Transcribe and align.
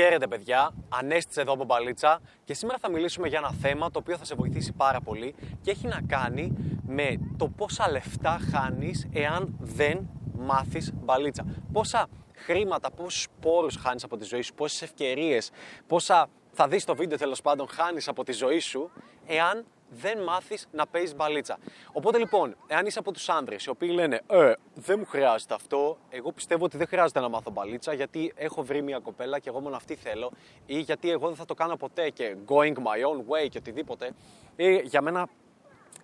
Χαίρετε 0.00 0.26
παιδιά, 0.26 0.74
Ανέστης 0.88 1.36
εδώ 1.36 1.52
από 1.52 1.64
Μπαλίτσα 1.64 2.20
και 2.44 2.54
σήμερα 2.54 2.78
θα 2.78 2.90
μιλήσουμε 2.90 3.28
για 3.28 3.38
ένα 3.38 3.50
θέμα 3.50 3.90
το 3.90 3.98
οποίο 3.98 4.16
θα 4.16 4.24
σε 4.24 4.34
βοηθήσει 4.34 4.72
πάρα 4.72 5.00
πολύ 5.00 5.34
και 5.62 5.70
έχει 5.70 5.86
να 5.86 6.00
κάνει 6.06 6.54
με 6.86 7.18
το 7.36 7.48
πόσα 7.48 7.90
λεφτά 7.90 8.38
χάνεις 8.52 9.08
εάν 9.12 9.56
δεν 9.60 10.10
μάθεις 10.38 10.92
μπαλίτσα. 10.94 11.44
Πόσα 11.72 12.08
χρήματα, 12.34 12.90
πόσους 12.90 13.26
πόρους 13.40 13.76
χάνεις 13.76 14.04
από 14.04 14.16
τη 14.16 14.24
ζωή 14.24 14.42
σου, 14.42 14.54
πόσες 14.54 14.82
ευκαιρίες, 14.82 15.50
πόσα 15.86 16.28
θα 16.52 16.68
δεις 16.68 16.84
το 16.84 16.94
βίντεο 16.94 17.18
τέλος 17.18 17.40
πάντων 17.40 17.68
χάνεις 17.68 18.08
από 18.08 18.24
τη 18.24 18.32
ζωή 18.32 18.58
σου 18.58 18.90
εάν 19.26 19.64
δεν 19.90 20.22
μάθεις 20.22 20.68
να 20.72 20.86
παίζεις 20.86 21.16
μπαλίτσα. 21.16 21.58
Οπότε 21.92 22.18
λοιπόν, 22.18 22.56
εάν 22.66 22.86
είσαι 22.86 22.98
από 22.98 23.12
τους 23.12 23.28
άνδρες 23.28 23.64
οι 23.64 23.70
οποίοι 23.70 23.90
λένε 23.92 24.20
Ε, 24.26 24.52
δεν 24.74 24.98
μου 24.98 25.06
χρειάζεται 25.06 25.54
αυτό, 25.54 25.98
εγώ 26.10 26.32
πιστεύω 26.32 26.64
ότι 26.64 26.76
δεν 26.76 26.86
χρειάζεται 26.86 27.20
να 27.20 27.28
μάθω 27.28 27.50
μπαλίτσα 27.50 27.92
γιατί 27.92 28.32
έχω 28.36 28.62
βρει 28.62 28.82
μια 28.82 28.98
κοπέλα 28.98 29.38
και 29.38 29.48
εγώ 29.48 29.60
μόνο 29.60 29.76
αυτή 29.76 29.94
θέλω, 29.94 30.32
ή 30.66 30.78
γιατί 30.78 31.10
εγώ 31.10 31.26
δεν 31.26 31.36
θα 31.36 31.44
το 31.44 31.54
κάνω 31.54 31.76
ποτέ 31.76 32.10
και 32.10 32.36
going 32.46 32.74
my 32.74 33.06
own 33.08 33.18
way 33.18 33.48
και 33.48 33.58
οτιδήποτε. 33.58 34.10
Ή 34.56 34.74
για 34.74 35.00
μένα 35.00 35.28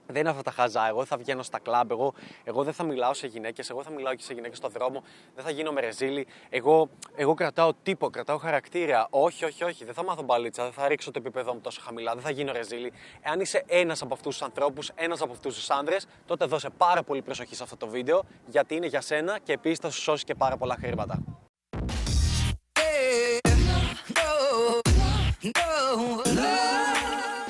δεν 0.06 0.20
είναι 0.20 0.30
αυτά 0.30 0.42
τα 0.42 0.50
χαζά. 0.50 0.88
Εγώ 0.88 0.96
δεν 0.98 1.06
θα 1.06 1.16
βγαίνω 1.16 1.42
στα 1.42 1.58
κλαμπ. 1.58 1.90
Εγώ, 1.90 2.14
εγώ 2.44 2.62
δεν 2.62 2.72
θα 2.72 2.84
μιλάω 2.84 3.14
σε 3.14 3.26
γυναίκε. 3.26 3.62
Εγώ 3.70 3.82
θα 3.82 3.90
μιλάω 3.90 4.14
και 4.14 4.22
σε 4.22 4.32
γυναίκε 4.32 4.54
στον 4.54 4.70
δρόμο. 4.70 5.02
Δεν 5.34 5.44
θα 5.44 5.50
γίνω 5.50 5.72
με 5.72 5.80
ρεζίλι. 5.80 6.26
Εγώ, 6.48 6.88
εγώ 7.14 7.34
κρατάω 7.34 7.72
τύπο, 7.82 8.10
κρατάω 8.10 8.38
χαρακτήρα. 8.38 9.06
Όχι, 9.10 9.44
όχι, 9.44 9.64
όχι. 9.64 9.84
Δεν 9.84 9.94
θα 9.94 10.04
μάθω 10.04 10.22
μπαλίτσα. 10.22 10.62
Δεν 10.62 10.72
θα 10.72 10.88
ρίξω 10.88 11.10
το 11.10 11.18
επίπεδό 11.18 11.54
μου 11.54 11.60
τόσο 11.60 11.80
χαμηλά. 11.84 12.14
Δεν 12.14 12.22
θα 12.22 12.30
γίνω 12.30 12.52
ρεζίλι. 12.52 12.92
Εάν 13.20 13.40
είσαι 13.40 13.64
ένα 13.66 13.96
από 14.00 14.14
αυτού 14.14 14.30
του 14.30 14.44
ανθρώπου, 14.44 14.82
ένα 14.94 15.16
από 15.20 15.32
αυτού 15.32 15.48
του 15.48 15.74
άντρε, 15.74 15.96
τότε 16.26 16.44
δώσε 16.44 16.68
πάρα 16.76 17.02
πολύ 17.02 17.22
προσοχή 17.22 17.54
σε 17.54 17.62
αυτό 17.62 17.76
το 17.76 17.88
βίντεο 17.88 18.22
γιατί 18.46 18.74
είναι 18.74 18.86
για 18.86 19.00
σένα 19.00 19.38
και 19.42 19.52
επίση 19.52 19.78
θα 19.80 19.90
σου 19.90 20.00
σώσει 20.00 20.24
και 20.24 20.34
πάρα 20.34 20.56
πολλά 20.56 20.76
χρήματα. 20.80 21.22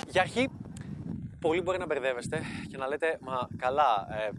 Για 0.09 0.23
αρχή, 0.23 0.49
πολλοί 1.45 1.61
μπορεί 1.61 1.79
να 1.79 1.87
μπερδεύεστε 1.87 2.43
και 2.71 2.77
να 2.77 2.89
λέτε, 2.89 3.19
μα 3.21 3.49
καλά, 3.57 4.07
ε, 4.11 4.31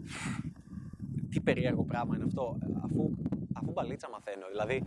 τι 1.30 1.40
περίεργο 1.40 1.84
πράγμα 1.84 2.14
είναι 2.16 2.24
αυτό, 2.24 2.58
αφού, 2.84 3.10
αφού 3.52 3.70
μπαλίτσα 3.72 4.08
μαθαίνω. 4.08 4.46
Δηλαδή, 4.50 4.82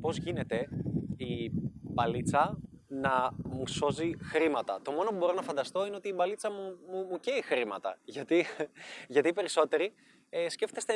πώς 0.00 0.16
γίνεται 0.16 0.68
η 1.16 1.50
μπαλίτσα 1.82 2.58
να 2.86 3.30
μου 3.44 3.66
σώζει 3.66 4.12
χρήματα. 4.22 4.80
Το 4.82 4.90
μόνο 4.90 5.10
που 5.10 5.16
μπορώ 5.16 5.32
να 5.32 5.42
φανταστώ 5.42 5.86
είναι 5.86 5.96
ότι 5.96 6.08
η 6.08 6.12
μπαλίτσα 6.14 6.50
μου, 6.50 6.78
μου, 6.90 7.06
μου 7.10 7.20
καίει 7.20 7.42
χρήματα. 7.42 7.98
Γιατί, 8.04 8.46
γιατί 9.14 9.28
οι 9.28 9.32
περισσότεροι 9.32 9.92
ε, 10.30 10.48
σκέφτεστε 10.48 10.94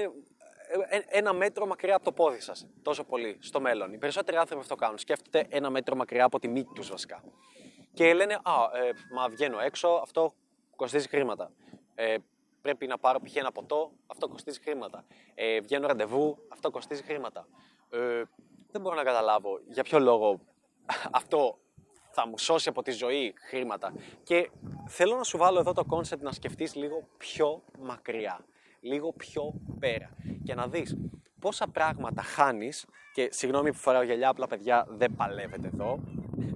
ε, 0.89 0.99
ένα 1.19 1.33
μέτρο 1.33 1.67
μακριά 1.67 1.95
από 1.95 2.05
το 2.05 2.13
πόδι 2.13 2.41
σας, 2.41 2.67
τόσο 2.83 3.05
πολύ, 3.05 3.37
στο 3.41 3.61
μέλλον. 3.61 3.93
Οι 3.93 3.99
περισσότεροι 3.99 4.37
άνθρωποι 4.37 4.63
αυτό 4.63 4.75
κάνουν. 4.75 4.99
Σκέφτονται 4.99 5.47
ένα 5.49 5.71
μέτρο 5.71 5.97
μακριά 5.97 6.25
από 6.25 6.39
τη 6.39 6.49
μύτη 6.49 6.73
τους 6.75 6.89
βασικά. 6.89 7.23
Και 7.93 8.15
λένε, 8.15 8.35
α, 8.35 8.53
ε, 8.79 8.93
μα 9.15 9.29
βγαίνω 9.29 9.61
έξω, 9.61 9.89
αυτό 9.89 10.35
κοστίζει 10.83 11.09
χρήματα. 11.09 11.51
Ε, 11.95 12.17
πρέπει 12.63 12.87
να 12.87 12.99
πάρω 12.99 13.19
π.χ. 13.21 13.37
ένα 13.37 13.53
ποτό, 13.53 13.93
αυτό 14.07 14.29
κοστίζει 14.29 14.61
χρήματα. 14.61 15.05
Ε, 15.35 15.61
βγαίνω 15.61 15.87
ραντεβού, 15.87 16.39
αυτό 16.49 16.71
κοστίζει 16.71 17.03
χρήματα. 17.03 17.47
Ε, 17.91 18.23
δεν 18.71 18.81
μπορώ 18.81 18.97
να 18.97 19.03
καταλάβω 19.03 19.61
για 19.69 19.83
ποιο 19.83 19.99
λόγο 19.99 20.41
αυτό 21.21 21.59
θα 22.11 22.27
μου 22.29 22.39
σώσει 22.39 22.69
από 22.69 22.83
τη 22.83 22.91
ζωή 22.91 23.35
χρήματα. 23.49 23.93
Και 24.23 24.51
θέλω 24.89 25.17
να 25.17 25.23
σου 25.23 25.39
βάλω 25.39 25.59
εδώ 25.59 25.73
το 25.73 25.85
concept 25.85 26.23
να 26.23 26.33
σκεφτείς 26.33 26.75
λίγο 26.75 27.09
πιο 27.17 27.63
μακριά, 27.79 28.45
λίγο 28.81 29.13
πιο 29.13 29.55
πέρα 29.79 30.17
και 30.45 30.55
να 30.55 30.69
δεις 30.69 30.97
πόσα 31.39 31.67
πράγματα 31.67 32.23
χάνεις 32.23 32.87
και 33.15 33.29
συγγνώμη 33.33 33.73
που 33.73 33.79
φοράω 33.79 34.03
γυαλιά, 34.03 34.29
απλά 34.29 34.47
παιδιά 34.47 34.87
δεν 34.89 35.15
παλεύετε 35.17 35.71
εδώ 35.75 36.01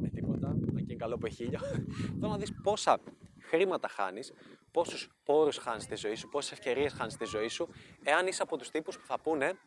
με 0.01 0.09
τίποτα, 0.09 0.57
και 0.65 0.83
είναι 0.83 0.95
καλό 0.95 1.19
που 1.19 1.27
έχει 1.27 1.45
ήλιο. 1.45 1.59
Θέλω 2.21 2.33
να 2.33 2.39
δεις 2.39 2.53
πόσα 2.63 2.99
χρήματα 3.47 3.89
χάνεις, 3.89 4.33
πόσους 4.71 5.11
πόρους 5.25 5.57
χάνεις 5.59 5.83
στη 5.83 5.97
ζωή 5.97 6.15
σου, 6.15 6.29
πόσες 6.29 6.53
ευκαιρίες 6.53 6.93
χάνεις 6.93 7.13
στη 7.13 7.25
ζωή 7.25 7.49
σου, 7.49 7.69
εάν 8.03 8.27
είσαι 8.27 8.43
από 8.43 8.57
τους 8.57 8.71
τύπους 8.71 8.99
που 8.99 9.07
θα 9.07 9.19
πούνε 9.19 9.59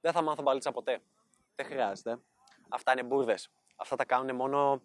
Δεν 0.00 0.12
θα 0.12 0.22
μάθω 0.22 0.42
μπαλίτσα 0.42 0.72
ποτέ. 0.72 1.00
Δεν 1.54 1.66
χρειάζεται. 1.66 2.18
Αυτά 2.68 2.92
είναι 2.92 3.02
μπουρδες. 3.02 3.50
Αυτά 3.76 3.96
τα 3.96 4.04
κάνουν 4.04 4.36
μόνο 4.36 4.82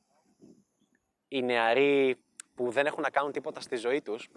οι 1.27 1.41
νεαροί 1.41 2.17
που 2.55 2.71
δεν 2.71 2.85
έχουν 2.85 3.01
να 3.01 3.09
κάνουν 3.09 3.31
τίποτα 3.31 3.61
στη 3.61 3.75
ζωή 3.75 4.01
τους 4.01 4.29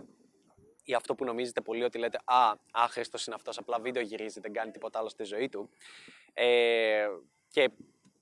ή 0.84 0.94
αυτό 0.94 1.14
που 1.14 1.24
νομίζετε 1.24 1.60
πολύ 1.60 1.84
ότι 1.84 1.98
λέτε 1.98 2.18
Α, 2.24 2.52
άχρηστος 2.72 3.26
είναι 3.26 3.34
αυτός, 3.34 3.58
απλά 3.58 3.78
βίντεο 3.80 4.02
γυρίζει, 4.02 4.40
δεν 4.40 4.52
κάνει 4.52 4.70
τίποτα 4.70 4.98
άλλο 4.98 5.08
στη 5.08 5.24
ζωή 5.24 5.48
του. 5.48 5.70
Ε, 6.32 7.06
και 7.48 7.70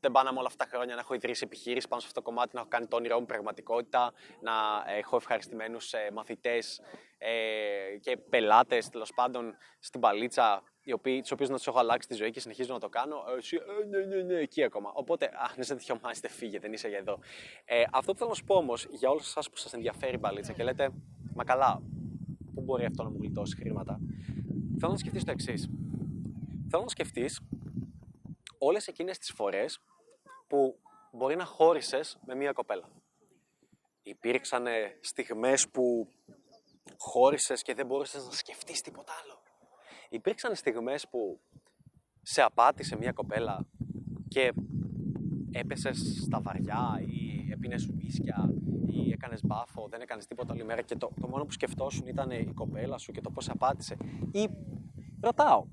δεν 0.02 0.12
πάνε 0.12 0.30
όλα 0.38 0.46
αυτά 0.46 0.64
τα 0.64 0.70
χρόνια 0.76 0.94
να 0.94 1.00
έχω 1.00 1.14
ιδρύσει 1.14 1.42
επιχείρηση 1.44 1.88
πάνω 1.88 2.00
σε 2.00 2.06
αυτό 2.06 2.20
το 2.20 2.26
κομμάτι, 2.26 2.50
να 2.54 2.60
έχω 2.60 2.68
κάνει 2.68 2.86
το 2.86 2.96
όνειρό 2.96 3.20
μου 3.20 3.26
πραγματικότητα, 3.26 4.12
να 4.40 4.52
έχω 4.96 5.16
ευχαριστημένους 5.16 5.92
ε, 5.92 6.10
μαθητές 6.12 6.80
ε, 7.18 7.30
και 8.00 8.16
πελάτες 8.16 8.88
τέλος 8.88 9.12
πάντων 9.14 9.56
στην 9.78 10.00
παλίτσα, 10.00 10.62
τους 11.20 11.30
οποίους 11.30 11.48
να 11.48 11.56
τους 11.56 11.66
έχω 11.66 11.78
αλλάξει 11.78 12.08
τη 12.08 12.14
ζωή 12.14 12.30
και 12.30 12.40
συνεχίζω 12.40 12.72
να 12.72 12.78
το 12.78 12.88
κάνω. 12.88 13.24
Ε, 13.34 13.36
εσύ, 13.36 13.56
ε, 13.56 13.86
ναι, 13.86 13.98
ναι, 13.98 14.22
ναι, 14.22 14.34
εκεί 14.34 14.62
ακόμα. 14.62 14.90
Οπότε, 14.94 15.26
αν 15.26 15.54
είσαι 15.58 15.74
τέτοιο 15.74 15.98
μάστε, 16.02 16.28
φύγε, 16.28 16.58
δεν 16.58 16.72
είσαι 16.72 16.88
για 16.88 16.98
εδώ. 16.98 17.18
Ε, 17.64 17.82
αυτό 17.92 18.12
που 18.12 18.18
θέλω 18.18 18.30
να 18.30 18.36
σου 18.36 18.44
πω 18.44 18.54
όμως 18.54 18.86
για 18.90 19.10
όλους 19.10 19.26
εσάς 19.26 19.50
που 19.50 19.56
σας 19.56 19.72
ενδιαφέρει 19.72 20.14
η 20.14 20.18
μπαλίτσα 20.20 20.52
και 20.52 20.62
λέτε, 20.62 20.90
Μα 21.34 21.44
καλά, 21.44 21.82
πού 22.54 22.60
μπορεί 22.60 22.84
αυτό 22.84 23.02
να 23.02 23.10
μου 23.10 23.16
γλιτώσει 23.20 23.56
χρήματα; 23.56 24.00
Θέλω 24.78 24.92
να 24.92 24.98
σκεφτείς 24.98 25.24
το 25.24 25.30
εξής. 25.30 25.68
Θέλω 26.70 26.82
να 26.82 26.88
σκεφτείς 26.88 27.40
όλες 28.58 28.86
εκείνες 28.86 29.18
τις 29.18 29.30
φορές 29.30 29.80
που 30.52 30.78
μπορεί 31.12 31.36
να 31.36 31.44
χώρισες 31.44 32.18
με 32.26 32.34
μία 32.34 32.52
κοπέλα. 32.52 32.88
Υπήρξαν 34.02 34.66
στιγμές 35.00 35.68
που 35.68 36.08
χώρισες 36.98 37.62
και 37.62 37.74
δεν 37.74 37.86
μπορούσες 37.86 38.24
να 38.26 38.32
σκεφτείς 38.32 38.80
τίποτα 38.80 39.12
άλλο. 39.22 39.38
Υπήρξαν 40.08 40.54
στιγμές 40.54 41.08
που 41.08 41.40
σε 42.22 42.42
απάτησε 42.42 42.96
μία 42.96 43.12
κοπέλα 43.12 43.66
και 44.28 44.52
έπεσες 45.50 45.98
στα 46.22 46.40
βαριά 46.40 47.02
ή 47.06 47.50
έπινες 47.52 47.86
ουίσκια 47.86 48.54
ή 48.86 49.12
έκανες 49.12 49.40
μπάφο, 49.44 49.88
δεν 49.88 50.00
έκανες 50.00 50.26
τίποτα 50.26 50.52
όλη 50.52 50.64
μέρα 50.64 50.82
και 50.82 50.96
το, 50.96 51.12
το 51.20 51.28
μόνο 51.28 51.44
που 51.44 51.52
σκεφτόσουν 51.52 52.06
ήταν 52.06 52.30
η 52.30 52.52
κοπέλα 52.54 52.98
σου 52.98 53.12
και 53.12 53.20
το 53.20 53.30
πώς 53.30 53.48
απάτησε. 53.48 53.96
Ή 54.32 54.48
ρωτάω, 55.20 55.66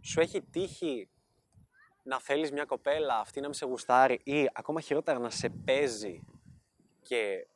σου 0.00 0.20
έχει 0.20 0.42
τύχει 0.42 1.08
να 2.08 2.20
θέλεις 2.20 2.52
μια 2.52 2.64
κοπέλα, 2.64 3.18
αυτή 3.18 3.40
να 3.40 3.46
μην 3.46 3.54
σε 3.54 3.66
γουστάρει 3.66 4.20
ή 4.24 4.48
ακόμα 4.52 4.80
χειρότερα 4.80 5.18
να 5.18 5.30
σε 5.30 5.48
παίζει 5.48 6.22
και 7.00 7.46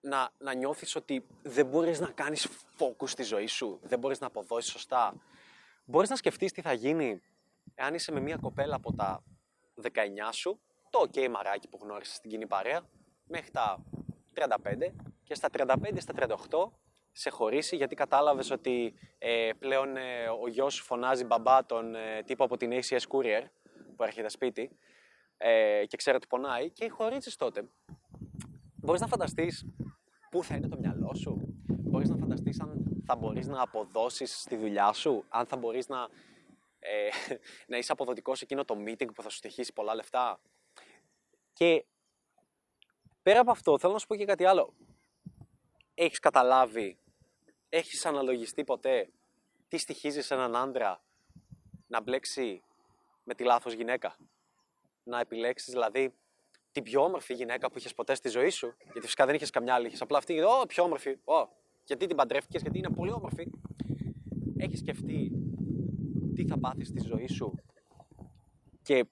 να, 0.00 0.30
να 0.38 0.54
νιώθεις 0.54 0.96
ότι 0.96 1.26
δεν 1.42 1.66
μπορείς 1.66 2.00
να 2.00 2.06
κάνεις 2.06 2.48
focus 2.78 3.08
στη 3.08 3.22
ζωή 3.22 3.46
σου, 3.46 3.80
δεν 3.82 3.98
μπορείς 3.98 4.20
να 4.20 4.26
αποδώσεις 4.26 4.70
σωστά. 4.70 5.14
Μπορείς 5.84 6.08
να 6.08 6.16
σκεφτείς 6.16 6.52
τι 6.52 6.60
θα 6.60 6.72
γίνει 6.72 7.22
εάν 7.74 7.94
είσαι 7.94 8.12
με 8.12 8.20
μια 8.20 8.36
κοπέλα 8.36 8.74
από 8.74 8.94
τα 8.94 9.22
19 9.82 9.88
σου, 10.32 10.60
το 10.90 11.04
ok 11.08 11.28
μαράκι 11.28 11.68
που 11.68 11.78
γνώρισες 11.82 12.14
στην 12.14 12.30
κοινή 12.30 12.46
παρέα, 12.46 12.80
μέχρι 13.24 13.50
τα 13.50 13.84
35 14.34 14.48
και 15.24 15.34
στα 15.34 15.48
35 15.52 15.76
στα 15.98 16.14
38 16.16 16.70
σε 17.12 17.30
χωρίσει 17.30 17.76
γιατί 17.76 17.94
κατάλαβες 17.94 18.50
ότι 18.50 18.94
ε, 19.18 19.50
πλέον 19.58 19.96
ε, 19.96 20.28
ο 20.42 20.48
γιος 20.48 20.74
σου 20.74 20.84
φωνάζει 20.84 21.24
μπαμπά 21.24 21.66
τον 21.66 21.94
ε, 21.94 22.22
τύπο 22.22 22.44
από 22.44 22.56
την 22.56 22.70
ACS 22.72 23.00
Courier 23.08 23.42
που 23.96 24.02
έρχεται 24.02 24.28
σπίτι 24.28 24.70
ε, 25.36 25.86
και 25.86 25.96
ξέρει 25.96 26.16
ότι 26.16 26.26
πονάει 26.26 26.70
και 26.70 26.88
χωρίζεις 26.88 27.36
τότε. 27.36 27.68
Μπορείς 28.74 29.00
να 29.00 29.06
φανταστείς 29.06 29.66
πού 30.30 30.44
θα 30.44 30.54
είναι 30.54 30.68
το 30.68 30.76
μυαλό 30.78 31.14
σου; 31.14 31.54
Μπορείς 31.66 32.08
να 32.08 32.16
φανταστείς 32.16 32.60
αν 32.60 33.02
θα 33.06 33.16
μπορείς 33.16 33.46
να 33.46 33.62
αποδώσεις 33.62 34.40
στη 34.40 34.56
δουλειά 34.56 34.92
σου, 34.92 35.24
αν 35.28 35.46
θα 35.46 35.56
μπορείς 35.56 35.88
να, 35.88 36.08
ε, 36.78 37.08
να 37.70 37.76
είσαι 37.76 37.92
αποδοτικός 37.92 38.38
σε 38.38 38.44
εκείνο 38.44 38.64
το 38.64 38.76
meeting 38.86 39.14
που 39.14 39.22
θα 39.22 39.28
σου 39.28 39.36
στοιχήσει 39.36 39.72
πολλά 39.72 39.94
λεφτά; 39.94 40.40
Και 41.52 41.84
πέρα 43.22 43.40
από 43.40 43.50
αυτό 43.50 43.78
θέλω 43.78 43.92
να 43.92 43.98
σου 43.98 44.06
πω 44.06 44.16
και 44.16 44.24
κάτι 44.24 44.44
άλλο. 44.44 44.74
Έχεις 45.94 46.18
καταλάβει 46.18 46.98
Έχεις 47.74 48.06
αναλογιστεί 48.06 48.64
ποτέ 48.64 49.08
τι 49.68 49.78
στοιχίζει 49.78 50.22
σε 50.22 50.34
έναν 50.34 50.56
άντρα 50.56 51.02
να 51.86 52.00
μπλέξει 52.02 52.62
με 53.24 53.34
τη 53.34 53.44
λάθος 53.44 53.72
γυναίκα; 53.72 54.16
Να 55.04 55.20
επιλέξεις 55.20 55.72
δηλαδή 55.72 56.14
την 56.72 56.82
πιο 56.82 57.04
όμορφη 57.04 57.34
γυναίκα 57.34 57.70
που 57.70 57.78
είχες 57.78 57.94
ποτέ 57.94 58.14
στη 58.14 58.28
ζωή 58.28 58.50
σου; 58.50 58.74
Γιατί 58.82 59.00
φυσικά 59.00 59.26
δεν 59.26 59.34
είχες 59.34 59.50
καμιά 59.50 59.74
άλλη, 59.74 59.86
είχες 59.86 60.00
απλά 60.00 60.18
αυτή, 60.18 60.40
Ω, 60.40 60.64
πιο 60.68 60.82
όμορφη. 60.82 61.10
Ω, 61.24 61.48
γιατί 61.84 62.06
την 62.06 62.16
παντρεύτηκες, 62.16 62.62
γιατί 62.62 62.78
είναι 62.78 62.90
πολύ 62.90 63.12
όμορφη. 63.12 63.50
Έχεις 64.56 64.78
σκεφτεί 64.78 65.30
τι 66.34 66.46
θα 66.46 66.58
πάθεις 66.58 66.88
στη 66.88 67.00
ζωή 67.00 67.28
σου 67.28 67.54
και 68.82 69.04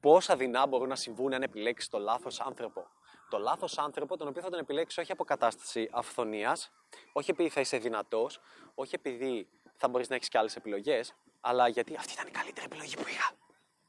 πόσα 0.00 0.36
δεινά 0.36 0.66
μπορούν 0.66 0.88
να 0.88 0.96
συμβούν 0.96 1.32
αν 1.32 1.42
επιλέξεις 1.42 1.88
το 1.88 1.98
λάθος 1.98 2.40
άνθρωπο; 2.40 2.86
Το 3.30 3.38
λάθος 3.38 3.78
άνθρωπο, 3.78 4.16
τον 4.16 4.28
οποίο 4.28 4.42
θα 4.42 4.50
τον 4.50 4.58
επιλέξει 4.58 5.00
όχι 5.00 5.12
από 5.12 5.24
κατάσταση 5.24 5.88
αυθονίας, 5.92 6.70
όχι 7.12 7.30
επειδή 7.30 7.48
θα 7.48 7.60
είσαι 7.60 7.78
δυνατός, 7.78 8.40
όχι 8.74 8.94
επειδή 8.94 9.48
θα 9.76 9.88
μπορείς 9.88 10.08
να 10.08 10.14
έχεις 10.14 10.28
και 10.28 10.38
άλλες 10.38 10.56
επιλογές, 10.56 11.14
αλλά 11.40 11.68
γιατί 11.68 11.96
αυτή 11.96 12.12
ήταν 12.12 12.26
η 12.26 12.30
καλύτερη 12.30 12.66
επιλογή 12.66 12.96
που 12.96 13.08
είχα. 13.08 13.32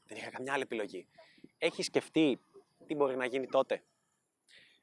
Δεν 0.05 0.17
είχα 0.17 0.29
καμιά 0.29 0.53
άλλη 0.53 0.61
επιλογή. 0.61 1.07
Έχεις 1.57 1.85
σκεφτεί 1.85 2.39
τι 2.87 2.95
μπορεί 2.95 3.15
να 3.15 3.25
γίνει 3.25 3.47
τότε; 3.47 3.83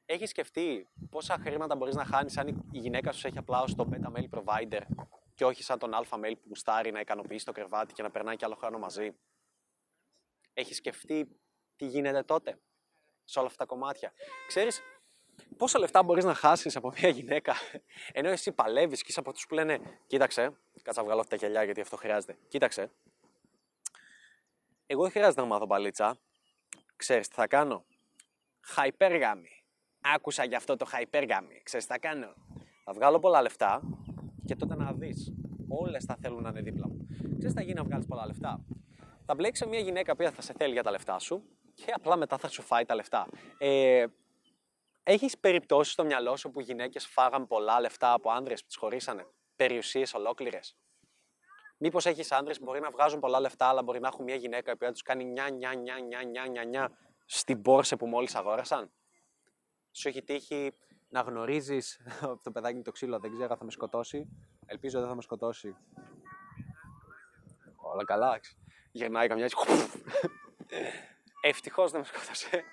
Έχεις 0.09 0.31
σκεφτεί 0.31 0.89
πόσα 1.11 1.39
χρήματα 1.39 1.77
μπορείς 1.77 1.95
να 1.95 2.05
χάνεις 2.05 2.39
αν 2.39 2.49
η 2.49 2.79
γυναίκα 2.79 3.13
σου 3.13 3.27
έχει 3.27 3.39
απλά 3.39 3.61
ως 3.61 3.75
το 3.75 3.89
beta 3.93 4.17
mail 4.17 4.29
provider 4.31 4.81
και 5.35 5.45
όχι 5.45 5.63
σαν 5.63 5.79
τον 5.79 5.91
alpha 5.95 6.17
mail 6.25 6.33
που 6.35 6.45
γουστάρει 6.49 6.91
να 6.91 7.01
ικανοποιήσει 7.01 7.45
το 7.45 7.53
κρεβάτι 7.53 7.93
και 7.93 8.03
να 8.03 8.11
περνάει 8.11 8.37
και 8.37 8.45
άλλο 8.45 8.55
χρόνο 8.55 8.79
μαζί; 8.79 9.11
Έχεις 10.55 10.77
σκεφτεί 10.77 11.29
τι 11.77 11.87
γίνεται 11.87 12.23
τότε; 12.23 12.59
Σε 13.27 13.39
όλα 13.39 13.49
αυτά 13.49 13.65
τα 13.65 13.75
κομμάτια. 13.75 14.13
Ξέρεις, 14.47 14.81
πόσα 15.57 15.79
λεφτά 15.79 16.03
μπορείς 16.03 16.25
να 16.25 16.35
χάσεις 16.35 16.77
από 16.77 16.93
μια 16.99 17.09
γυναίκα 17.09 17.55
ενώ 18.13 18.29
εσύ 18.29 18.53
παλεύεις 18.53 19.01
και 19.01 19.07
είσαι 19.11 19.21
από 19.21 19.33
τους 19.33 19.47
που 19.47 19.55
λένε 19.55 19.81
κοίταξε, 20.07 20.57
κάτσα 20.83 21.05
βγάλω 21.05 21.21
αυτά 21.21 21.37
τα 21.37 21.47
γυαλιά 21.47 21.63
γιατί 21.63 21.81
αυτό 21.81 21.97
χρειάζεται. 21.97 22.39
Κοίταξε, 22.49 22.91
εγώ 24.87 25.03
δεν 25.03 25.11
χρειάζεται 25.11 25.41
να 25.41 25.47
μάθω 25.47 25.67
μπαλίτσα. 25.67 26.19
Ξέρεις 26.97 27.29
τι 27.29 27.35
θα 27.35 27.47
κάνω; 27.47 27.85
Χαϊπέργαμι. 28.61 29.51
Άκουσα 30.01 30.45
γι' 30.45 30.55
αυτό 30.55 30.77
το 30.77 30.85
χαϊπέργαμι. 30.85 31.61
Ξέρεις 31.63 31.87
τι 31.87 31.93
θα 31.93 31.99
κάνω; 31.99 32.35
Θα 32.85 32.93
βγάλω 32.93 33.19
πολλά 33.19 33.43
λεφτά 33.43 33.83
και 34.45 34.57
τότε 34.57 34.75
να 34.75 34.93
δεις. 34.93 35.33
Όλες 35.69 36.05
θα 36.05 36.17
θέλουν 36.21 36.43
να 36.43 36.49
είναι 36.49 36.61
δίπλα 36.61 36.89
μου. 36.89 37.07
Ξέρεις 37.09 37.39
τι 37.39 37.53
θα 37.53 37.63
γίνει 37.63 37.75
να 37.75 37.85
βγάλεις 37.85 38.07
πολλά 38.07 38.27
λεφτά; 38.27 38.65
Θα 39.27 39.35
μπλέξει 39.35 39.63
σε 39.63 39.69
μια 39.69 39.81
γυναίκα 39.81 40.17
που 40.17 40.31
θα 40.31 40.43
σε 40.43 40.53
θέλει 40.59 40.73
για 40.73 40.83
τα 40.83 40.91
λεφτά 40.91 41.19
σου 41.19 41.43
και 41.77 41.93
απλά 41.95 42.17
μετά 42.17 42.39
θα 42.39 42.49
σου 42.49 42.63
φάει 42.63 42.85
τα 42.85 42.95
λεφτά. 42.95 43.29
Ε, 43.59 44.07
έχεις 45.03 45.39
περιπτώσεις 45.39 45.93
στο 45.93 46.05
μυαλό 46.05 46.37
σου 46.37 46.51
που 46.51 46.61
γυναίκες 46.61 47.07
φάγαν 47.07 47.47
πολλά 47.47 47.81
λεφτά 47.81 48.13
από 48.13 48.31
άνδρες 48.31 48.61
που 48.61 48.67
τις 48.67 48.77
χωρίσανε; 48.77 49.27
Περιουσίες 49.57 50.15
ολόκληρες; 50.15 50.77
Μήπως 51.79 52.07
έχεις 52.07 52.33
άντρε 52.33 52.55
που 52.55 52.65
μπορεί 52.65 52.81
να 52.81 52.91
βγάζουν 52.91 53.21
πολλά 53.21 53.41
λεφτά, 53.41 53.67
αλλά 53.67 53.83
μπορεί 53.83 54.01
να 54.01 54.09
έχουν 54.09 54.25
μια 54.25 54.35
γυναίκα 54.35 54.77
που 54.77 54.93
τους 54.93 55.03
κάνει 55.03 55.25
νιά, 55.25 55.49
νιά, 55.49 55.75
νιά, 55.75 55.99
νιά, 55.99 56.23
νιά, 56.23 56.47
νιά, 56.47 56.65
νιά 56.65 56.91
στην 57.27 57.63
πόρσε 57.63 57.97
που 57.97 58.07
μόλις 58.07 58.35
αγόρασαν; 58.35 58.93
Σου 59.91 60.09
έχει 60.09 60.23
τύχει 60.23 60.73
να 61.09 61.21
γνωρίζεις 61.21 62.01
το 62.43 62.51
παιδάκι 62.51 62.81
το 62.81 62.91
ξύλο, 62.91 63.19
δεν 63.19 63.33
ξέρω, 63.33 63.57
θα 63.57 63.65
με 63.65 63.71
σκοτώσει. 63.71 64.29
Ελπίζω 64.67 64.99
δεν 65.01 65.09
θα 65.09 65.15
με 65.15 65.23
σκοτώσει. 65.23 65.77
Όλα 67.77 68.05
καλά, 68.05 68.41
γυρνάει 68.93 69.29
καμιά 69.29 69.45
έτσι. 69.45 69.57
Ευτυχώς 71.49 71.91
δεν 71.91 72.01
με 72.01 72.07
σκότωσε. 72.07 72.65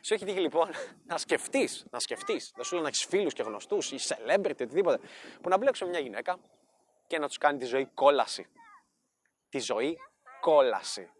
Σου 0.00 0.14
έχει 0.14 0.24
τύχει 0.24 0.40
λοιπόν 0.40 0.70
να 1.06 1.18
σκεφτείς, 1.18 1.86
να 1.90 1.98
σκεφτείς. 1.98 2.52
Δεν 2.54 2.64
σου 2.64 2.74
λέω 2.74 2.82
να 2.82 2.88
έχεις 2.88 3.04
φίλους 3.04 3.32
και 3.32 3.42
γνωστούς 3.42 3.92
ή 3.92 3.96
celebrity, 3.98 4.50
οτιδήποτε, 4.50 4.98
που 5.42 5.48
να 5.48 5.56
μπλέξουν 5.56 5.88
μια 5.88 5.98
γυναίκα 5.98 6.38
και 7.06 7.18
να 7.18 7.26
τους 7.28 7.38
κάνει 7.38 7.58
τη 7.58 7.64
ζωή 7.64 7.86
κόλαση. 7.86 8.46
Τη 9.48 9.58
ζωή 9.58 9.98
κόλαση. 10.40 11.10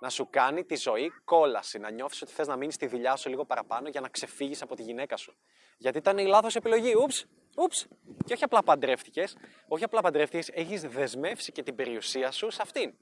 Να 0.00 0.08
σου 0.10 0.28
κάνει 0.30 0.64
τη 0.64 0.76
ζωή 0.76 1.12
κόλαση. 1.24 1.78
Να 1.78 1.90
νιώθεις 1.90 2.22
ότι 2.22 2.32
θες 2.32 2.46
να 2.46 2.56
μείνεις 2.56 2.74
στη 2.74 2.86
δουλειά 2.86 3.16
σου 3.16 3.28
λίγο 3.28 3.44
παραπάνω 3.44 3.88
για 3.88 4.00
να 4.00 4.08
ξεφύγεις 4.08 4.62
από 4.62 4.74
τη 4.74 4.82
γυναίκα 4.82 5.16
σου. 5.16 5.36
Γιατί 5.78 5.98
ήταν 5.98 6.18
η 6.18 6.26
λάθος 6.26 6.56
επιλογή. 6.56 6.94
Ούψ, 6.94 7.26
ούψ. 7.56 7.86
Και 8.24 8.32
όχι 8.32 8.44
απλά 8.44 8.62
παντρεύτηκες, 8.62 9.36
όχι 9.68 9.84
απλά 9.84 10.00
παντρεύτηκες, 10.00 10.48
έχεις 10.48 10.82
δεσμεύσει 10.82 11.52
και 11.52 11.62
την 11.62 11.74
περιουσία 11.74 12.30
σου 12.30 12.50
σε 12.50 12.62
αυτήν. 12.62 12.94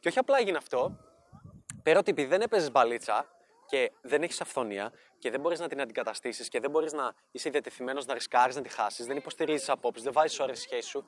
Και 0.00 0.08
όχι 0.08 0.18
απλά 0.18 0.38
έγινε 0.38 0.56
αυτό, 0.56 0.98
πέρα 1.84 1.98
ότι 1.98 2.10
επειδή 2.10 2.28
δεν 2.28 2.40
έπαιζες 2.40 2.70
μπαλίτσα 2.70 3.26
και 3.66 3.92
δεν 4.02 4.22
έχεις 4.22 4.40
αυθονία 4.40 4.92
και 5.18 5.30
δεν 5.30 5.40
μπορείς 5.40 5.60
να 5.60 5.68
την 5.68 5.80
αντικαταστήσεις 5.80 6.48
και 6.48 6.60
δεν 6.60 6.70
μπορείς 6.70 6.92
να 6.92 7.14
είσαι 7.30 7.50
διατεθειμένος 7.50 8.06
να 8.06 8.14
ρισκάρεις 8.14 8.56
να 8.56 8.62
τη 8.62 8.68
χάσεις, 8.68 9.06
δεν 9.06 9.16
υποστηρίζεις 9.16 9.68
απόψεις, 9.68 10.04
δεν 10.04 10.12
βάζεις 10.12 10.40
ώρε 10.40 10.54
σχέση 10.54 10.88
σου. 10.88 11.06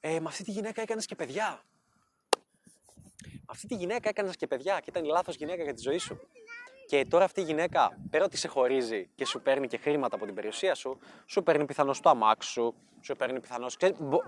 Ε, 0.00 0.20
με 0.20 0.28
αυτή 0.28 0.44
τη 0.44 0.50
γυναίκα 0.50 0.82
έκανες 0.82 1.06
και 1.06 1.14
παιδιά. 1.14 1.62
Με 3.24 3.46
αυτή 3.46 3.66
τη 3.66 3.74
γυναίκα 3.74 4.08
έκανες 4.08 4.36
και 4.36 4.46
παιδιά 4.46 4.78
και 4.78 4.86
ήταν 4.88 5.04
η 5.04 5.08
λάθος 5.08 5.36
γυναίκα 5.36 5.62
για 5.62 5.74
τη 5.74 5.80
ζωή 5.80 5.98
σου. 5.98 6.20
Και 6.86 7.04
τώρα 7.08 7.24
αυτή 7.24 7.40
η 7.40 7.44
γυναίκα, 7.44 7.98
πέρα 8.10 8.24
ότι 8.24 8.36
σε 8.36 8.48
χωρίζει 8.48 9.10
και 9.14 9.24
σου 9.24 9.42
παίρνει 9.42 9.66
και 9.66 9.76
χρήματα 9.76 10.16
από 10.16 10.24
την 10.24 10.34
περιουσία 10.34 10.74
σου, 10.74 10.98
σου 11.26 11.42
παίρνει 11.42 11.64
πιθανώς 11.64 12.00
το 12.00 12.10
αμάξι 12.10 12.50
σου, 12.50 12.74
σου 13.00 13.16
παίρνει 13.16 13.40
πιθανώς. 13.40 13.76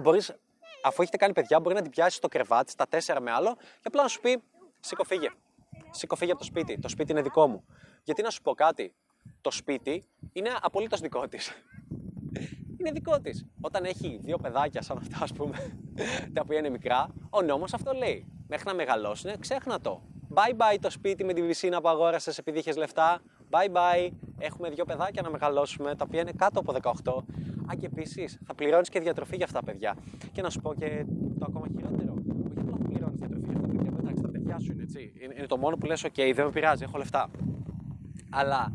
Μπορείς, 0.00 0.34
αφού 0.82 1.02
έχετε 1.02 1.16
κάνει 1.16 1.32
παιδιά, 1.32 1.60
μπορεί 1.60 1.74
να 1.74 1.82
την 1.82 1.90
πιάσει 1.90 2.16
στο 2.16 2.28
κρεβάτι, 2.28 2.70
στα 2.70 2.86
τέσσερα 2.88 3.20
με 3.20 3.30
άλλο, 3.30 3.56
και 3.56 3.82
απλά 3.82 4.02
να 4.02 4.08
σου 4.08 4.20
πει: 4.20 4.42
Σήκω 4.80 5.04
φύγε. 5.04 5.28
Σήκω 5.90 6.16
φύγε 6.16 6.30
από 6.30 6.40
το 6.40 6.46
σπίτι. 6.46 6.78
Το 6.78 6.88
σπίτι 6.88 7.12
είναι 7.12 7.22
δικό 7.22 7.46
μου. 7.46 7.64
Γιατί 8.02 8.22
να 8.22 8.30
σου 8.30 8.42
πω 8.42 8.54
κάτι, 8.54 8.94
το 9.40 9.50
σπίτι 9.50 10.04
είναι 10.32 10.50
απολύτως 10.62 11.00
δικό 11.00 11.28
της. 11.28 11.52
Είναι 12.76 12.90
δικό 12.90 13.20
της. 13.20 13.46
Όταν 13.60 13.84
έχει 13.84 14.18
δύο 14.22 14.36
παιδάκια 14.36 14.82
σαν 14.82 14.96
αυτά, 14.96 15.18
ας 15.22 15.32
πούμε, 15.32 15.76
τα 16.32 16.40
οποία 16.44 16.58
είναι 16.58 16.68
μικρά, 16.68 17.06
ο 17.30 17.42
νόμος 17.42 17.74
αυτό 17.74 17.92
λέει. 17.92 18.26
Μέχρι 18.48 18.66
να 18.66 18.74
μεγαλώσουν, 18.74 19.38
ξέχνα 19.38 19.80
το. 19.80 20.02
Bye 20.34 20.56
bye 20.56 20.78
το 20.80 20.90
σπίτι 20.90 21.24
με 21.24 21.32
τη 21.32 21.42
βυσίνα 21.42 21.80
που 21.80 21.88
αγόρασες 21.88 22.38
επειδή 22.38 22.58
είχες 22.58 22.76
λεφτά. 22.76 23.20
Bye 23.50 23.72
bye. 23.72 24.10
Έχουμε 24.38 24.70
δύο 24.70 24.84
παιδάκια 24.84 25.22
να 25.22 25.30
μεγαλώσουμε, 25.30 25.94
τα 25.94 26.04
οποία 26.06 26.20
είναι 26.20 26.32
κάτω 26.36 26.60
από 26.60 26.72
18. 27.02 27.24
Α, 27.70 27.74
και 27.74 27.86
επίσης 27.86 28.38
θα 28.46 28.54
πληρώνεις 28.54 28.88
και 28.88 29.00
διατροφή 29.00 29.36
για 29.36 29.44
αυτά 29.44 29.58
τα 29.58 29.64
παιδιά. 29.64 29.96
Και 30.32 30.42
να 30.42 30.50
σου 30.50 30.60
πω 30.60 30.74
και 30.74 31.06
το 31.38 31.44
ακόμα 31.48 31.66
χειρότερο. 31.66 32.14
Όχι 32.14 32.30
απλά 32.40 32.62
θα 32.70 32.84
πληρώνει 32.84 33.16
διατροφή 33.16 34.12
για 34.12 34.12
αυτά 34.12 34.30
τα 34.30 34.38
παιδιά, 34.54 34.54
εντάξει, 34.54 34.54
τα 34.54 34.54
παιδιά 34.54 34.58
σου 34.58 34.72
είναι 34.72 34.82
έτσι. 34.82 35.12
Είναι, 35.36 35.46
το 35.46 35.56
μόνο 35.56 35.76
που 35.76 35.86
λες: 35.86 36.04
OK, 36.04 36.32
δεν 36.34 36.44
με 36.44 36.50
πειράζει, 36.50 36.82
έχω 36.82 36.98
λεφτά. 36.98 37.30
Αλλά 38.30 38.72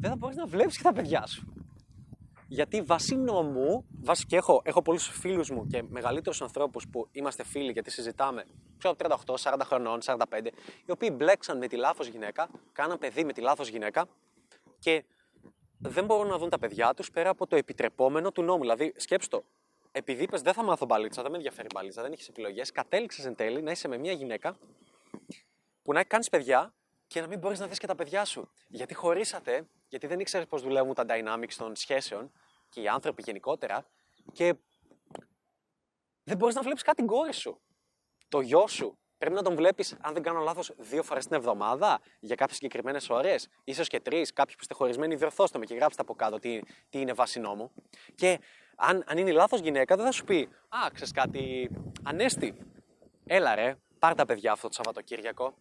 δεν 0.00 0.10
θα 0.10 0.16
μπορείς 0.16 0.36
να 0.36 0.46
βλέπεις 0.46 0.76
και 0.76 0.82
τα 0.82 0.92
παιδιά 0.92 1.26
σου. 1.26 1.46
Γιατί 2.48 2.82
βάσει 2.82 3.16
νόμου, 3.16 3.84
βάσει 4.02 4.26
και 4.26 4.36
έχω, 4.36 4.62
έχω 4.64 4.82
πολλούς 4.82 5.08
φίλους 5.08 5.50
μου 5.50 5.66
και 5.66 5.82
μεγαλύτερους 5.88 6.42
ανθρώπους 6.42 6.88
που 6.88 7.08
είμαστε 7.12 7.44
φίλοι 7.44 7.72
γιατί 7.72 7.90
συζητάμε, 7.90 8.44
ξέρω 8.78 8.94
38, 8.98 9.34
40 9.40 9.60
χρονών, 9.62 10.00
45, 10.02 10.24
οι 10.86 10.90
οποίοι 10.90 11.10
μπλέξαν 11.12 11.58
με 11.58 11.66
τη 11.66 11.76
λάθος 11.76 12.06
γυναίκα, 12.06 12.48
κάναν 12.72 12.98
παιδί 12.98 13.24
με 13.24 13.32
τη 13.32 13.40
λάθος 13.40 13.68
γυναίκα 13.68 14.06
και 14.78 15.04
δεν 15.78 16.04
μπορούν 16.04 16.28
να 16.28 16.38
δουν 16.38 16.50
τα 16.50 16.58
παιδιά 16.58 16.94
τους 16.94 17.10
πέρα 17.10 17.30
από 17.30 17.46
το 17.46 17.56
επιτρεπόμενο 17.56 18.32
του 18.32 18.42
νόμου. 18.42 18.60
Δηλαδή, 18.60 18.92
σκέψτε 18.96 19.36
το, 19.36 19.44
επειδή 19.96 20.22
είπες 20.22 20.42
δεν 20.42 20.52
θα 20.52 20.62
μάθω 20.62 20.86
μπαλίτσα, 20.86 21.22
δεν 21.22 21.30
με 21.30 21.36
ενδιαφέρει 21.36 21.66
μπαλίτσα, 21.74 22.02
δεν 22.02 22.12
έχεις 22.12 22.28
επιλογές, 22.28 22.72
κατέληξες 22.72 23.24
εν 23.24 23.34
τέλει 23.34 23.62
να 23.62 23.70
είσαι 23.70 23.88
με 23.88 23.98
μια 23.98 24.12
γυναίκα 24.12 24.56
που 25.82 25.92
να 25.92 26.04
κάνεις 26.04 26.28
παιδιά 26.28 26.74
και 27.06 27.20
να 27.20 27.26
μην 27.26 27.38
μπορείς 27.38 27.58
να 27.58 27.66
δεις 27.66 27.78
και 27.78 27.86
τα 27.86 27.94
παιδιά 27.94 28.24
σου. 28.24 28.50
Γιατί 28.68 28.94
χωρίσατε, 28.94 29.66
γιατί 29.88 30.06
δεν 30.06 30.20
ήξερες 30.20 30.46
πώς 30.46 30.62
δουλεύουν 30.62 30.94
τα 30.94 31.04
dynamics 31.08 31.52
των 31.56 31.76
σχέσεων 31.76 32.32
και 32.68 32.80
οι 32.80 32.88
άνθρωποι 32.88 33.22
γενικότερα 33.26 33.86
και 34.32 34.54
δεν 36.24 36.36
μπορείς 36.36 36.54
να 36.54 36.62
βλέπεις 36.62 36.82
κάτι 36.82 36.96
την 36.96 37.06
κόρη 37.06 37.32
σου. 37.32 37.60
Το 38.28 38.40
γιο 38.40 38.66
σου. 38.66 38.98
Πρέπει 39.18 39.34
να 39.34 39.42
τον 39.42 39.54
βλέπεις, 39.54 39.96
αν 40.00 40.12
δεν 40.12 40.22
κάνω 40.22 40.40
λάθος, 40.40 40.72
δύο 40.76 41.02
φορές 41.02 41.26
την 41.26 41.36
εβδομάδα 41.36 42.00
για 42.20 42.34
κάποιες 42.34 42.56
συγκεκριμένες 42.56 43.10
ώρες, 43.10 43.48
ίσως 43.64 43.88
και 43.88 44.00
τρεις. 44.00 44.32
Κάποιοι 44.32 44.54
που 44.54 44.60
είστε 44.60 44.74
χωρισμένοι, 44.74 45.14
διορθώστε 45.14 45.58
με 45.58 45.64
και 45.64 45.74
γράψτε 45.74 46.02
από 46.02 46.14
κάτω 46.14 46.38
τι, 46.38 46.60
τι 46.88 47.00
είναι 47.00 47.12
βάση 47.12 47.40
νόμου. 47.40 47.72
Και 48.14 48.38
αν, 48.76 49.04
αν 49.06 49.18
είναι 49.18 49.32
λάθος 49.32 49.60
γυναίκα, 49.60 49.96
δεν 49.96 50.04
θα 50.04 50.12
σου 50.12 50.24
πει 50.24 50.48
Α, 50.68 50.90
ξέρεις 50.92 51.12
κάτι, 51.12 51.70
Ανέστη. 52.02 52.56
Έλα 53.26 53.54
ρε, 53.54 53.76
πάρ 53.98 54.14
τα 54.14 54.24
παιδιά 54.24 54.52
αυτό 54.52 54.68
το 54.68 54.74
Σαββατοκύριακο. 54.74 55.54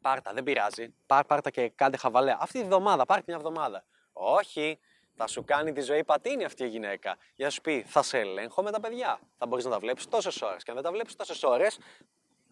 Πάρτα, 0.00 0.32
δεν 0.32 0.42
πειράζει. 0.44 0.94
Πάρ, 1.06 1.24
πάρτα 1.24 1.50
και 1.50 1.68
κάντε 1.68 1.96
χαβαλέ. 1.96 2.36
Αυτή 2.38 2.58
τη 2.58 2.64
βδομάδα, 2.64 3.06
πάρτε 3.06 3.24
μια 3.26 3.36
εβδομάδα. 3.36 3.84
Όχι, 4.12 4.78
θα 5.14 5.26
σου 5.26 5.44
κάνει 5.44 5.72
τη 5.72 5.80
ζωή 5.80 6.04
πατίνη 6.04 6.44
αυτή 6.44 6.64
η 6.64 6.68
γυναίκα. 6.68 7.16
Για 7.34 7.44
να 7.44 7.50
σου 7.50 7.60
πει, 7.60 7.82
θα 7.82 8.02
σε 8.02 8.18
ελέγχω 8.18 8.62
με 8.62 8.70
τα 8.70 8.80
παιδιά. 8.80 9.20
Θα 9.38 9.46
μπορείς 9.46 9.64
να 9.64 9.70
τα 9.70 9.78
βλέπεις 9.78 10.08
τόσες 10.08 10.42
ώρες. 10.42 10.62
Και 10.62 10.70
αν 10.70 10.76
δεν 10.76 10.84
τα 10.84 10.92
βλέπεις 10.92 11.16
τόσες 11.16 11.42
ώρες, 11.42 11.78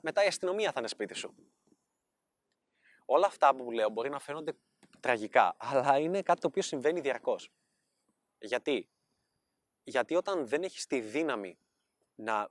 μετά 0.00 0.24
η 0.24 0.26
αστυνομία 0.26 0.72
θα 0.72 0.78
είναι 0.78 0.88
σπίτι 0.88 1.14
σου. 1.14 1.34
Όλα 3.04 3.26
αυτά 3.26 3.54
που 3.54 3.70
λέω 3.70 3.88
μπορεί 3.88 4.10
να 4.10 4.18
φαίνονται 4.18 4.52
τραγικά, 5.00 5.54
αλλά 5.58 5.98
είναι 5.98 6.22
κάτι 6.22 6.40
το 6.40 6.46
οποίο 6.46 6.62
συμβαίνει 6.62 7.00
διαρκώς. 7.00 7.50
Γιατί; 8.38 8.88
Γιατί 9.88 10.14
όταν 10.14 10.46
δεν 10.46 10.62
έχεις 10.62 10.86
τη 10.86 11.00
δύναμη 11.00 11.58
να 12.14 12.50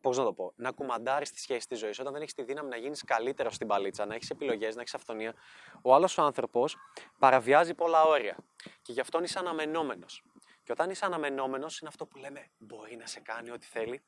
πώς 0.00 0.16
να 0.18 0.24
το 0.24 0.32
πω, 0.32 0.52
να 0.56 0.70
κουμαντάρεις 0.70 1.30
τη 1.30 1.40
σχέση 1.40 1.68
της 1.68 1.78
ζωής. 1.78 1.98
Όταν 1.98 2.12
δεν 2.12 2.22
έχεις 2.22 2.34
τη 2.34 2.42
δύναμη 2.42 2.68
να 2.68 2.76
γίνεις 2.76 3.04
καλύτερο 3.04 3.50
στην 3.50 3.66
παλίτσα, 3.66 4.06
να 4.06 4.14
έχεις 4.14 4.30
επιλογές, 4.30 4.74
να 4.74 4.80
έχεις 4.80 4.94
αυθονία, 4.94 5.34
ο 5.82 5.94
άλλος 5.94 6.18
ο 6.18 6.22
άνθρωπος 6.22 6.76
παραβιάζει 7.18 7.74
πολλά 7.74 8.02
όρια. 8.04 8.36
Και 8.82 8.92
γι' 8.92 9.00
αυτό 9.00 9.22
είσαι 9.22 9.38
αναμενόμενος. 9.38 10.22
Και 10.62 10.72
όταν 10.72 10.90
είσαι 10.90 11.04
αναμενόμενος, 11.04 11.78
είναι 11.78 11.88
αυτό 11.88 12.06
που 12.06 12.18
λέμε 12.18 12.50
μπορεί 12.58 12.96
να 12.96 13.06
σε 13.06 13.20
κάνει 13.20 13.50
ό,τι 13.50 13.66
θέλει. 13.66 14.02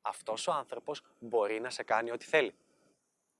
Αυτός 0.00 0.46
ο 0.46 0.52
άνθρωπος 0.52 1.02
μπορεί 1.18 1.60
να 1.60 1.70
σε 1.70 1.82
κάνει 1.82 2.10
ό,τι 2.10 2.24
θέλει. 2.24 2.54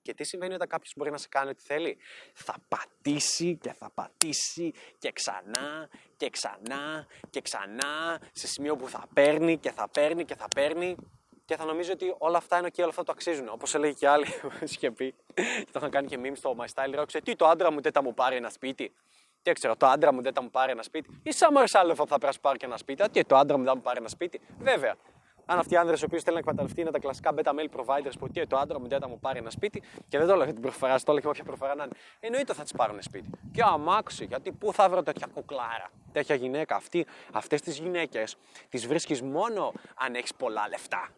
Και 0.03 0.15
τι 0.15 0.25
συμβαίνει 0.25 0.55
όταν 0.55 0.69
κάποιος 0.69 0.93
μπορεί 0.97 1.11
να 1.11 1.17
σε 1.17 1.29
κάνει 1.29 1.51
ό,τι 1.51 1.63
θέλει; 1.63 1.97
Θα 2.33 2.55
πατήσει 2.69 3.57
και 3.57 3.73
θα 3.73 3.91
πατήσει 3.95 4.73
και 4.99 5.13
ξανά 5.13 5.89
και 6.17 6.31
ξανά 6.31 7.07
και 7.31 7.41
ξανά 7.41 8.21
σε 8.33 8.47
σημείο 8.47 8.77
που 8.77 8.89
θα 8.89 9.07
παίρνει 9.15 9.59
και 9.59 9.71
θα 9.71 9.89
παίρνει 9.89 10.25
και 10.25 10.35
θα 10.35 10.49
παίρνει 10.55 10.97
και 11.45 11.57
θα 11.57 11.65
νομίζω 11.65 11.93
ότι 11.93 12.15
όλα 12.19 12.39
αυτά 12.39 12.59
είναι 12.59 12.71
και 12.71 12.81
όλα 12.81 12.91
αυτά 12.91 13.03
το 13.03 13.13
αξίζουν. 13.13 13.49
Όπως 13.49 13.75
έλεγε 13.75 13.93
και 13.93 14.09
άλλοι 14.09 14.27
που 14.41 14.51
είχε 14.61 14.91
πει, 14.91 15.15
και 15.35 15.67
το 15.73 15.79
είχαν 15.79 15.91
κάνει 15.91 16.07
και 16.07 16.19
memes 16.23 16.37
στο 16.37 16.57
My 16.59 16.67
Style 16.75 17.01
Rock, 17.01 17.07
τι 17.25 17.37
το 17.37 17.47
άντρα 17.47 17.73
μου 17.73 17.81
δεν 17.81 17.93
θα 17.93 18.03
μου 18.03 18.15
πάρει 18.15 18.37
ένα 18.37 18.51
σπίτι. 18.51 18.95
Τι 19.43 19.53
ξέρω, 19.53 19.77
το 19.77 19.87
άντρα 19.87 20.13
μου 20.13 20.23
δεν 20.23 20.33
θα 20.33 20.43
μου 20.43 20.51
πάρει 20.51 20.73
ένα 20.73 20.83
σπίτι. 20.83 21.21
Ή 21.23 21.33
σαν 21.33 21.57
άλλο 21.73 21.95
θα 21.95 22.07
πρέπει 22.07 22.25
να 22.25 22.33
σου 22.33 22.41
πάρει 22.41 22.59
και 22.59 22.67
ένα 22.67 22.77
σπίτι. 22.77 23.11
Τι 23.11 23.25
το 23.25 23.37
άντρα 23.37 23.57
μου 23.57 23.63
δεν 23.65 23.73
θα 23.73 23.77
μου 23.79 23.83
πάρει 23.83 23.99
ένα 23.99 24.09
σπίτι. 24.09 24.41
Βέβαια, 24.59 24.97
Αν 25.47 25.59
αυτοί 25.59 25.75
οι 25.75 25.77
άνδρες 25.77 26.01
οι 26.01 26.05
οποίοι 26.05 26.19
θέλουν 26.19 26.35
να 26.35 26.41
εκμεταλλευτεί 26.41 26.81
είναι 26.81 26.91
τα 26.91 26.99
κλασικά 26.99 27.35
beta 27.37 27.51
mail 27.51 27.81
providers 27.81 28.13
που 28.19 28.29
και 28.29 28.47
το 28.47 28.57
άντρα 28.57 28.81
μου 28.81 28.89
δεν 28.89 29.05
μου 29.09 29.19
πάρει 29.19 29.39
ένα 29.39 29.51
σπίτι 29.51 29.83
και 30.09 30.19
δεν 30.19 30.27
το 30.27 30.33
έλεγα 30.33 30.53
την 30.53 30.63
προφορά, 30.63 31.01
το 31.01 31.13
έλεγα 31.13 31.29
όποια 31.29 31.45
προφορά 31.45 31.75
να 31.75 31.85
είναι. 31.85 31.93
Εννοείται 32.21 32.53
θα 32.55 32.63
της 32.63 32.73
πάρουν 32.73 33.03
σπίτι. 33.03 33.31
Και 33.53 33.63
αμάξι, 33.63 34.25
γιατί 34.25 34.53
πού 34.53 34.73
θα 34.73 34.89
βρω 34.89 35.03
τέτοια 35.03 35.27
κουκλάρα, 35.35 35.91
τέτοια 36.13 36.35
γυναίκα. 36.35 36.81
Αυτές 37.33 37.61
τις 37.61 37.79
γυναίκες 37.79 38.37
τις 38.69 38.87
βρίσκεις 38.87 39.23
μόνο 39.23 39.73
αν 39.95 40.15
έχεις 40.15 40.35
πολλά 40.35 40.69
λεφτά. 40.69 41.09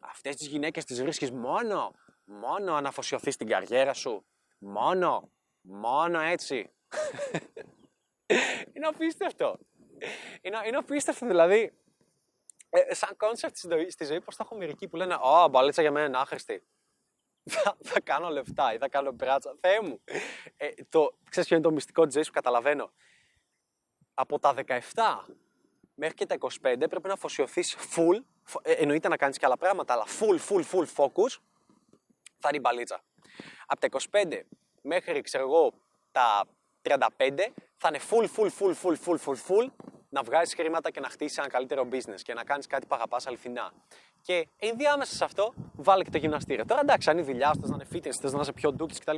Αυτές 0.00 0.36
τις 0.36 0.46
γυναίκες 0.46 0.84
τις 0.84 1.02
βρίσκεις 1.02 1.30
μόνο, 1.30 1.92
μόνο 2.24 2.74
αν 2.74 2.86
αφοσιωθείς 2.86 3.34
στην 3.34 3.46
καριέρα 3.46 3.92
σου. 3.92 4.24
Μόνο, 4.58 5.30
μόνο 5.60 6.20
έτσι. 6.20 6.70
είναι 8.74 8.86
απίστευτο. 8.86 9.58
Είναι, 10.40 10.56
είναι 10.66 10.76
απίστευτο 10.76 11.26
δηλαδή. 11.26 11.72
Ε, 12.70 12.94
σαν 12.94 13.16
concept 13.16 13.56
στη 13.56 13.68
ζωή, 13.70 13.90
στη 13.90 14.04
ζωή 14.04 14.20
πώς 14.20 14.36
θα 14.36 14.42
έχω 14.46 14.56
μερικοί 14.56 14.88
που 14.88 14.96
λένε 14.96 15.14
«Ω, 15.14 15.48
μπαλίτσα 15.48 15.82
για 15.82 15.90
μένα 15.90 16.06
είναι 16.06 16.18
άχρηστη». 16.18 16.66
Θα, 17.50 17.76
θα 17.82 18.00
κάνω 18.00 18.28
λεφτά 18.28 18.74
ή 18.74 18.78
θα 18.78 18.88
κάνω 18.88 19.12
μπράτσα. 19.12 19.56
Θεέ 19.60 19.80
μου. 19.80 20.00
Ε, 20.56 20.68
το, 20.88 21.18
ξέρεις 21.30 21.48
ποιο 21.48 21.56
είναι 21.56 21.66
το 21.66 21.72
μυστικό 21.72 22.04
της 22.04 22.14
ζωής 22.14 22.26
που 22.26 22.32
καταλαβαίνω; 22.32 22.92
Από 24.14 24.38
τα 24.38 24.54
17 24.66 24.80
μέχρι 25.94 26.14
και 26.14 26.26
τα 26.26 26.36
25 26.40 26.50
πρέπει 26.60 27.06
να 27.06 27.12
αφοσιωθείς 27.12 27.76
full, 27.76 28.22
ε, 28.62 28.72
εννοείται 28.72 29.08
να 29.08 29.16
κάνεις 29.16 29.38
και 29.38 29.46
άλλα 29.46 29.56
πράγματα, 29.56 29.92
αλλά 29.92 30.04
full, 30.06 30.38
full, 30.48 30.64
full 30.64 30.86
focus, 30.96 31.36
θα 32.38 32.48
είναι 32.48 32.56
η 32.56 32.60
μπαλίτσα. 32.62 33.04
Από 33.66 33.80
τα 33.80 33.88
25 34.10 34.42
μέχρι, 34.82 35.20
ξέρω 35.20 35.44
εγώ, 35.44 35.72
τα 36.12 36.44
35 36.82 37.52
θα 37.76 37.88
είναι 37.88 38.00
full, 38.10 38.26
full, 38.36 38.50
full, 38.58 38.74
full, 38.82 38.96
full, 39.04 39.18
full, 39.24 39.36
full, 39.48 39.66
να 40.16 40.22
βγάζεις 40.22 40.54
χρήματα 40.54 40.90
και 40.90 41.00
να 41.00 41.08
χτίσεις 41.08 41.38
ένα 41.38 41.48
καλύτερο 41.48 41.88
business 41.92 42.20
και 42.22 42.34
να 42.34 42.44
κάνεις 42.44 42.66
κάτι 42.66 42.86
που 42.86 42.94
αγαπάς 42.94 43.26
αληθινά. 43.26 43.72
Και 44.22 44.48
ενδιάμεσα 44.58 45.14
σε 45.14 45.24
αυτό, 45.24 45.54
βάλε 45.74 46.04
και 46.04 46.10
το 46.10 46.18
γυμναστήριο. 46.18 46.64
Τώρα 46.64 46.80
εντάξει, 46.80 47.10
αν 47.10 47.18
η 47.18 47.22
δουλειά 47.22 47.52
σου, 47.54 47.60
να 47.60 47.74
είναι 47.74 47.86
fitness, 47.92 48.16
θες 48.20 48.32
να 48.32 48.40
είσαι 48.40 48.52
πιο 48.52 48.72
ντούκι 48.72 48.98
κτλ. 48.98 49.16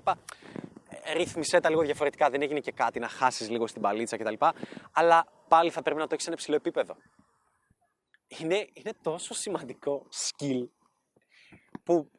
Ε, 1.02 1.12
ρύθμισε 1.12 1.60
τα 1.60 1.68
λίγο 1.70 1.82
διαφορετικά. 1.82 2.30
Δεν 2.30 2.42
έγινε 2.42 2.60
και 2.60 2.72
κάτι 2.72 2.98
να 2.98 3.08
χάσεις 3.08 3.50
λίγο 3.50 3.66
στην 3.66 3.82
παλίτσα 3.82 4.16
κτλ. 4.16 4.34
Αλλά 4.92 5.26
πάλι 5.48 5.70
θα 5.70 5.82
πρέπει 5.82 5.98
να 5.98 6.06
το 6.06 6.10
έχεις 6.12 6.24
σε 6.24 6.30
ένα 6.30 6.38
υψηλό 6.38 6.56
επίπεδο. 6.56 6.96
Είναι, 8.28 8.68
είναι 8.72 8.92
τόσο 9.02 9.34
σημαντικό 9.34 10.06
skill 10.10 10.68
που 11.84 12.10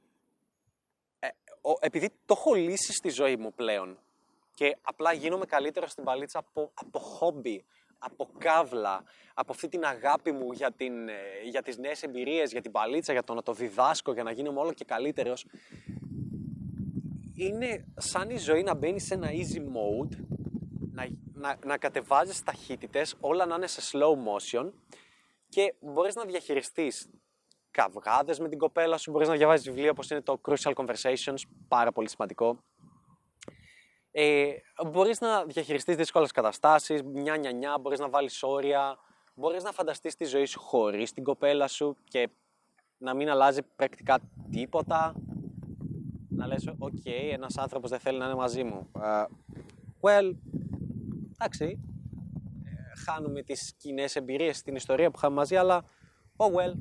ε, 1.19 1.27
ο, 1.61 1.71
επειδή 1.79 2.09
το 2.25 2.35
έχω 2.37 2.53
λύσει 2.53 2.93
στη 2.93 3.09
ζωή 3.09 3.35
μου 3.35 3.53
πλέον 3.53 3.99
και 4.53 4.77
απλά 4.81 5.13
γίνομαι 5.13 5.45
καλύτερος 5.45 5.91
στην 5.91 6.03
παλίτσα 6.03 6.39
από, 6.39 6.71
από 6.73 6.99
χόμπι, 6.99 7.65
από 7.99 8.29
καύλα, 8.37 9.03
από 9.33 9.51
αυτή 9.51 9.67
την 9.67 9.85
αγάπη 9.85 10.31
μου 10.31 10.51
για, 10.51 10.71
την, 10.71 11.09
ε, 11.09 11.13
για 11.49 11.61
τις 11.61 11.77
νέες 11.77 12.03
εμπειρίες, 12.03 12.51
για 12.51 12.61
την 12.61 12.71
παλίτσα, 12.71 13.11
για 13.11 13.23
το 13.23 13.33
να 13.33 13.43
το 13.43 13.53
διδάσκω, 13.53 14.13
για 14.13 14.23
να 14.23 14.31
γίνομαι 14.31 14.59
όλο 14.59 14.73
και 14.73 14.85
καλύτερος. 14.85 15.45
Είναι 17.33 17.85
σαν 17.97 18.29
η 18.29 18.37
ζωή 18.37 18.63
να 18.63 18.75
μπαίνει 18.75 18.99
σε 18.99 19.13
ένα 19.13 19.27
easy 19.27 19.59
mode, 19.59 20.17
να, 20.91 21.07
να, 21.33 21.57
να 21.65 21.77
κατεβάζεις 21.77 22.43
ταχύτητες, 22.43 23.15
όλα 23.19 23.45
να 23.45 23.55
είναι 23.55 23.67
σε 23.67 23.81
slow 23.91 24.13
motion 24.13 24.71
και 25.49 25.73
μπορείς 25.79 26.15
να 26.15 26.23
διαχειριστείς 26.25 27.09
καυγάδες 27.71 28.39
με 28.39 28.49
την 28.49 28.57
κοπέλα 28.57 28.97
σου, 28.97 29.11
μπορείς 29.11 29.27
να 29.27 29.35
διαβάζεις 29.35 29.65
βιβλία 29.65 29.91
όπως 29.91 30.09
είναι 30.09 30.21
το 30.21 30.41
Crucial 30.47 30.73
Conversations, 30.73 31.37
πάρα 31.67 31.91
πολύ 31.91 32.09
σημαντικό, 32.09 32.63
ε, 34.21 34.61
Μπορείς 34.91 35.19
να 35.19 35.45
διαχειριστείς 35.45 35.95
δύσκολες 35.95 36.31
καταστάσεις, 36.31 37.03
νια 37.03 37.37
νια 37.37 37.51
νια, 37.51 37.77
μπορείς 37.79 37.99
να 37.99 38.09
βάλεις 38.09 38.43
όρια, 38.43 38.97
μπορείς 39.33 39.63
να 39.63 39.71
φανταστείς 39.71 40.15
τη 40.15 40.25
ζωή 40.25 40.45
σου 40.45 40.59
χωρίς 40.59 41.13
την 41.13 41.23
κοπέλα 41.23 41.67
σου 41.67 41.95
και 42.03 42.29
να 42.97 43.13
μην 43.13 43.29
αλλάζει 43.29 43.61
πρακτικά 43.75 44.19
τίποτα. 44.51 45.15
Να 46.29 46.47
λες, 46.47 46.67
OK, 46.77 46.91
okay, 47.05 47.29
ένας 47.31 47.57
άνθρωπος 47.57 47.89
δεν 47.89 47.99
θέλει 47.99 48.17
να 48.17 48.25
είναι 48.25 48.35
μαζί 48.35 48.63
μου. 48.63 48.91
Uh, 48.93 49.25
well, 50.01 50.33
εντάξει, 51.33 51.79
ε, 52.63 52.99
χάνουμε 53.05 53.41
τις 53.41 53.73
κοινές 53.77 54.15
εμπειρίες 54.15 54.57
στην 54.57 54.75
ιστορία 54.75 55.09
που 55.09 55.17
είχαμε 55.17 55.35
μαζί, 55.35 55.55
αλλά 55.55 55.83
oh 56.37 56.45
well, 56.45 56.73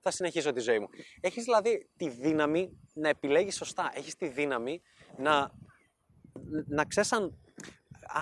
θα 0.00 0.10
συνεχίσω 0.10 0.52
τη 0.52 0.60
ζωή 0.60 0.78
μου. 0.78 0.88
Έχεις 1.20 1.44
δηλαδή 1.44 1.88
τη 1.96 2.08
δύναμη 2.08 2.78
να 2.94 3.08
επιλέγεις 3.08 3.56
σωστά. 3.56 3.90
Έχεις 3.94 4.16
τη 4.16 4.28
δύναμη 4.28 4.80
να 5.16 5.50
να 6.66 6.84
ξέρεις 6.84 7.12
αν, 7.12 7.38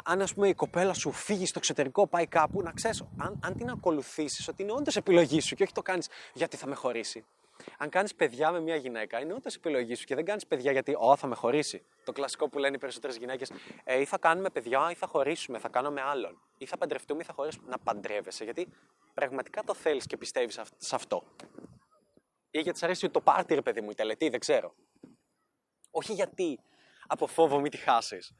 αν 0.04 0.20
ας 0.20 0.34
πούμε 0.34 0.48
η 0.48 0.54
κοπέλα 0.54 0.94
σου 0.94 1.12
φύγει 1.12 1.46
στο 1.46 1.58
εξωτερικό, 1.58 2.06
πάει 2.06 2.26
κάπου, 2.26 2.62
να 2.62 2.72
ξέρεις 2.72 3.04
αν, 3.16 3.40
αν 3.44 3.56
την 3.56 3.70
ακολουθήσεις, 3.70 4.48
ότι 4.48 4.62
είναι 4.62 4.72
όντως 4.72 4.96
επιλογή 4.96 5.40
σου 5.40 5.54
και 5.54 5.62
όχι 5.62 5.72
το 5.72 5.82
κάνεις 5.82 6.08
γιατί 6.34 6.56
θα 6.56 6.66
με 6.66 6.74
χωρίσει. 6.74 7.24
Αν 7.78 7.88
κάνεις 7.88 8.14
παιδιά 8.14 8.50
με 8.50 8.60
μια 8.60 8.76
γυναίκα, 8.76 9.20
είναι 9.20 9.32
όντως 9.32 9.54
επιλογή 9.54 9.94
σου 9.94 10.04
και 10.04 10.14
δεν 10.14 10.24
κάνεις 10.24 10.46
παιδιά 10.46 10.72
γιατί 10.72 10.94
Ω, 10.98 11.16
θα 11.16 11.26
με 11.26 11.34
χωρίσει. 11.34 11.84
Το 12.04 12.12
κλασικό 12.12 12.48
που 12.48 12.58
λένε 12.58 12.76
οι 12.76 12.78
περισσότερες 12.78 13.16
γυναίκες, 13.16 13.52
ε, 13.84 14.00
ή 14.00 14.04
θα 14.04 14.18
κάνουμε 14.18 14.50
παιδιά 14.50 14.90
ή 14.90 14.94
θα 14.94 15.06
χωρίσουμε, 15.06 15.58
θα 15.58 15.68
κάνω 15.68 15.90
με 15.90 16.00
άλλον. 16.00 16.40
Ή 16.58 16.66
θα 16.66 16.76
παντρευτούμε 16.76 17.22
ή 17.22 17.24
θα 17.24 17.32
χωρίσουμε. 17.32 17.68
Να 17.68 17.78
παντρεύεσαι 17.78 18.44
γιατί 18.44 18.68
πραγματικά 19.14 19.62
το 19.62 19.74
θέλεις 19.74 20.06
και 20.06 20.16
πιστεύεις 20.16 20.60
σε 20.76 20.94
αυτό. 20.94 21.22
Ή 22.50 22.60
γιατί 22.60 22.78
σ' 22.78 22.82
αρέσει 22.82 23.10
το 23.10 23.20
πάρτι, 23.20 23.54
ρε 23.54 23.62
παιδί 23.62 23.80
μου, 23.80 23.90
η 23.90 23.94
τελετή, 23.94 24.28
δεν 24.28 24.40
ξέρω. 24.40 24.74
Όχι 25.90 26.12
γιατί 26.12 26.58
από 27.12 27.26
φόβο 27.26 27.60
μην 27.60 27.70
τη 27.70 27.76
χάσεις. 27.76 28.34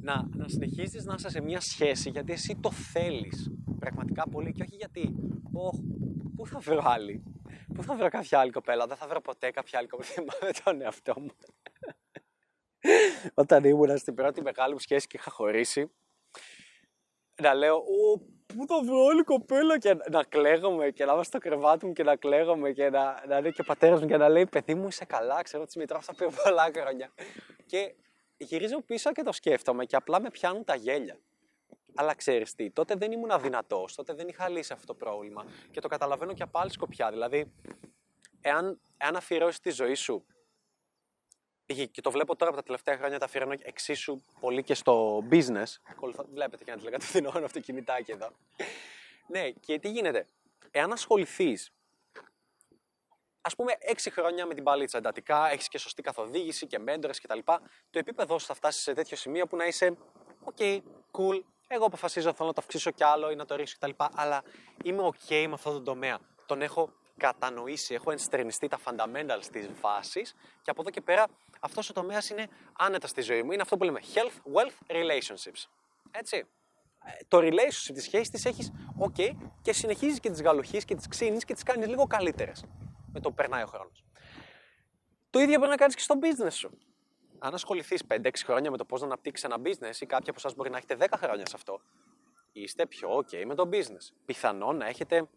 Να, 0.00 0.28
να 0.30 0.48
συνεχίζεις 0.48 1.04
να 1.04 1.14
είσαι 1.14 1.28
σε 1.28 1.40
μια 1.40 1.60
σχέση 1.60 2.10
γιατί 2.10 2.32
εσύ 2.32 2.58
το 2.60 2.70
θέλεις 2.70 3.50
πραγματικά 3.78 4.28
πολύ 4.28 4.52
και 4.52 4.62
όχι 4.62 4.76
γιατί 4.76 5.14
oh, 5.52 5.78
πού 6.36 6.46
θα 6.46 6.58
βρω 6.58 6.82
άλλη, 6.84 7.22
πού 7.74 7.82
θα 7.82 7.96
βρω 7.96 8.08
κάποια 8.08 8.38
άλλη 8.38 8.50
κοπέλα, 8.50 8.86
δεν 8.86 8.96
θα 8.96 9.06
βρω 9.06 9.20
ποτέ 9.20 9.50
κάποια 9.50 9.78
άλλη 9.78 9.88
κοπέλα, 9.88 10.10
θυμάμαι 10.10 10.52
τον 10.64 10.80
εαυτό 10.80 11.14
μου. 11.20 11.30
Όταν 13.34 13.64
ήμουν 13.64 13.98
στην 13.98 14.14
πρώτη 14.14 14.42
μεγάλη 14.42 14.72
μου 14.72 14.78
σχέση 14.78 15.06
και 15.06 15.16
είχα 15.16 15.30
χωρίσει, 15.30 15.90
να 17.42 17.54
λέω, 17.54 17.76
Ω, 17.76 18.20
πού 18.56 18.66
θα 18.66 18.82
βρω 18.82 19.06
άλλη 19.10 19.22
κοπέλα 19.22 19.78
και 19.78 19.96
να 20.10 20.22
κλαίγομαι 20.22 20.90
και 20.90 21.04
να 21.04 21.12
είμαι 21.12 21.24
στο 21.24 21.38
κρεβάτι 21.38 21.86
μου 21.86 21.92
και 21.92 22.02
να 22.02 22.16
κλαίγομαι 22.16 22.70
και 22.70 22.90
να, 22.90 23.24
να 23.28 23.38
είναι 23.38 23.50
και 23.50 23.60
ο 23.60 23.64
πατέρας 23.64 24.00
μου 24.00 24.06
και 24.06 24.16
να 24.16 24.28
λέει, 24.28 24.46
παιδί 24.46 24.74
μου 24.74 24.88
είσαι 24.88 25.04
καλά, 25.04 25.42
ξέρω 25.42 25.64
τη 25.64 25.78
μητρά 25.78 26.00
θα 26.00 26.14
πει 26.14 26.26
πολλά 26.44 26.70
χρόνια. 26.76 27.10
Και 27.66 27.94
γυρίζω 28.36 28.80
πίσω 28.80 29.12
και 29.12 29.22
το 29.22 29.32
σκέφτομαι 29.32 29.84
και 29.84 29.96
απλά 29.96 30.20
με 30.20 30.30
πιάνουν 30.30 30.64
τα 30.64 30.74
γέλια. 30.74 31.18
Αλλά 31.94 32.14
ξέρεις 32.14 32.54
τι, 32.54 32.70
τότε 32.70 32.94
δεν 32.94 33.12
ήμουν 33.12 33.30
αδυνατός, 33.30 33.94
τότε 33.94 34.12
δεν 34.14 34.28
είχα 34.28 34.48
λύσει 34.48 34.72
αυτό 34.72 34.86
το 34.86 34.94
πρόβλημα 34.94 35.44
και 35.70 35.80
το 35.80 35.88
καταλαβαίνω 35.88 36.32
και 36.32 36.42
από 36.42 36.58
άλλη 36.58 36.70
σκοπιά. 36.70 37.10
Δηλαδή, 37.10 37.52
εάν, 38.40 38.80
εάν 38.96 39.16
αφιερώσεις 39.16 39.60
τη 39.60 39.70
ζωή 39.70 39.94
σου 39.94 40.24
και 41.74 42.00
το 42.00 42.10
βλέπω 42.10 42.36
τώρα 42.36 42.50
από 42.50 42.60
τα 42.60 42.66
τελευταία 42.66 42.96
χρόνια 42.96 43.18
τα 43.18 43.24
αφιερώνω 43.24 43.54
εξίσου 43.62 44.22
πολύ 44.40 44.62
και 44.62 44.74
στο 44.74 45.24
business. 45.30 45.76
Βλέπετε 46.32 46.64
και 46.64 46.70
να 46.70 46.76
τη 46.76 46.82
λέγατε 46.82 47.20
το 47.20 47.44
αυτοκινητάκι 47.44 48.10
εδώ. 48.10 48.30
ναι, 49.26 49.50
και 49.50 49.78
τι 49.78 49.90
γίνεται. 49.90 50.26
Εάν 50.70 50.92
ασχοληθείς, 50.92 51.72
ας 53.40 53.54
πούμε, 53.54 53.72
6 53.80 54.10
χρόνια 54.10 54.46
με 54.46 54.54
την 54.54 54.64
παλίτσα 54.64 54.98
εντατικά, 54.98 55.50
έχεις 55.50 55.68
και 55.68 55.78
σωστή 55.78 56.02
καθοδήγηση 56.02 56.66
και 56.66 56.78
μέντορες 56.78 57.20
κτλ. 57.20 57.38
Το 57.90 57.98
επίπεδο 57.98 58.38
σου 58.38 58.46
θα 58.46 58.54
φτάσει 58.54 58.80
σε 58.80 58.92
τέτοιο 58.92 59.16
σημείο 59.16 59.46
που 59.46 59.56
να 59.56 59.66
είσαι, 59.66 59.96
OK, 60.44 60.80
cool, 61.12 61.40
εγώ 61.72 61.84
αποφασίζω 61.84 62.32
θέλω 62.32 62.48
να 62.48 62.54
το 62.54 62.60
αυξήσω 62.60 62.90
κι 62.90 63.04
άλλο 63.04 63.30
ή 63.30 63.34
να 63.34 63.44
το 63.44 63.54
ρίξω 63.56 63.76
κτλ. 63.80 63.90
Αλλά 64.14 64.42
είμαι 64.84 65.02
OK 65.02 65.44
με 65.46 65.52
αυτόν 65.52 65.72
τον 65.72 65.84
τομέα. 65.84 66.18
Τον 66.46 66.62
έχω 66.62 66.92
κατανοήσει, 67.20 67.94
έχω 67.94 68.10
ενστερνιστεί 68.10 68.68
τα 68.68 68.78
fundamentals 68.84 69.44
της 69.52 69.68
βάσης 69.80 70.34
και 70.62 70.70
από 70.70 70.80
εδώ 70.80 70.90
και 70.90 71.00
πέρα 71.00 71.26
αυτός 71.60 71.90
ο 71.90 71.92
τομέας 71.92 72.30
είναι 72.30 72.48
άνετα 72.78 73.06
στη 73.06 73.20
ζωή 73.20 73.42
μου. 73.42 73.52
Είναι 73.52 73.62
αυτό 73.62 73.76
που 73.76 73.84
λέμε 73.84 74.00
health, 74.14 74.56
wealth, 74.56 74.96
relationships. 74.96 75.64
Έτσι. 76.10 76.46
Ε, 77.04 77.24
το 77.28 77.38
relationship 77.38 77.92
της 77.94 78.02
σχέσης 78.02 78.30
της 78.30 78.44
έχεις 78.44 78.72
ok 78.98 79.30
και 79.62 79.72
συνεχίζεις 79.72 80.20
και 80.20 80.30
τις 80.30 80.42
γαλοχείς 80.42 80.84
και 80.84 80.94
τις 80.94 81.08
ξύνεις 81.08 81.44
και 81.44 81.54
τις 81.54 81.62
κάνεις 81.62 81.86
λίγο 81.86 82.06
καλύτερες 82.06 82.64
με 83.12 83.20
το 83.20 83.28
που 83.28 83.34
περνάει 83.34 83.62
ο 83.62 83.66
χρόνος. 83.66 84.04
Το 85.30 85.38
ίδιο 85.38 85.58
μπορεί 85.58 85.70
να 85.70 85.76
κάνεις 85.76 85.94
και 85.94 86.02
στο 86.02 86.18
business 86.20 86.52
σου. 86.52 86.78
Αν 87.38 87.54
ασχοληθείς 87.54 88.02
5-6 88.08 88.30
χρόνια 88.44 88.70
με 88.70 88.76
το 88.76 88.84
πώς 88.84 89.00
να 89.00 89.06
αναπτύξεις 89.06 89.44
ένα 89.44 89.56
business 89.64 90.00
ή 90.00 90.06
κάποια 90.06 90.30
από 90.30 90.34
εσάς 90.36 90.54
μπορεί 90.54 90.70
να 90.70 90.76
έχετε 90.76 90.96
10 90.98 91.06
χρόνια 91.16 91.46
σε 91.46 91.52
αυτό, 91.56 91.80
είστε 92.52 92.86
πιο 92.86 93.16
OK 93.16 93.44
με 93.46 93.54
το 93.54 93.68
business. 93.72 94.14
Πιθανόν 94.24 94.76
να 94.76 94.86
έχετε 94.86 95.28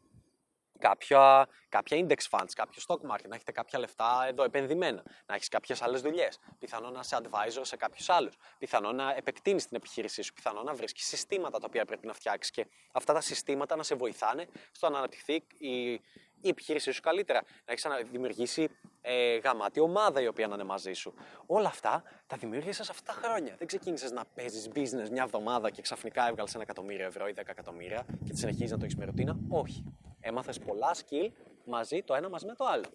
κάποια, 0.79 1.47
κάποια 1.69 2.05
index 2.05 2.37
funds, 2.37 2.51
κάποιο 2.55 2.81
stock 2.87 3.11
market, 3.11 3.27
να 3.27 3.35
έχετε 3.35 3.51
κάποια 3.51 3.79
λεφτά 3.79 4.25
εδώ 4.27 4.43
επενδυμένα, 4.43 5.03
να 5.25 5.35
έχεις 5.35 5.47
κάποιες 5.47 5.81
άλλες 5.81 6.01
δουλειές, 6.01 6.39
πιθανό 6.59 6.89
να 6.89 6.99
είσαι 6.99 7.17
advisor 7.23 7.61
σε 7.61 7.75
κάποιους 7.75 8.09
άλλους, 8.09 8.35
πιθανό 8.57 8.91
να 8.91 9.13
επεκτείνεις 9.15 9.67
την 9.67 9.77
επιχείρησή 9.77 10.21
σου, 10.21 10.33
πιθανό 10.33 10.63
να 10.63 10.73
βρίσκεις 10.73 11.05
συστήματα 11.05 11.59
τα 11.59 11.65
οποία 11.69 11.85
πρέπει 11.85 12.07
να 12.07 12.13
φτιάξεις 12.13 12.51
και 12.51 12.67
αυτά 12.91 13.13
τα 13.13 13.21
συστήματα 13.21 13.75
να 13.75 13.83
σε 13.83 13.95
βοηθάνε 13.95 14.47
στο 14.71 14.89
να 14.89 14.97
αναπτυχθεί 14.97 15.43
η, 15.57 16.01
η 16.43 16.49
επιχείρησή 16.49 16.91
σου 16.91 17.01
καλύτερα. 17.01 17.43
Να 17.65 17.73
έχεις 17.73 17.87
δημιουργήσει 18.11 18.69
ε, 19.01 19.37
γαμάτη 19.37 19.79
ομάδα 19.79 20.21
η 20.21 20.27
οποία 20.27 20.47
να 20.47 20.53
είναι 20.53 20.63
μαζί 20.63 20.93
σου. 20.93 21.13
Όλα 21.45 21.67
αυτά 21.67 22.03
τα 22.27 22.37
δημιούργησες 22.37 22.89
αυτά 22.89 23.13
τα 23.13 23.19
χρόνια. 23.27 23.55
Δεν 23.57 23.67
ξεκίνησες 23.67 24.11
να 24.11 24.25
παίζεις 24.25 24.69
business 24.75 25.09
μια 25.11 25.23
εβδομάδα 25.23 25.69
και 25.69 25.81
ξαφνικά 25.81 26.27
έβγαλες 26.27 26.53
ένα 26.53 26.63
εκατομμύριο 26.63 27.05
ευρώ 27.05 27.27
ή 27.27 27.31
δέκα 27.31 27.51
εκατομμύρια 27.51 28.05
και 28.25 28.31
τη 28.31 28.37
συνεχίζεις 28.37 28.71
να 28.71 28.77
το 28.77 28.83
έχεις 28.83 28.97
με 28.97 29.05
ρουτίνα. 29.05 29.37
Όχι 29.49 29.83
έμαθες 30.23 30.59
πολλά 30.59 30.95
skill 30.95 31.29
μαζί 31.65 32.03
το 32.03 32.13
ένα 32.13 32.29
μαζί 32.29 32.45
με 32.45 32.55
το 32.55 32.65
άλλο. 32.65 32.85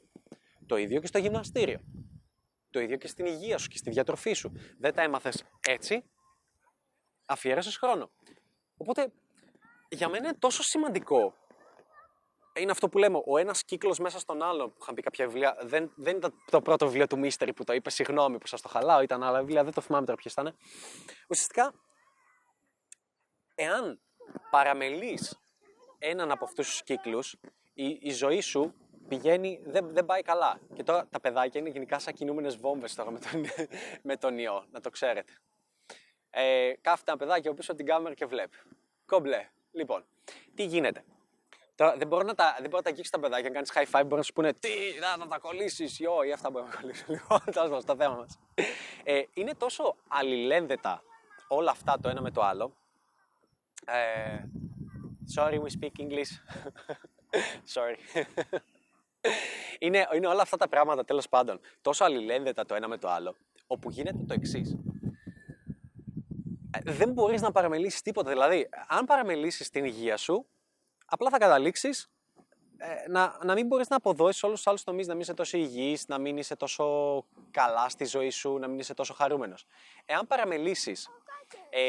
Το 0.66 0.76
ίδιο 0.76 1.00
και 1.00 1.06
στο 1.06 1.18
γυμναστήριο. 1.18 1.80
Το 2.70 2.80
ίδιο 2.80 2.96
και 2.96 3.08
στην 3.08 3.26
υγεία 3.26 3.58
σου 3.58 3.68
και 3.68 3.76
στη 3.76 3.90
διατροφή 3.90 4.32
σου. 4.32 4.52
Δεν 4.78 4.94
τα 4.94 5.02
έμαθες 5.02 5.44
έτσι, 5.66 6.04
αφιέρωσες 7.26 7.76
χρόνο. 7.76 8.10
Οπότε 8.76 9.12
για 9.88 10.08
μένα 10.08 10.28
είναι 10.28 10.36
τόσο 10.38 10.62
σημαντικό. 10.62 11.34
Είναι 12.54 12.70
αυτό 12.70 12.88
που 12.88 12.98
λέμε, 12.98 13.20
ο 13.26 13.38
ένας 13.38 13.64
κύκλος 13.64 13.98
μέσα 13.98 14.18
στον 14.18 14.42
άλλο, 14.42 14.68
που 14.68 14.78
είχαν 14.82 14.94
πει 14.94 15.02
κάποια 15.02 15.26
βιβλία. 15.26 15.56
Δεν, 15.60 15.92
δεν 15.96 16.16
ήταν 16.16 16.34
το 16.50 16.62
πρώτο 16.62 16.86
βιβλίο 16.86 17.06
του 17.06 17.18
Μίστερη 17.18 17.52
που 17.52 17.64
το 17.64 17.72
είπε, 17.72 17.90
συγγνώμη 17.90 18.38
που 18.38 18.46
σας 18.46 18.60
το 18.60 18.68
χαλάω, 18.68 19.00
ήταν 19.00 19.22
άλλα 19.22 19.38
βιβλία, 19.38 19.64
δεν 19.64 19.72
το 19.72 19.80
θυμάμαι 19.80 20.04
τώρα 20.04 20.18
ποιες 20.18 20.32
ήταν. 20.32 20.56
Ουσιαστικά, 21.28 21.74
εάν 23.54 24.00
παραμελείς 24.50 25.38
έναν 25.98 26.30
από 26.30 26.44
αυτούς 26.44 26.68
τους 26.68 26.82
κύκλους, 26.82 27.36
η, 27.74 27.98
η 28.00 28.10
ζωή 28.10 28.40
σου 28.40 28.74
πηγαίνει, 29.08 29.60
δεν, 29.64 29.88
δεν 29.92 30.04
πάει 30.04 30.22
καλά. 30.22 30.60
Και 30.74 30.82
τώρα 30.82 31.06
τα 31.10 31.20
παιδάκια 31.20 31.60
είναι 31.60 31.70
γενικά 31.70 31.98
σαν 31.98 32.14
κινούμενες 32.14 32.56
βόμβες 32.56 32.94
τώρα 32.94 33.10
με 33.10 33.18
τον, 33.18 33.44
με 34.08 34.16
τον 34.16 34.38
ιό, 34.38 34.66
να 34.70 34.80
το 34.80 34.90
ξέρετε. 34.90 35.32
Ε, 36.30 36.72
κάθεται 36.80 37.10
ένα 37.10 37.20
παιδάκι 37.20 37.54
πίσω 37.54 37.70
από 37.70 37.80
την 37.80 37.88
κάμερα 37.90 38.14
και 38.14 38.26
βλέπει. 38.26 38.56
Κομπλέ. 39.06 39.48
Λοιπόν, 39.72 40.04
τι 40.54 40.64
γίνεται; 40.64 41.04
Τώρα, 41.78 41.96
δεν 41.96 42.06
μπορώ 42.06 42.22
να 42.22 42.34
τα, 42.34 42.56
δεν 42.60 42.64
μπορώ 42.64 42.76
να 42.76 42.82
τα 42.82 42.90
αγγίξει 42.90 43.10
τα 43.10 43.20
παιδάκια, 43.20 43.48
να 43.48 43.54
κάνεις 43.54 43.72
high 43.74 43.98
five, 43.98 44.02
μπορείς 44.02 44.16
να 44.16 44.22
σου 44.22 44.32
πούνε 44.32 44.52
Τι, 44.52 44.68
να, 45.00 45.16
να 45.16 45.26
τα 45.26 45.38
κολλήσεις, 45.38 45.98
ή 45.98 46.04
ή 46.26 46.32
αυτά 46.32 46.50
μπορεί 46.50 46.64
να 46.64 46.80
κολλήσει. 46.80 47.04
Λοιπόν, 47.12 47.40
τέλος 47.52 47.82
στο 47.82 47.96
θέμα 47.96 48.14
μας. 48.14 48.38
Ε, 49.04 49.22
είναι 49.34 49.54
τόσο 49.54 49.96
αλληλένδετα 50.08 51.02
όλα 51.48 51.70
αυτά 51.70 51.98
το 52.00 52.08
ένα 52.08 52.20
με 52.20 52.30
το 52.30 52.42
άλλο. 52.42 52.72
Ε, 53.86 54.42
sorry, 55.36 55.58
we 55.58 55.70
speak 55.70 55.94
English. 55.98 56.30
sorry. 57.76 57.96
είναι, 59.78 60.06
είναι 60.14 60.26
όλα 60.26 60.42
αυτά 60.42 60.56
τα 60.56 60.68
πράγματα 60.68 61.04
τέλος 61.04 61.28
πάντων 61.28 61.60
τόσο 61.80 62.04
αλληλένδετα 62.04 62.66
το 62.66 62.74
ένα 62.74 62.88
με 62.88 62.98
το 62.98 63.08
άλλο, 63.08 63.34
όπου 63.66 63.90
γίνεται 63.90 64.24
το 64.26 64.34
εξής. 64.34 64.76
Ε, 66.70 66.92
δεν 66.92 67.12
μπορείς 67.12 67.40
να 67.40 67.52
παραμελήσεις 67.52 68.02
τίποτα. 68.02 68.30
Δηλαδή, 68.30 68.68
αν 68.88 69.04
παραμελήσεις 69.04 69.70
την 69.70 69.84
υγεία 69.84 70.16
σου, 70.16 70.46
απλά 71.06 71.30
θα 71.30 71.38
καταλήξεις 71.38 72.10
ε, 72.76 73.08
να, 73.08 73.38
να 73.44 73.54
μην 73.54 73.66
μπορείς 73.66 73.88
να 73.88 73.96
αποδώσεις 73.96 74.42
όλους 74.42 74.56
τους 74.56 74.66
άλλους 74.66 74.84
τομείς, 74.84 75.06
να 75.06 75.12
μην 75.12 75.22
είσαι 75.22 75.34
τόσο 75.34 75.56
υγιής, 75.58 76.06
να 76.06 76.18
μην 76.18 76.36
είσαι 76.36 76.56
τόσο 76.56 77.24
καλά 77.50 77.88
στη 77.88 78.04
ζωή 78.04 78.30
σου, 78.30 78.58
να 78.58 78.68
μην 78.68 78.78
είσαι 78.78 78.94
τόσο 78.94 79.14
χαρούμενος. 79.14 79.66
Εάν 80.04 80.26
παραμελήσεις 80.26 81.08
ε, 81.70 81.80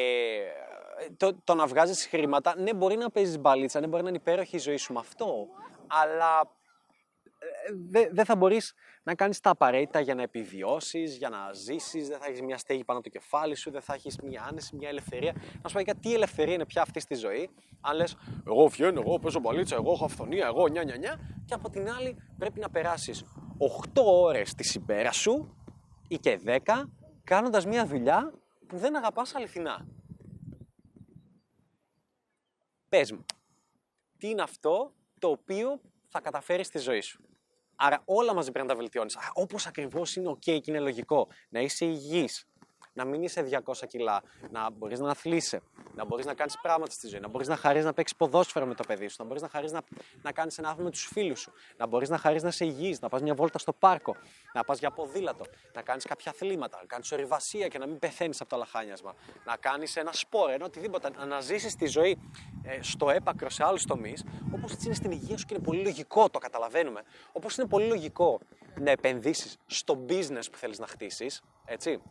το, 1.17 1.39
το 1.43 1.55
να 1.55 1.65
βγάζεις 1.65 2.07
χρήματα, 2.07 2.55
ναι 2.57 2.73
μπορεί 2.73 2.95
να 2.95 3.09
παίζεις 3.09 3.39
μπαλίτσα, 3.39 3.79
ναι 3.79 3.87
μπορεί 3.87 4.03
να 4.03 4.09
είναι 4.09 4.17
υπέροχη 4.17 4.55
η 4.55 4.59
ζωή 4.59 4.77
σου 4.77 4.93
με 4.93 4.99
αυτό, 4.99 5.47
αλλά 5.87 6.57
δεν 7.89 8.09
δε 8.11 8.23
θα 8.23 8.35
μπορείς 8.35 8.73
να 9.03 9.15
κάνεις 9.15 9.39
τα 9.39 9.49
απαραίτητα 9.49 9.99
για 9.99 10.15
να 10.15 10.21
επιβιώσεις, 10.21 11.17
για 11.17 11.29
να 11.29 11.53
ζήσεις, 11.53 12.07
δεν 12.07 12.19
θα 12.19 12.25
έχεις 12.25 12.41
μια 12.41 12.57
στέγη 12.57 12.83
πάνω 12.83 13.01
το 13.01 13.09
κεφάλι 13.09 13.55
σου, 13.55 13.71
δεν 13.71 13.81
θα 13.81 13.93
έχεις 13.93 14.17
μια 14.23 14.45
άνεση, 14.49 14.75
μια 14.75 14.89
ελευθερία. 14.89 15.33
Να 15.61 15.69
σου 15.69 15.83
πω 15.83 15.99
τι 15.99 16.13
ελευθερία 16.13 16.53
είναι 16.53 16.65
πια 16.65 16.81
αυτή 16.81 16.99
στη 16.99 17.15
ζωή, 17.15 17.49
αν 17.81 17.95
λες 17.95 18.17
εγώ 18.47 18.67
βγαίνω, 18.67 19.01
εγώ 19.01 19.19
παίζω 19.19 19.39
μπαλίτσα, 19.39 19.75
εγώ 19.75 19.91
έχω 19.91 20.05
αυθονία, 20.05 20.45
εγώ 20.45 20.67
νιά 20.67 20.83
νιά 20.83 20.97
νιά 20.97 21.19
και 21.45 21.53
από 21.53 21.69
την 21.69 21.89
άλλη 21.89 22.17
πρέπει 22.37 22.59
να 22.59 22.69
περάσεις 22.69 23.23
8 23.93 24.01
ώρες 24.03 24.53
τη 24.53 24.79
ημέρα 24.79 25.11
σου 25.11 25.55
ή 26.07 26.17
και 26.17 26.39
10 26.45 26.83
κάνοντας 27.23 27.65
μια 27.65 27.85
δουλειά 27.85 28.33
που 28.67 28.77
δεν 28.77 28.95
αγαπάς 28.95 29.35
αληθινά. 29.35 29.87
Πες 32.89 33.11
μου, 33.11 33.25
τι 34.17 34.29
είναι 34.29 34.41
αυτό 34.41 34.93
το 35.19 35.29
οποίο 35.29 35.81
θα 36.07 36.21
καταφέρεις 36.21 36.67
στη 36.67 36.79
ζωή 36.79 37.01
σου; 37.01 37.23
Άρα 37.81 38.01
όλα 38.05 38.33
μαζί 38.33 38.51
πρέπει 38.51 38.67
να 38.67 38.73
τα 38.73 38.79
βελτιώνεις. 38.79 39.17
Όπως 39.33 39.67
ακριβώς 39.67 40.15
είναι 40.15 40.29
OK 40.29 40.39
και 40.39 40.63
είναι 40.65 40.79
λογικό. 40.79 41.27
Να 41.49 41.59
είσαι 41.59 41.85
υγιής, 41.85 42.45
να 42.99 43.05
μην 43.05 43.23
είσαι 43.23 43.61
200 43.65 43.73
κιλά, 43.87 44.21
να 44.51 44.69
μπορείς 44.71 44.99
να 44.99 45.09
αθλείσαι, 45.09 45.61
να 45.95 46.05
μπορείς 46.05 46.25
να 46.25 46.33
κάνεις 46.33 46.57
πράγματα 46.61 46.91
στη 46.91 47.07
ζωή, 47.07 47.19
να 47.19 47.27
μπορείς 47.27 47.47
να 47.47 47.55
χαρείς 47.55 47.83
να 47.85 47.93
παίξεις 47.93 48.17
ποδόσφαιρο 48.17 48.65
με 48.65 48.75
το 48.75 48.83
παιδί 48.87 49.07
σου, 49.07 49.15
να 49.19 49.25
μπορείς 49.25 49.41
να 49.41 49.49
χαρείς 49.49 49.71
να, 49.71 49.81
να 50.21 50.31
κάνεις 50.31 50.57
ένα 50.57 50.67
άθλημα 50.67 50.85
με 50.85 50.91
τους 50.91 51.05
φίλους 51.05 51.39
σου, 51.39 51.51
να 51.77 51.87
μπορείς 51.87 52.09
να 52.09 52.17
χαρείς 52.17 52.43
να 52.43 52.47
είσαι 52.47 52.65
υγιή, 52.65 52.97
να 53.01 53.09
πας 53.09 53.21
μια 53.21 53.33
βόλτα 53.33 53.57
στο 53.57 53.73
πάρκο, 53.73 54.15
να 54.53 54.63
πας 54.63 54.79
για 54.79 54.91
ποδήλατο, 54.91 55.45
να 55.73 55.81
κάνεις 55.81 56.05
κάποια 56.05 56.31
αθλήματα, 56.31 56.77
να 56.77 56.85
κάνεις 56.85 57.11
ορειβασία 57.11 57.67
και 57.67 57.77
να 57.77 57.87
μην 57.87 57.99
πεθαίνεις 57.99 58.41
από 58.41 58.49
το 58.49 58.57
λαχάνιασμα, 58.57 59.15
να 59.45 59.55
κάνεις 59.55 59.95
ένα 59.95 60.11
σπόρο, 60.13 60.51
ένα 60.51 60.65
οτιδήποτε, 60.65 61.09
να 61.27 61.39
ζήσεις 61.39 61.75
τη 61.75 61.85
ζωή 61.85 62.17
ε, 62.63 62.81
στο 62.81 63.09
έπακρο 63.09 63.49
σε 63.49 63.63
άλλους 63.65 63.85
τομείς, 63.85 64.23
όπως 64.53 64.71
έτσι 64.71 64.85
είναι 64.85 64.95
στην 64.95 65.11
υγεία 65.11 65.37
σου 65.37 65.45
και 65.45 65.53
είναι 65.53 65.63
πολύ 65.63 65.83
λογικό, 65.83 66.29
το 66.29 66.39
καταλαβαίνουμε. 66.39 67.01
Όπως 67.31 67.57
είναι 67.57 67.67
πολύ 67.67 67.87
λογικό 67.87 68.39
να 68.79 68.91
επενδύσεις 68.91 69.57
στο 69.65 70.05
business 70.09 70.45
που 70.51 70.57
θέλεις 70.57 70.79
να 70.79 70.87
χτίσεις, 70.87 71.41
έτσι 71.65 72.01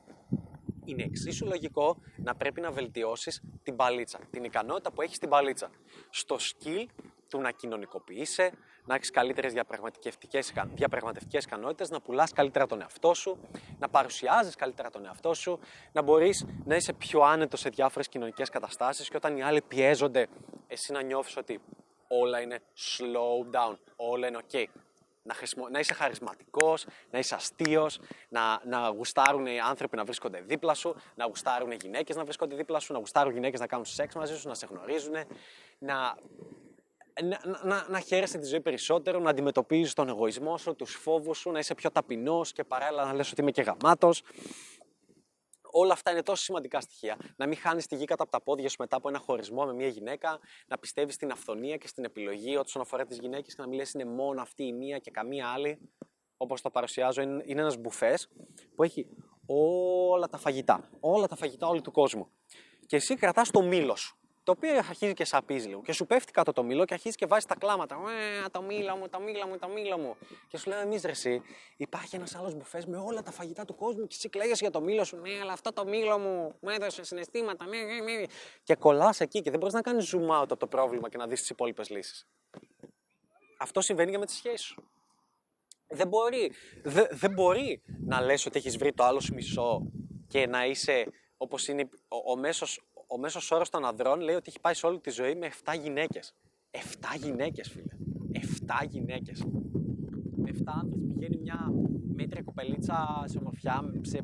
είναι 0.91 1.03
εξίσου 1.03 1.47
λογικό 1.47 1.97
να 2.17 2.35
πρέπει 2.35 2.61
να 2.61 2.71
βελτιώσεις 2.71 3.43
την 3.63 3.77
παλίτσα, 3.77 4.19
την 4.31 4.45
ικανότητα 4.45 4.91
που 4.91 5.03
έχεις 5.03 5.17
στην 5.17 5.29
παλίτσα. 5.29 5.71
Στο 6.11 6.37
skill 6.37 6.87
του 7.29 7.41
να 7.41 7.51
κοινωνικοποιείσαι, 7.51 8.53
να 8.87 8.95
έχεις 8.95 9.11
καλύτερες 9.11 9.53
διαπραγματευτικές, 9.53 10.53
διαπραγματευτικές 10.75 11.45
ικανότητες, 11.45 11.91
να 11.91 12.01
πουλάς 12.01 12.33
καλύτερα 12.33 12.67
τον 12.67 12.81
εαυτό 12.81 13.15
σου, 13.15 13.39
να 13.79 13.89
παρουσιάζεις 13.89 14.55
καλύτερα 14.55 14.91
τον 14.91 15.05
εαυτό 15.05 15.35
σου, 15.35 15.59
να 15.93 16.03
μπορείς 16.03 16.47
να 16.65 16.77
είσαι 16.77 16.93
πιο 16.93 17.21
άνετος 17.21 17.61
σε 17.61 17.69
διάφορες 17.69 18.09
κοινωνικές 18.09 18.49
καταστάσεις 18.49 19.09
και 19.09 19.17
όταν 19.17 19.37
οι 19.37 19.43
άλλοι 19.43 19.63
πιέζονται, 19.63 20.27
εσύ 20.67 20.93
να 20.93 21.03
νιώθεις 21.03 21.37
ότι 21.37 21.61
όλα 22.09 22.41
είναι 22.41 22.61
slow 22.77 23.57
down, 23.57 23.77
όλα 23.97 24.27
είναι 24.27 24.39
ok 24.51 24.65
να, 25.29 25.35
χρησιμο... 25.35 25.69
να 25.69 25.79
είσαι 25.79 25.95
χαρισματικός, 25.95 26.87
να 27.11 27.19
είσαι 27.19 27.35
αστείος, 27.35 28.01
να, 28.29 28.61
να 28.65 28.89
γουστάρουν 28.89 29.47
οι 29.47 29.61
άνθρωποι 29.61 29.97
να 29.97 30.05
βρίσκονται 30.05 30.41
δίπλα 30.41 30.75
σου, 30.75 30.95
να 31.15 31.27
γουστάρουν 31.27 31.71
οι 31.71 31.77
γυναίκες 31.81 32.17
να 32.17 32.25
βρίσκονται 32.25 32.57
δίπλα 32.57 32.79
σου, 32.79 32.93
να 32.93 32.99
γουστάρουν 32.99 33.33
γυναίκες 33.33 33.61
να 33.61 33.67
κάνουν 33.67 33.85
σεξ 33.85 34.15
μαζί 34.15 34.37
σου, 34.39 34.49
να 34.49 34.55
σε 34.55 34.67
γνωρίζουν, 34.71 35.13
να, 35.79 36.17
να, 37.23 37.41
να, 37.63 37.87
να 37.89 38.01
χαίρεσαι 38.01 38.39
τη 38.39 38.47
ζωή 38.47 38.61
περισσότερο, 38.61 39.19
να 39.19 39.31
αντιμετωπίζεις 39.31 39.93
τον 39.93 40.09
εγωισμό 40.09 40.59
σου, 40.59 40.75
τους 40.75 40.95
φόβους 40.95 41.39
σου, 41.39 41.51
να 41.51 41.59
είσαι 41.59 41.75
πιο 41.75 41.91
ταπεινός 41.91 42.53
και 42.53 42.65
παράλληλα 42.65 43.05
να 43.05 43.15
λες 43.15 43.31
ότι 43.31 43.41
είμαι 43.41 43.51
και 43.51 43.63
γαμάτος 43.63 44.23
όλα 45.71 45.93
αυτά 45.93 46.11
είναι 46.11 46.23
τόσο 46.23 46.43
σημαντικά 46.43 46.81
στοιχεία. 46.81 47.17
Να 47.37 47.47
μην 47.47 47.57
χάνεις 47.57 47.87
τη 47.87 47.97
γη 47.97 48.05
κατά 48.05 48.23
από 48.23 48.33
τα 48.33 48.43
πόδια 48.43 48.69
σου 48.69 48.77
μετά 48.79 48.97
από 48.97 49.09
ένα 49.09 49.19
χωρισμό 49.19 49.65
με 49.65 49.73
μια 49.73 49.89
γυναίκα, 49.89 50.39
να 50.67 50.79
πιστεύεις 50.79 51.15
στην 51.15 51.31
αυθονία 51.31 51.77
και 51.77 51.89
στην 51.89 52.05
επιλογή 52.05 52.57
όσον 52.57 52.83
αφορά 52.83 53.05
τις 53.05 53.19
γυναίκες 53.19 53.55
και 53.55 53.63
να 53.63 53.69
μην 53.69 53.79
λες 53.79 53.93
είναι 53.93 54.05
μόνο 54.05 54.41
αυτή 54.41 54.65
η 54.65 54.73
μία 54.73 54.99
και 54.99 55.11
καμία 55.11 55.49
άλλη. 55.49 55.79
Όπως 56.37 56.61
το 56.61 56.71
παρουσιάζω, 56.71 57.23
είναι, 57.23 57.43
είναι 57.47 57.61
ένας 57.61 57.77
μπουφές 57.77 58.29
που 58.75 58.83
έχει 58.83 59.07
όλα 59.47 60.29
τα 60.29 60.39
φαγητά. 60.39 60.91
Όλα 61.01 61.27
τα 61.27 61.37
φαγητά 61.37 61.67
όλου 61.67 61.81
του 61.81 61.91
κόσμου. 61.91 62.31
Και 62.87 62.97
εσύ 62.97 63.15
κρατάς 63.15 63.51
το 63.51 63.63
μήλος 63.63 64.01
σου 64.01 64.18
το 64.49 64.55
οποίο 64.57 64.79
αρχίζει 64.79 65.15
και 65.15 65.25
σαπίζει 65.25 65.69
λίγο. 65.69 65.83
Και 65.83 65.93
σου 65.93 66.07
πέφτει 66.07 66.33
κάτω 66.33 66.53
το 66.53 66.63
μήλο 66.63 66.85
και 66.85 66.95
αρχίζει 66.95 67.17
και 67.17 67.27
βάζει 67.27 67.47
τα 67.47 67.55
κλάματα. 67.55 67.97
Ε, 68.45 68.49
το 68.49 68.63
μήλο 68.63 68.97
μου, 68.97 69.09
το 69.09 69.21
μήλο 69.21 69.47
μου, 69.47 69.59
το 69.59 69.69
μήλο 69.69 69.99
μου. 69.99 70.17
Και 70.49 70.59
σου 70.59 70.69
λέω 70.69 70.81
εμείς 70.81 71.03
ρε, 71.03 71.11
εσύ, 71.11 71.43
υπάρχει 71.77 72.17
ένας 72.17 72.35
άλλος 72.35 72.55
μπουφές 72.55 72.87
με 72.87 72.97
όλα 72.97 73.23
τα 73.23 73.31
φαγητά 73.31 73.65
του 73.65 73.75
κόσμου 73.75 74.07
και 74.07 74.15
εσύ 74.17 74.29
κλαίγεσαι 74.29 74.59
για 74.65 74.71
το 74.71 74.81
μήλο 74.81 75.05
σου. 75.05 75.17
Ναι, 75.17 75.31
αλλά 75.43 75.53
αυτό 75.53 75.73
το 75.73 75.87
μήλο 75.87 76.19
μου 76.19 76.55
μου 76.61 76.71
έδωσε 76.71 77.05
συναισθήματα. 77.05 77.67
Ναι, 77.67 77.79
ναι, 77.79 78.01
ναι. 78.01 78.25
Και 78.63 78.75
κολλάς 78.75 79.21
εκεί 79.21 79.41
και 79.41 79.51
δεν 79.51 79.59
μπορείς 79.59 79.75
να 79.75 79.81
κάνεις 79.81 80.15
zoom 80.15 80.41
out 80.41 80.43
από 80.43 80.57
το 80.57 80.67
πρόβλημα 80.67 81.09
και 81.09 81.17
να 81.17 81.27
δεις 81.27 81.41
τις 81.41 81.51
υπόλοιπες 81.51 81.91
λύσεις. 81.91 82.27
Αυτό 83.59 83.81
συμβαίνει 83.81 84.11
και 84.11 84.19
με 84.19 84.27
τις 84.27 84.35
σχέσεις 84.35 84.67
σου. 84.67 84.91
Δεν 85.87 86.09
μπορεί, 86.09 86.53
δε, 86.83 87.07
δεν 87.11 87.33
μπορεί 87.33 87.83
να 88.07 88.21
λες 88.21 88.47
ότι 88.47 88.59
έχεις 88.59 88.77
βρει 88.77 88.93
το 88.93 89.05
άλλο 89.05 89.21
σου 89.21 89.35
μισό 89.35 89.83
και 90.29 90.47
να 90.47 90.67
είσαι 90.67 91.07
όπως 91.39 91.69
είναι 91.69 91.89
ο, 92.09 92.31
ο 92.33 92.37
μέσος 92.37 92.81
ο 93.09 93.19
μέσος 93.19 93.51
όρος 93.51 93.71
των 93.71 93.85
ανδρών 93.85 94.21
λέει 94.21 94.35
ότι 94.35 94.49
έχει 94.49 94.61
πάει 94.61 94.75
σε 94.75 94.87
όλη 94.87 95.01
τη 95.01 95.11
ζωή 95.11 95.35
με 95.35 95.51
7 95.65 95.75
γυναίκες. 95.81 96.35
7 96.71 96.79
γυναίκες, 97.17 97.69
φίλε. 97.69 97.97
7 98.33 98.87
γυναίκες. 98.89 99.45
Με 100.37 100.51
7 100.51 100.63
άντρε 100.81 101.01
πηγαίνει 101.15 101.37
μια 101.37 101.73
μέτρια 102.15 102.43
κοπελίτσα 102.43 103.23
σε 103.25 103.39
ομορφιά 103.39 103.93
σε 104.01 104.23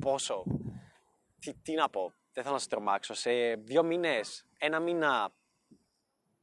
πόσο. 0.00 0.44
Τι, 1.38 1.54
τι 1.54 1.74
να 1.74 1.88
πω, 1.88 2.12
δεν 2.32 2.42
θέλω 2.42 2.54
να 2.54 2.60
σε 2.60 2.68
τρομάξω. 2.68 3.14
Σε 3.14 3.30
δύο 3.54 3.82
μήνες, 3.82 4.46
ένα 4.58 4.80
μήνα, 4.80 5.32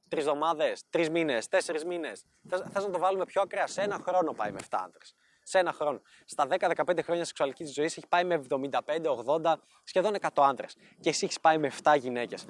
τρεις 0.07 0.23
εβδομάδες, 0.23 0.83
τρεις 0.89 1.09
μήνες, 1.09 1.47
τέσσερις 1.47 1.85
μήνες. 1.85 2.25
Θες 2.47 2.85
να 2.85 2.89
το 2.89 2.99
βάλουμε 2.99 3.25
πιο 3.25 3.41
ακραία. 3.41 3.67
Σε 3.67 3.81
ένα 3.81 3.99
χρόνο 3.99 4.33
πάει 4.33 4.51
με 4.51 4.59
7 4.59 4.65
άντρε 4.69 5.03
σε 5.51 5.59
ένα 5.59 5.73
χρόνο. 5.73 6.01
Στα 6.25 6.47
10-15 6.49 6.99
χρόνια 7.03 7.25
σεξουαλικής 7.25 7.73
ζωής 7.73 7.97
έχει 7.97 8.07
πάει 8.07 8.23
με 8.23 8.41
75-80, 8.49 9.53
σχεδόν 9.83 10.15
100 10.21 10.27
άντρες. 10.35 10.75
Και 10.99 11.09
εσύ 11.09 11.25
έχεις 11.25 11.39
πάει 11.39 11.57
με 11.57 11.71
7 11.83 11.95
γυναίκες. 11.97 12.45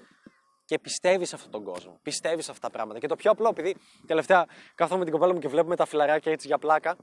Και 0.66 0.80
πιστεύεις 0.80 1.30
σε 1.30 1.36
αυτόν 1.36 1.52
τον 1.52 1.64
κόσμο. 1.64 2.00
Πιστεύεις 2.04 2.46
σε 2.46 2.52
αυτά 2.52 2.68
τα 2.68 2.74
πράγματα. 2.74 3.00
Και 3.00 3.08
το 3.08 3.16
πιο 3.16 3.32
απλό, 3.32 3.48
επειδή 3.50 3.76
τελευταία 4.08 4.46
κάθομαι 4.76 5.00
με 5.00 5.06
την 5.06 5.14
κοπέλα 5.14 5.34
μου 5.34 5.40
και 5.40 5.48
βλέπουμε 5.48 5.76
τα 5.76 5.86
φιλαράκια 5.86 6.32
έτσι 6.32 6.48
για 6.48 6.58
πλάκα, 6.58 6.96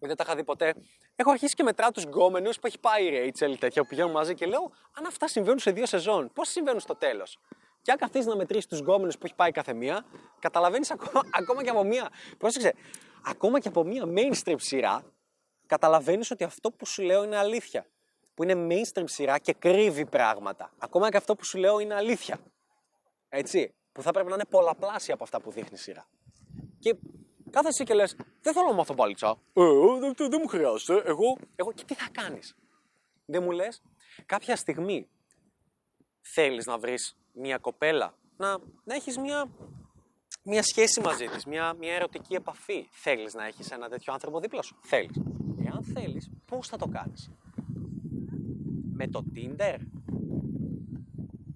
δεν 0.00 0.16
τα 0.16 0.24
είχα 0.26 0.36
δει 0.36 0.44
ποτέ. 0.44 0.74
Έχω 1.16 1.30
αρχίσει 1.30 1.54
και 1.54 1.62
μετρά 1.62 1.90
τους 1.90 2.04
γκόμενους 2.04 2.58
που 2.58 2.66
έχει 2.66 2.78
πάει 2.78 3.04
η 3.04 3.10
Ρέιτσελ 3.10 3.58
τέτοια 3.58 3.82
που 3.82 3.88
πηγαίνουν 3.88 4.10
μαζί 4.10 4.34
και 4.34 4.46
λέω: 4.46 4.72
Αν 4.92 5.06
αυτά 5.06 5.28
συμβαίνουν 5.28 5.58
σε 5.58 5.70
δύο 5.70 5.86
σεζόν, 5.86 6.30
πώς 6.32 6.48
συμβαίνουν 6.48 6.80
στο 6.80 6.96
τέλος; 6.96 7.38
Και 7.82 7.90
αν 7.90 7.98
καθίσεις 7.98 8.26
να 8.26 8.36
μετρήσεις 8.36 8.66
τους 8.66 8.78
γκόμενους 8.78 9.18
που 9.18 9.26
έχει 9.26 9.34
πάει 9.34 9.50
κάθε 9.50 9.72
μία, 9.72 10.04
καταλαβαίνεις 10.38 10.90
ακόμα, 10.90 11.20
ακόμα 11.30 11.62
και 11.62 11.70
από 11.70 11.84
μία. 11.84 12.08
Πρόσεξε, 12.38 12.74
ακόμα 13.26 13.60
και 13.60 13.68
από 13.68 13.84
μία 13.84 14.04
mainstream 14.06 14.56
σειρά, 14.56 15.02
καταλαβαίνεις 15.66 16.30
ότι 16.30 16.44
αυτό 16.44 16.70
που 16.70 16.86
σου 16.86 17.02
λέω 17.02 17.24
είναι 17.24 17.36
αλήθεια. 17.36 17.86
Που 18.34 18.42
είναι 18.42 18.66
mainstream 18.70 19.04
σειρά 19.04 19.38
και 19.38 19.52
κρύβει 19.52 20.06
πράγματα. 20.06 20.72
Ακόμα 20.78 21.10
και 21.10 21.16
αυτό 21.16 21.36
που 21.36 21.44
σου 21.44 21.58
λέω 21.58 21.78
είναι 21.78 21.94
αλήθεια. 21.94 22.38
Έτσι. 23.28 23.74
Που 23.92 24.02
θα 24.02 24.10
πρέπει 24.10 24.28
να 24.28 24.34
είναι 24.34 24.44
πολλαπλάσια 24.44 25.14
από 25.14 25.24
αυτά 25.24 25.40
που 25.40 25.50
δείχνει 25.50 25.70
η 25.72 25.76
σειρά. 25.76 26.08
Και 26.78 26.96
κάθεσαι 27.50 27.84
και 27.84 27.94
λες: 27.94 28.16
Δεν 28.42 28.52
θέλω 28.52 28.66
να 28.66 28.72
μάθω 28.72 28.94
μπαλίτσα. 28.94 29.38
Ε, 29.52 29.62
δεν, 30.00 30.14
δεν 30.16 30.38
μου 30.42 30.48
χρειάζεται. 30.48 31.02
Εγώ, 31.04 31.36
εγώ. 31.56 31.72
Και 31.72 31.84
τι 31.84 31.94
θα 31.94 32.08
κάνεις; 32.12 32.56
Δεν 33.26 33.42
μου 33.42 33.50
λες, 33.50 33.82
κάποια 34.26 34.56
στιγμή 34.56 35.08
θέλεις 36.20 36.66
να 36.66 36.78
βρεις 36.78 37.16
μια 37.32 37.58
κοπέλα, 37.58 38.14
να, 38.36 38.58
να 38.84 38.94
έχεις 38.94 39.18
μια, 39.18 39.48
μια 40.46 40.62
σχέση 40.62 41.00
μαζί 41.00 41.26
της, 41.26 41.44
μια, 41.44 41.74
μια 41.78 41.94
ερωτική 41.94 42.34
επαφή. 42.34 42.88
Θέλεις 42.90 43.34
να 43.34 43.46
έχεις 43.46 43.70
ένα 43.70 43.88
τέτοιο 43.88 44.12
άνθρωπο 44.12 44.40
δίπλα 44.40 44.62
σου; 44.62 44.76
Θέλεις. 44.82 45.20
Εάν 45.66 45.84
θέλεις, 45.84 46.30
πώς 46.46 46.68
θα 46.68 46.76
το 46.76 46.86
κάνεις; 46.86 47.30
Με 48.92 49.08
το 49.08 49.24
Tinder, 49.34 49.76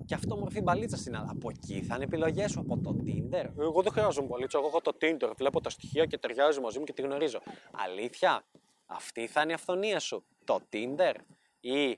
και 0.04 0.14
αυτό 0.14 0.36
μορφή 0.36 0.60
μπαλίτσα 0.60 0.96
στην 0.96 1.14
Ελλάδα. 1.14 1.30
Από 1.30 1.50
εκεί 1.50 1.82
θα 1.82 1.94
είναι 1.94 2.04
επιλογές 2.04 2.50
σου, 2.50 2.60
από 2.60 2.78
το 2.78 2.96
Tinder; 3.04 3.44
Εγώ 3.58 3.82
δεν 3.82 3.92
χρειάζομαι 3.92 4.26
μπαλίτσα. 4.26 4.58
Εγώ 4.58 4.66
έχω 4.66 4.80
το 4.80 4.96
Tinder. 5.00 5.32
Βλέπω 5.36 5.60
τα 5.60 5.70
στοιχεία 5.70 6.06
και 6.06 6.18
ταιριάζει 6.18 6.60
μαζί 6.60 6.78
μου 6.78 6.84
και 6.84 6.92
τη 6.92 7.02
γνωρίζω. 7.02 7.40
Αλήθεια, 7.72 8.44
αυτή 8.86 9.26
θα 9.26 9.40
είναι 9.40 9.50
η 9.50 9.54
αυθονία 9.54 9.98
σου. 9.98 10.24
Το 10.44 10.60
Tinder; 10.72 11.14
Ή, 11.60 11.88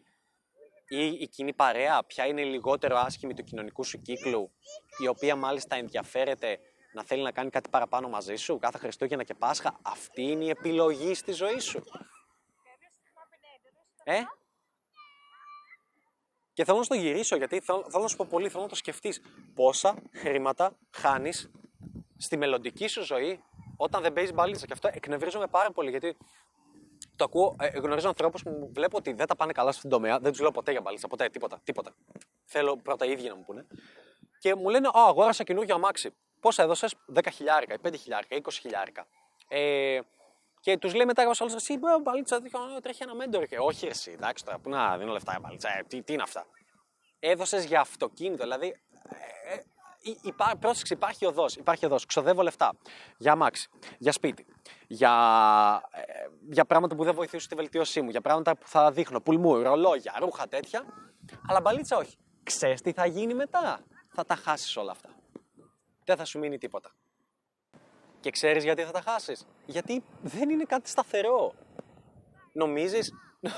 ή 0.88 1.06
η 1.20 1.28
κοινή 1.28 1.52
παρέα, 1.52 2.04
ποια 2.04 2.26
είναι 2.26 2.40
η 2.40 2.44
λιγότερο 2.44 2.96
άσχημη 2.96 3.34
του 3.34 3.44
κοινωνικού 3.44 3.84
σου 3.84 4.00
κύκλου, 4.02 4.50
η 5.02 5.08
οποία 5.08 5.36
μάλιστα 5.36 5.76
ενδιαφέρεται 5.76 6.58
να 6.92 7.04
θέλει 7.04 7.22
να 7.22 7.32
κάνει 7.32 7.50
κάτι 7.50 7.68
παραπάνω 7.68 8.08
μαζί 8.08 8.34
σου 8.34 8.58
κάθε 8.58 8.78
Χριστούγεννα 8.78 9.24
και 9.24 9.34
Πάσχα. 9.34 9.78
Αυτή 9.82 10.22
είναι 10.22 10.44
η 10.44 10.48
επιλογή 10.48 11.14
στη 11.14 11.32
ζωή 11.32 11.58
σου. 11.58 11.84
Ε, 14.04 14.20
και 16.52 16.64
θέλω 16.64 16.78
να 16.78 16.84
στο 16.84 16.94
γυρίσω 16.94 17.36
γιατί 17.36 17.60
θέλω, 17.60 17.84
θέλω 17.90 18.02
να 18.02 18.08
σου 18.08 18.16
πω 18.16 18.26
πολύ, 18.30 18.48
θέλω 18.48 18.62
να 18.62 18.68
το 18.68 18.74
σκεφτείς. 18.74 19.20
Πόσα 19.54 19.94
χρήματα 20.12 20.76
χάνεις 20.90 21.50
στη 22.16 22.36
μελλοντική 22.36 22.86
σου 22.86 23.04
ζωή 23.04 23.42
όταν 23.76 24.02
δεν 24.02 24.12
παίζεις 24.12 24.34
μπαλίτσα. 24.34 24.66
Και 24.66 24.72
αυτό 24.72 24.88
εκνευρίζομαι 24.92 25.46
πάρα 25.46 25.70
πολύ 25.70 25.90
γιατί 25.90 26.16
το 27.16 27.24
ακούω, 27.24 27.56
ε, 27.60 27.66
γνωρίζω 27.66 28.08
ανθρώπους 28.08 28.42
που 28.42 28.70
βλέπω 28.72 28.96
ότι 28.96 29.12
δεν 29.12 29.26
τα 29.26 29.36
πάνε 29.36 29.52
καλά 29.52 29.72
στην 29.72 29.90
τομέα. 29.90 30.18
Δεν 30.18 30.30
τους 30.30 30.40
λέω 30.40 30.50
ποτέ 30.50 30.70
για 30.70 30.80
μπαλίτσα, 30.80 31.08
ποτέ, 31.08 31.28
τίποτα, 31.28 31.60
τίποτα. 31.64 31.94
Θέλω 32.44 32.76
πρώτα 32.76 33.06
οι 33.06 33.10
ίδιοι 33.10 33.28
να 33.28 33.36
μου 33.36 33.44
πούνε. 33.44 33.66
Και 34.38 34.54
μου 34.54 34.68
λένε, 34.68 34.88
Α, 34.88 35.06
αγόρασα 35.06 35.44
καινούργιο 35.44 35.74
αμάξι. 35.74 36.14
Πόσα 36.42 36.62
έδωσες, 36.62 36.94
10 37.14 37.20
χιλιάρικα, 37.32 37.76
5 37.82 37.96
χιλιάρικα, 37.96 38.36
20 38.36 38.48
χιλιάρικα. 38.60 39.06
Ε, 39.48 39.98
και 40.60 40.78
τους 40.78 40.94
λέει 40.94 41.06
μετά 41.06 41.26
ο 41.26 41.32
άλλο, 41.38 41.52
Εσύ 41.54 41.78
μπορεί 41.78 42.02
μπαλίτσα, 42.02 42.40
τρέχει 42.82 43.02
ένα 43.02 43.14
μέντορ. 43.14 43.44
Και 43.44 43.58
όχι, 43.58 43.86
εσύ, 43.86 44.10
εντάξει 44.10 44.44
τώρα, 44.44 44.58
πού 44.58 44.70
να 44.70 44.98
δίνω 44.98 45.12
λεφτά 45.12 45.30
για 45.30 45.40
μπαλίτσα, 45.40 45.68
ε, 45.68 45.82
τι, 45.88 46.02
τι 46.02 46.12
είναι 46.12 46.22
αυτά. 46.22 46.46
Έδωσες 47.18 47.64
για 47.64 47.80
αυτοκίνητο, 47.80 48.42
δηλαδή. 48.42 48.66
Ε, 49.46 49.54
ε, 49.54 49.62
υπά, 50.22 50.52
πρόσεξε, 50.60 50.94
υπάρχει 50.94 51.26
οδός. 51.26 51.56
Υπάρχει 51.56 51.86
οδός. 51.86 52.06
Ξοδεύω 52.06 52.42
λεφτά. 52.42 52.72
Για 53.16 53.32
αμάξι, 53.32 53.68
για 53.98 54.12
σπίτι, 54.12 54.46
για, 54.86 55.12
ε, 55.92 56.02
για 56.50 56.64
πράγματα 56.64 56.94
που 56.94 57.04
δεν 57.04 57.14
βοηθήσουν 57.14 57.40
στη 57.40 57.54
βελτίωσή 57.54 58.00
μου, 58.00 58.10
για 58.10 58.20
πράγματα 58.20 58.56
που 58.56 58.68
θα 58.68 58.90
δείχνω, 58.92 59.20
πουλμού, 59.20 59.62
ρολόγια, 59.62 60.16
ρούχα 60.18 60.48
τέτοια. 60.48 60.84
Αλλά 61.48 61.60
μπαλίτσα 61.60 61.96
όχι. 61.96 62.16
Ξέρεις 62.42 62.80
τι 62.80 62.92
θα 62.92 63.06
γίνει 63.06 63.34
μετά; 63.34 63.80
Θα 64.14 64.24
τα 64.24 64.34
χάσεις 64.34 64.76
όλα 64.76 64.90
αυτά. 64.90 65.08
Δεν 66.04 66.16
θα 66.16 66.24
σου 66.24 66.38
μείνει 66.38 66.58
τίποτα. 66.58 66.94
Και 68.20 68.30
ξέρεις 68.30 68.64
γιατί 68.64 68.82
θα 68.82 68.90
τα 68.90 69.00
χάσεις; 69.00 69.46
Γιατί 69.66 70.04
δεν 70.22 70.50
είναι 70.50 70.64
κάτι 70.64 70.88
σταθερό. 70.88 71.54
Νομίζεις... 72.52 73.12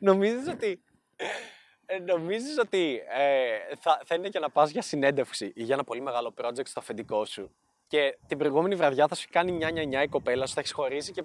νομίζεις 0.00 0.48
ότι... 0.48 0.82
Ε, 1.86 1.98
νομίζεις 1.98 2.58
ότι 2.58 3.02
ε, 3.08 3.76
θα, 3.76 4.02
θα 4.04 4.14
είναι 4.14 4.28
και 4.28 4.38
να 4.38 4.50
πας 4.50 4.70
για 4.70 4.82
συνέντευξη 4.82 5.52
ή 5.54 5.62
για 5.62 5.74
ένα 5.74 5.84
πολύ 5.84 6.00
μεγάλο 6.00 6.34
project 6.42 6.66
στο 6.66 6.80
αφεντικό 6.80 7.24
σου; 7.24 7.54
Και 7.86 8.18
την 8.26 8.38
προηγούμενη 8.38 8.74
βραδιά 8.74 9.08
θα 9.08 9.14
σου 9.14 9.26
κάνει 9.30 9.52
μια 9.52 9.70
νιά 9.70 10.02
η 10.02 10.08
κοπέλα 10.08 10.46
σου, 10.46 10.54
θα 10.54 10.60
έχεις 10.60 10.72
χωρίσει 10.72 11.12
και, 11.12 11.24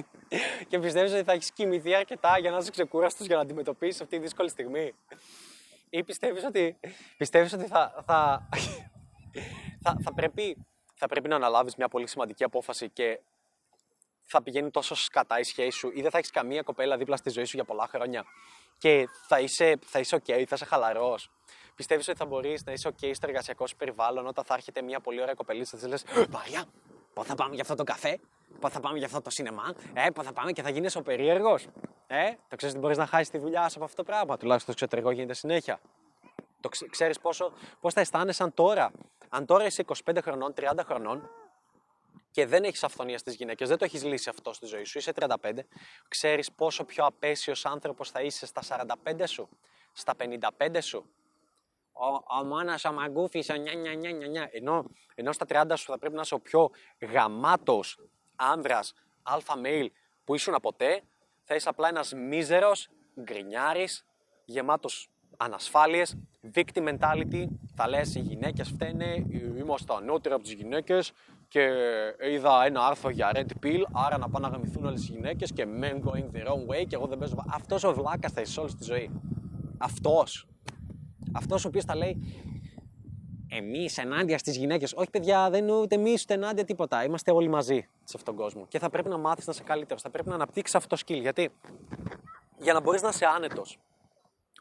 και 0.68 0.78
πιστεύεις 0.78 1.12
ότι 1.12 1.22
θα 1.22 1.32
έχεις 1.32 1.52
κοιμηθεί 1.52 1.94
αρκετά 1.94 2.38
για 2.38 2.50
να 2.50 2.56
είσαι 2.56 2.70
ξεκούραστος 2.70 3.26
για 3.26 3.36
να 3.36 3.42
αντιμετωπίσεις 3.42 4.00
αυτή 4.00 4.16
τη 4.16 4.22
δύσκολη 4.22 4.48
στιγμή. 4.48 4.94
Ή 5.96 6.04
πιστεύεις 6.04 6.44
ότι, 6.44 6.80
πιστεύεις 7.16 7.52
ότι 7.52 7.66
θα, 7.66 8.04
θα, 8.06 8.48
θα, 9.82 9.96
θα, 10.02 10.14
πρέπει, 10.14 10.66
θα 10.94 11.06
πρέπει 11.06 11.28
να 11.28 11.36
αναλάβεις 11.36 11.76
μια 11.76 11.88
πολύ 11.88 12.06
σημαντική 12.06 12.44
απόφαση 12.44 12.90
και 12.90 13.20
θα 14.24 14.42
πηγαίνει 14.42 14.70
τόσο 14.70 14.94
σκατά 14.94 15.38
η 15.38 15.42
σχέση 15.42 15.70
σου 15.78 15.90
ή 15.94 16.02
δεν 16.02 16.10
θα 16.10 16.18
έχεις 16.18 16.30
καμία 16.30 16.62
κοπέλα 16.62 16.96
δίπλα 16.96 17.16
στη 17.16 17.30
ζωή 17.30 17.44
σου 17.44 17.56
για 17.56 17.64
πολλά 17.64 17.86
χρόνια 17.86 18.24
και 18.78 19.08
θα 19.28 19.40
είσαι, 19.40 19.78
θα 19.84 19.98
είσαι 19.98 20.16
OK, 20.16 20.44
θα 20.46 20.54
είσαι 20.54 20.64
χαλαρός. 20.64 21.30
Πιστεύεις 21.74 22.08
ότι 22.08 22.18
θα 22.18 22.26
μπορείς 22.26 22.64
να 22.64 22.72
είσαι 22.72 22.88
OK 22.88 23.10
στο 23.14 23.26
εργασιακό 23.26 23.66
σου 23.66 23.76
περιβάλλον 23.76 24.26
όταν 24.26 24.44
θα 24.44 24.54
έρχεται 24.54 24.82
μια 24.82 25.00
πολύ 25.00 25.20
ωραία 25.20 25.34
κοπελίτσα 25.34 25.76
και 25.76 25.82
θα 25.82 25.88
λες: 25.88 26.04
Μαριά, 26.30 26.64
πότε 27.16 27.28
θα 27.28 27.34
πάμε 27.34 27.54
για 27.54 27.62
αυτό 27.62 27.74
το 27.74 27.84
καφέ, 27.84 28.18
πότε 28.60 28.74
θα 28.74 28.80
πάμε 28.80 28.98
για 28.98 29.06
αυτό 29.06 29.20
το 29.20 29.30
σινεμά, 29.30 29.74
ε, 29.92 30.10
πότε 30.10 30.26
θα 30.26 30.32
πάμε 30.32 30.52
και 30.52 30.62
θα 30.62 30.70
γίνεις 30.70 30.96
ο 30.96 31.02
περίεργος. 31.02 31.66
Ε, 32.06 32.30
το 32.48 32.56
ξέρεις 32.56 32.74
ότι 32.74 32.78
μπορείς 32.84 32.96
να 32.96 33.06
χάσεις 33.06 33.30
τη 33.30 33.38
δουλειά 33.38 33.68
σου 33.68 33.74
από 33.76 33.84
αυτό 33.84 33.96
το 33.96 34.02
πράγμα. 34.02 34.36
Τουλάχιστον 34.36 34.74
το 34.74 34.80
εξωτερικό 34.80 35.10
γίνεται 35.10 35.34
συνέχεια. 35.34 35.80
Το 36.60 36.68
ξέρεις 36.90 37.20
πόσο, 37.20 37.52
πώς 37.80 37.92
θα 37.92 38.00
αισθάνεσαι 38.00 38.42
αν 38.42 38.54
τώρα 38.54 38.92
αν 39.28 39.46
τώρα 39.46 39.64
είσαι 39.64 39.84
25 40.04 40.18
χρονών, 40.22 40.54
30 40.56 40.84
χρονών 40.84 41.30
και 42.30 42.46
δεν 42.46 42.64
έχεις 42.64 42.84
αυθονία 42.84 43.18
στις 43.18 43.34
γυναίκες, 43.34 43.68
δεν 43.68 43.78
το 43.78 43.84
έχεις 43.84 44.04
λύσει 44.04 44.28
αυτό 44.28 44.52
στη 44.52 44.66
ζωή 44.66 44.84
σου, 44.84 44.98
είσαι 44.98 45.12
35, 45.12 45.66
ξέρεις 46.08 46.52
πόσο 46.52 46.84
πιο 46.84 47.04
απέσιος 47.04 47.66
άνθρωπος 47.66 48.10
θα 48.10 48.20
είσαι 48.20 48.46
στα 48.46 48.62
45 48.62 49.26
σου, 49.26 49.48
στα 49.92 50.14
55 50.16 50.80
σου. 50.80 51.10
Ο, 51.98 52.38
ο 52.38 52.44
μάνας 52.44 52.84
ο 52.84 52.92
μαγκούφι, 52.92 53.44
ο 53.52 53.54
νιά, 53.54 53.74
νιά, 53.74 53.94
νιά, 53.94 54.10
νιά, 54.10 54.26
νιά. 54.26 54.48
Ενώ, 54.52 54.84
ενώ 55.14 55.32
στα 55.32 55.46
30 55.48 55.72
σου 55.74 55.90
θα 55.90 55.98
πρέπει 55.98 56.14
να 56.14 56.20
είσαι 56.20 56.34
ο 56.34 56.40
πιο 56.40 56.70
γαμάτος 57.12 57.98
άνδρας, 58.36 58.94
αλφα 59.22 59.54
male 59.64 59.88
που 60.24 60.34
ήσουν 60.34 60.56
ποτέ, 60.62 61.02
θα 61.42 61.54
είσαι 61.54 61.68
απλά 61.68 61.88
ένας 61.88 62.12
μίζερος, 62.12 62.88
γκρινιάρης, 63.20 64.06
γεμάτος 64.44 65.10
ανασφάλειες, 65.36 66.18
victim 66.54 66.88
mentality, 66.88 67.46
θα 67.74 67.88
λες 67.88 68.14
οι 68.14 68.20
γυναίκες 68.20 68.68
φταίνε, 68.68 69.26
είμαστε 69.58 69.94
ανώτεροι 69.94 70.34
από 70.34 70.42
τις 70.44 70.52
γυναίκες 70.52 71.12
και 71.48 71.68
είδα 72.32 72.64
ένα 72.64 72.86
άρθρο 72.86 73.10
για 73.10 73.30
red 73.34 73.66
pill, 73.66 73.82
άρα 73.92 74.18
να 74.18 74.28
πάνε 74.28 74.46
να 74.46 74.52
γαμηθούν 74.52 74.84
όλες 74.84 75.08
οι 75.08 75.12
γυναίκες 75.12 75.52
και 75.52 75.66
men 75.80 75.94
going 75.94 76.36
the 76.36 76.46
wrong 76.46 76.66
way 76.70 76.86
και 76.88 76.94
εγώ 76.94 77.06
δεν 77.06 77.18
παίζω... 77.18 77.44
Αυτός 77.48 77.84
ο 77.84 77.94
βλάκας 77.94 78.32
θα 78.32 78.40
είσαι 78.40 78.60
όλη 78.60 78.74
τη 78.74 78.84
ζωή. 78.84 79.10
Αυτός. 79.78 80.46
Αυτός 81.36 81.64
ο 81.64 81.68
οποίος 81.68 81.84
θα 81.84 81.96
λέει 81.96 82.18
εμείς 83.48 83.98
ενάντια 83.98 84.38
στις 84.38 84.56
γυναίκες. 84.56 84.92
Όχι, 84.92 85.10
παιδιά, 85.10 85.50
δεν 85.50 85.62
είναι 85.62 85.72
ούτε 85.72 85.94
εμείς 85.94 86.22
ούτε 86.22 86.34
ενάντια 86.34 86.64
τίποτα. 86.64 87.04
Είμαστε 87.04 87.30
όλοι 87.30 87.48
μαζί 87.48 87.88
σε 88.04 88.16
αυτόν 88.16 88.24
τον 88.24 88.44
κόσμο. 88.44 88.66
Και 88.66 88.78
θα 88.78 88.90
πρέπει 88.90 89.08
να 89.08 89.16
μάθεις 89.16 89.46
να 89.46 89.52
είσαι 89.52 89.62
καλύτερος. 89.62 90.02
Θα 90.02 90.10
πρέπει 90.10 90.28
να 90.28 90.34
αναπτύξεις 90.34 90.74
αυτό 90.74 90.96
το 90.96 91.02
skill. 91.06 91.20
Γιατί 91.20 91.50
για 92.58 92.72
να 92.72 92.80
μπορείς 92.80 93.02
να 93.02 93.08
είσαι 93.08 93.26
άνετος, 93.26 93.78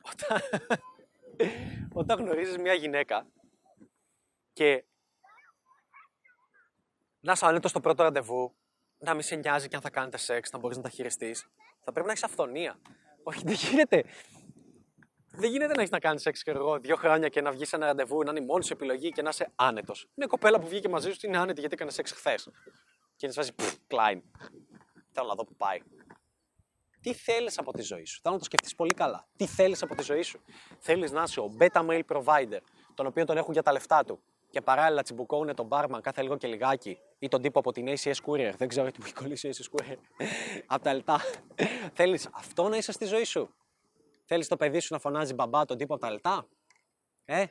όταν, 0.02 0.42
όταν 2.02 2.20
γνωρίζεις 2.20 2.58
μια 2.58 2.74
γυναίκα 2.74 3.28
και 4.54 4.84
να 7.20 7.32
είσαι 7.32 7.46
άνετος 7.46 7.70
στο 7.70 7.80
πρώτο 7.80 8.04
ραντεβού, 8.04 8.54
να 8.98 9.14
μην 9.14 9.24
σε 9.24 9.36
νοιάζει 9.36 9.68
και 9.68 9.76
αν 9.76 9.82
θα 9.82 9.90
κάνετε 9.90 10.18
σεξ, 10.18 10.52
να 10.52 10.60
μπορείς 10.60 10.78
να 10.78 10.84
τα 10.84 10.90
χειριστείς, 10.90 11.48
θα 11.84 11.92
πρέπει 11.92 12.06
να 12.06 12.12
έχεις 12.12 12.24
αυθονία. 12.24 12.80
Όχι, 13.24 13.42
δεν 13.44 13.54
γίνεται. 13.54 14.04
Δεν 15.38 15.50
γίνεται 15.50 15.74
να 15.74 15.80
έχεις 15.80 15.92
να 15.92 16.00
κάνεις 16.00 16.22
σεξ 16.22 16.44
και 16.44 16.52
εγώ 16.52 16.80
δύο 16.80 16.96
χρόνια 16.96 17.30
και 17.30 17.42
να 17.42 17.52
βγεις 17.52 17.74
ένα 17.74 17.86
ραντεβού, 17.86 18.24
να 18.24 18.32
είναι 18.32 18.40
η 18.40 18.46
μόνη 18.46 18.64
σου 18.64 18.74
επιλογή 18.74 19.10
και 19.10 19.22
να 19.22 19.30
είσαι 19.30 19.52
άνετος. 19.56 20.08
Είναι 20.16 20.26
κοπέλα 20.26 20.60
που 20.60 20.68
βγήκε 20.68 20.90
μαζί 20.90 21.12
σου, 21.12 21.28
είναι 21.28 21.38
άνετη 21.38 21.60
γιατί 21.60 21.76
έκανε 21.76 21.92
σεξ 21.92 22.12
χθες. 22.12 22.50
Και 23.16 23.26
είναι 23.26 23.32
σε 23.32 23.54
φάση, 23.58 23.78
κλάιν. 23.88 24.22
Θέλω 25.12 25.28
να 25.28 25.36
δω 25.36 25.44
που 25.44 25.56
πάει. 25.56 25.80
Τι 27.02 27.14
θέλεις 27.14 27.58
από 27.58 27.72
τη 27.72 27.82
ζωή 27.82 28.06
σου; 28.06 28.20
Θέλω 28.22 28.34
να 28.34 28.40
το 28.40 28.46
σκεφτείς 28.46 28.76
πολύ 28.76 28.94
καλά. 28.94 29.28
Τι 29.36 29.46
θέλεις 29.46 29.84
από 29.84 29.96
τη 29.96 30.04
ζωή 30.04 30.22
σου; 30.22 30.42
Θέλεις 30.80 31.12
να 31.12 31.24
είσαι 31.24 31.40
ο 31.40 31.56
beta 31.60 31.86
mail 31.86 32.02
provider, 32.08 32.60
τον 32.94 33.06
οποίο 33.06 33.26
τον 33.26 33.38
έχουν 33.38 33.54
για 33.54 33.64
τα 33.64 33.72
λεφτά 33.72 34.04
του. 34.04 34.20
Και 34.50 34.62
παράλληλα 34.62 35.02
τσιμπουκώνουν 35.02 35.56
τον 35.56 35.68
barman 35.72 36.00
κάθε 36.02 36.22
λίγο 36.22 36.38
και 36.38 36.48
λιγάκι 36.48 36.98
ή 37.20 37.28
τον 37.28 37.42
τύπο 37.42 37.60
από 37.60 37.72
την 37.72 37.88
ACS 37.88 38.14
Courier. 38.26 38.54
Δεν 38.58 38.68
ξέρω 38.68 38.92
τι 38.92 39.00
μου 39.00 39.06
έχει 39.06 39.14
κολλήσει 39.14 39.48
η 39.48 39.54
ACS 39.58 39.80
Courier. 39.80 39.98
από 40.74 40.84
τα 40.84 40.94
λεφτά. 40.94 41.22
θέλεις 41.94 42.30
αυτό 42.34 42.70
να 42.70 42.78
είσαι 42.78 42.92
στη 42.92 43.06
ζωή 43.06 43.24
σου; 43.24 43.54
Θέλεις 44.26 44.48
το 44.48 44.56
παιδί 44.56 44.80
σου 44.80 44.94
να 44.94 45.00
φωνάζει 45.00 45.34
μπαμπά 45.34 45.66
τον 45.66 45.78
τύπο 45.78 45.94
από 45.94 46.04
τα 46.04 46.12
λεφτά; 46.12 46.48
Ε, 47.26 47.46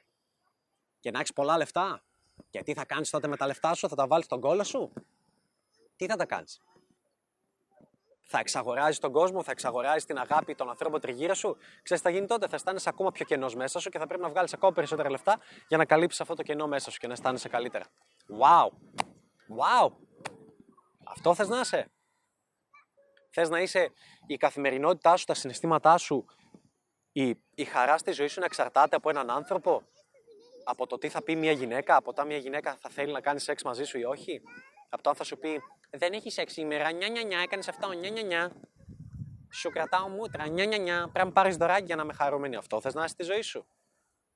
και 1.01 1.11
να 1.11 1.19
έχεις 1.19 1.33
πολλά 1.33 1.57
λεφτά; 1.57 2.03
Και 2.51 2.63
τι 2.63 2.75
θα 2.75 2.85
κάνεις 2.85 3.11
τότε 3.11 3.29
με 3.29 3.37
τα 3.37 3.47
λεφτά 3.47 3.75
σου, 3.75 3.89
θα 3.89 3.97
τα 3.97 4.07
βάλεις 4.07 4.25
στον 4.25 4.41
κόλλο 4.41 4.65
σου; 4.65 4.93
Τι 5.97 6.07
θα 6.07 6.17
τα 6.17 6.27
κάνεις; 6.27 6.61
Θα 8.23 8.39
εξαγοράζεις 8.39 8.99
τον 8.99 9.13
κόσμο, 9.13 9.43
θα 9.43 9.51
εξαγοράζεις 9.51 10.05
την 10.05 10.19
αγάπη 10.19 10.55
των 10.55 10.69
ανθρώπων 10.69 11.01
τριγύρω 11.01 11.35
σου; 11.35 11.57
Ξέρεις 11.83 12.03
τι 12.03 12.09
θα 12.09 12.15
γίνει 12.15 12.27
τότε, 12.27 12.49
θα 12.49 12.55
αισθάνεσαι 12.55 12.89
ακόμα 12.89 13.11
πιο 13.11 13.25
κενός 13.25 13.55
μέσα 13.55 13.79
σου 13.79 13.91
και 13.91 13.99
θα 13.99 14.07
πρέπει 14.07 14.23
να 14.23 14.29
βγάλεις 14.29 14.53
ακόμα 14.53 14.73
περισσότερα 14.73 15.11
λεφτά 15.11 15.39
για 15.69 15.77
να 15.77 15.85
καλύψεις 15.85 16.21
αυτό 16.21 16.35
το 16.35 16.43
κενό 16.43 16.67
μέσα 16.67 16.91
σου 16.91 16.99
και 16.99 17.07
να 17.07 17.13
αισθάνεσαι 17.13 17.49
καλύτερα. 17.49 17.85
Wow! 18.41 18.69
Wow! 19.59 19.93
Αυτό 21.05 21.35
θες 21.35 21.49
να 21.49 21.61
είσαι; 21.61 21.91
Θες 23.31 23.49
να 23.49 23.61
είσαι 23.61 23.93
η 24.27 24.37
καθημερινότητά 24.37 25.17
σου, 25.17 25.25
τα 25.25 25.35
συναισθήματά 25.35 25.99
σου, 25.99 26.25
η, 27.17 27.37
η 27.55 27.65
χαρά 27.65 27.99
στη 27.99 28.13
ζωή 28.13 28.27
σου 28.27 28.41
να 28.41 28.47
εξαρτάται 28.47 28.97
από 28.97 29.11
έναν 29.11 29.31
άνθρωπο, 29.31 29.83
από 30.65 30.87
το 30.87 30.99
τι 30.99 31.09
θα 31.09 31.23
πει 31.23 31.37
μια 31.37 31.53
γυναίκα, 31.53 31.97
από 31.97 32.13
το 32.13 32.27
μια 32.27 32.37
γυναίκα 32.37 32.77
θα 32.77 32.89
θέλει 32.89 33.13
να 33.13 33.21
κάνει 33.21 33.41
σεξ 33.41 33.63
μαζί 33.63 33.85
σου 33.85 33.99
ή 33.99 34.05
όχι, 34.05 34.43
από 34.89 35.03
το 35.03 35.11
αν 35.11 35.17
θα 35.17 35.25
σου 35.25 35.39
πει 35.39 35.63
Δεν 35.91 36.13
έχει 36.13 36.31
σεξ 36.31 36.53
σήμερα, 36.53 36.93
νιά 36.93 37.09
νιά 37.09 37.23
νιά, 37.23 37.39
έκανες 37.39 37.69
αυτό, 37.69 37.93
νιά 37.93 38.11
νιά 38.11 38.23
νιά. 38.23 38.53
Σου 39.53 39.71
κρατάω 39.71 40.09
μούτρα, 40.09 40.47
νιά 40.49 40.65
νιά 40.65 40.79
νιά. 40.79 41.09
Πρέπει 41.13 41.27
να 41.29 41.33
πάρεις 41.33 41.57
δωράκι 41.57 41.85
για 41.85 41.97
να 41.97 42.03
είμαι 42.03 42.13
χαρούμενη. 42.13 42.57
Αυτό 42.57 42.81
θες 42.81 42.95
να 42.95 43.05
είσαι 43.05 43.13
στη 43.13 43.23
ζωή 43.23 43.43
σου; 43.43 43.67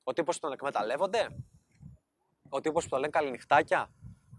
Ο 0.05 0.13
τύπος 0.13 0.35
που 0.35 0.41
τον 0.41 0.53
εκμεταλλεύονται, 0.53 1.29
ο 2.49 2.61
τύπος 2.61 2.85
που 2.85 2.91
το 2.91 2.97
λένε 2.97 3.11
καληνυχτάκια, 3.11 3.91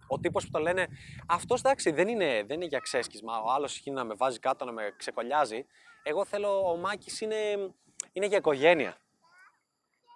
ο 0.07 0.19
τύπος 0.19 0.45
που 0.45 0.51
το 0.51 0.59
λένε 0.59 0.87
Αυτός 1.27 1.59
εντάξει 1.59 1.91
δεν 1.91 2.07
είναι, 2.07 2.43
δεν 2.47 2.55
είναι 2.55 2.65
για 2.65 2.79
ξέσκισμα. 2.79 3.41
Ο 3.41 3.51
άλλος 3.51 3.77
έχει 3.77 3.91
να 3.91 4.03
με 4.03 4.13
βάζει 4.13 4.39
κάτω, 4.39 4.65
να 4.65 4.71
με 4.71 4.93
ξεκολλιάζει. 4.97 5.65
Εγώ 6.03 6.25
θέλω, 6.25 6.69
ο 6.71 6.77
Μάκης 6.77 7.21
είναι, 7.21 7.73
είναι 8.11 8.25
για 8.25 8.37
οικογένεια. 8.37 8.97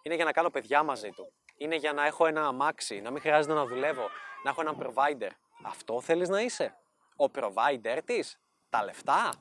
Είναι 0.03 0.15
για 0.15 0.25
να 0.25 0.31
κάνω 0.31 0.49
παιδιά 0.49 0.83
μαζί 0.83 1.09
του. 1.09 1.33
Είναι 1.57 1.75
για 1.75 1.93
να 1.93 2.05
έχω 2.05 2.25
ένα 2.25 2.47
αμάξι, 2.47 3.01
να 3.01 3.11
μην 3.11 3.21
χρειάζεται 3.21 3.53
να 3.53 3.65
δουλεύω, 3.65 4.09
να 4.43 4.49
έχω 4.49 4.61
έναν 4.61 4.77
provider. 4.79 5.29
Αυτό 5.63 6.01
θέλεις 6.01 6.29
να 6.29 6.41
είσαι; 6.41 6.77
Ο 7.15 7.25
provider 7.35 7.99
της, 8.05 8.39
τα 8.69 8.83
λεφτά; 8.83 9.33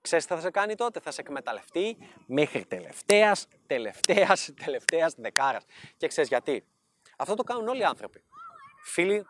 Ξέρεις 0.00 0.26
τι 0.26 0.34
θα 0.34 0.40
σε 0.40 0.50
κάνει 0.50 0.74
τότε, 0.74 1.00
θα 1.00 1.10
σε 1.10 1.20
εκμεταλλευτεί 1.20 1.96
μέχρι 2.26 2.64
τελευταίας, 2.64 3.46
τελευταίας, 3.66 4.50
τελευταίας 4.64 5.14
δεκάρας. 5.14 5.64
Και 5.96 6.06
ξέρεις 6.06 6.28
γιατί; 6.28 6.64
Αυτό 7.16 7.34
το 7.34 7.42
κάνουν 7.42 7.68
όλοι 7.68 7.80
οι 7.80 7.84
άνθρωποι. 7.84 8.24
Φίλοι, 8.84 9.26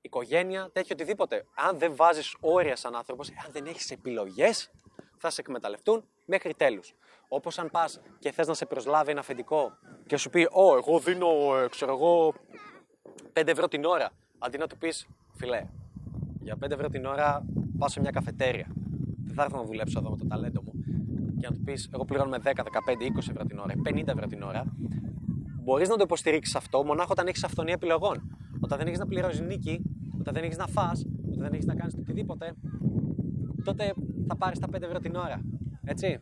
οικογένεια, 0.00 0.70
τέτοιο 0.72 0.94
οτιδήποτε. 0.94 1.46
Αν 1.54 1.78
δεν 1.78 1.96
βάζεις 1.96 2.36
όρια 2.40 2.76
σαν 2.76 2.96
άνθρωπος, 2.96 3.28
αν 3.28 3.52
δεν 3.52 3.66
έχεις 3.66 3.90
επιλογές, 3.90 4.70
θα 5.24 5.30
σε 5.30 5.40
εκμεταλλευτούν 5.40 6.04
μέχρι 6.26 6.54
τέλους. 6.54 6.94
Όπως 7.28 7.58
αν 7.58 7.70
πας 7.70 8.00
και 8.18 8.32
θες 8.32 8.46
να 8.46 8.54
σε 8.54 8.66
προσλάβει 8.66 9.10
ένα 9.10 9.20
αφεντικό 9.20 9.72
και 10.06 10.16
σου 10.16 10.30
πει 10.30 10.48
«Ω, 10.50 10.76
εγώ 10.76 10.98
δίνω, 10.98 11.26
ε, 11.56 11.68
ξέρω 11.68 11.92
εγώ, 11.92 12.34
5 13.32 13.50
ευρώ 13.50 13.68
την 13.68 13.84
ώρα». 13.84 14.10
Αντί 14.38 14.58
να 14.58 14.66
του 14.66 14.78
πεις 14.78 15.06
«Φιλέ, 15.32 15.66
για 16.40 16.56
5 16.56 16.70
ευρώ 16.70 16.88
την 16.88 17.04
ώρα 17.04 17.46
πάω 17.78 17.88
σε 17.88 18.00
μια 18.00 18.10
καφετέρια. 18.10 18.66
Δεν 19.24 19.34
θα 19.34 19.42
έρθω 19.42 19.56
να 19.56 19.64
δουλέψω 19.64 19.98
εδώ 19.98 20.10
με 20.10 20.16
το 20.16 20.26
ταλέντο 20.26 20.62
μου». 20.62 20.72
Και 21.40 21.46
να 21.48 21.54
του 21.54 21.62
πεις 21.62 21.90
«Εγώ 21.94 22.04
πληρώνω 22.04 22.36
10, 22.36 22.62
15, 22.62 23.04
20 23.04 23.30
ευρώ 23.30 23.44
την 23.44 23.58
ώρα, 23.58 23.74
50 23.84 24.08
ευρώ 24.08 24.26
την 24.26 24.42
ώρα». 24.42 24.64
Μπορείς 25.62 25.88
να 25.88 25.96
το 25.96 26.02
υποστηρίξεις 26.02 26.54
αυτό 26.54 26.84
μονάχα 26.84 27.08
όταν 27.10 27.26
έχεις 27.26 27.44
αυθονία 27.44 27.74
επιλογών. 27.74 28.38
Όταν 28.60 28.78
δεν 28.78 28.86
έχεις 28.86 28.98
να 28.98 29.06
πληρώσεις 29.06 29.40
νίκη, 29.40 29.82
όταν 30.20 30.34
δεν 30.34 30.44
έχεις 30.44 30.56
να 30.56 30.66
φας, 30.66 31.06
όταν 31.26 31.38
δεν 31.38 31.52
έχεις 31.52 31.66
να 31.66 31.74
κάνεις 31.74 31.94
οτιδήποτε, 31.94 32.54
τότε 33.64 33.94
θα 34.28 34.36
πάρεις 34.36 34.58
τα 34.58 34.68
5 34.76 34.82
ευρώ 34.82 34.98
την 34.98 35.16
ώρα. 35.16 35.40
Έτσι. 35.84 36.20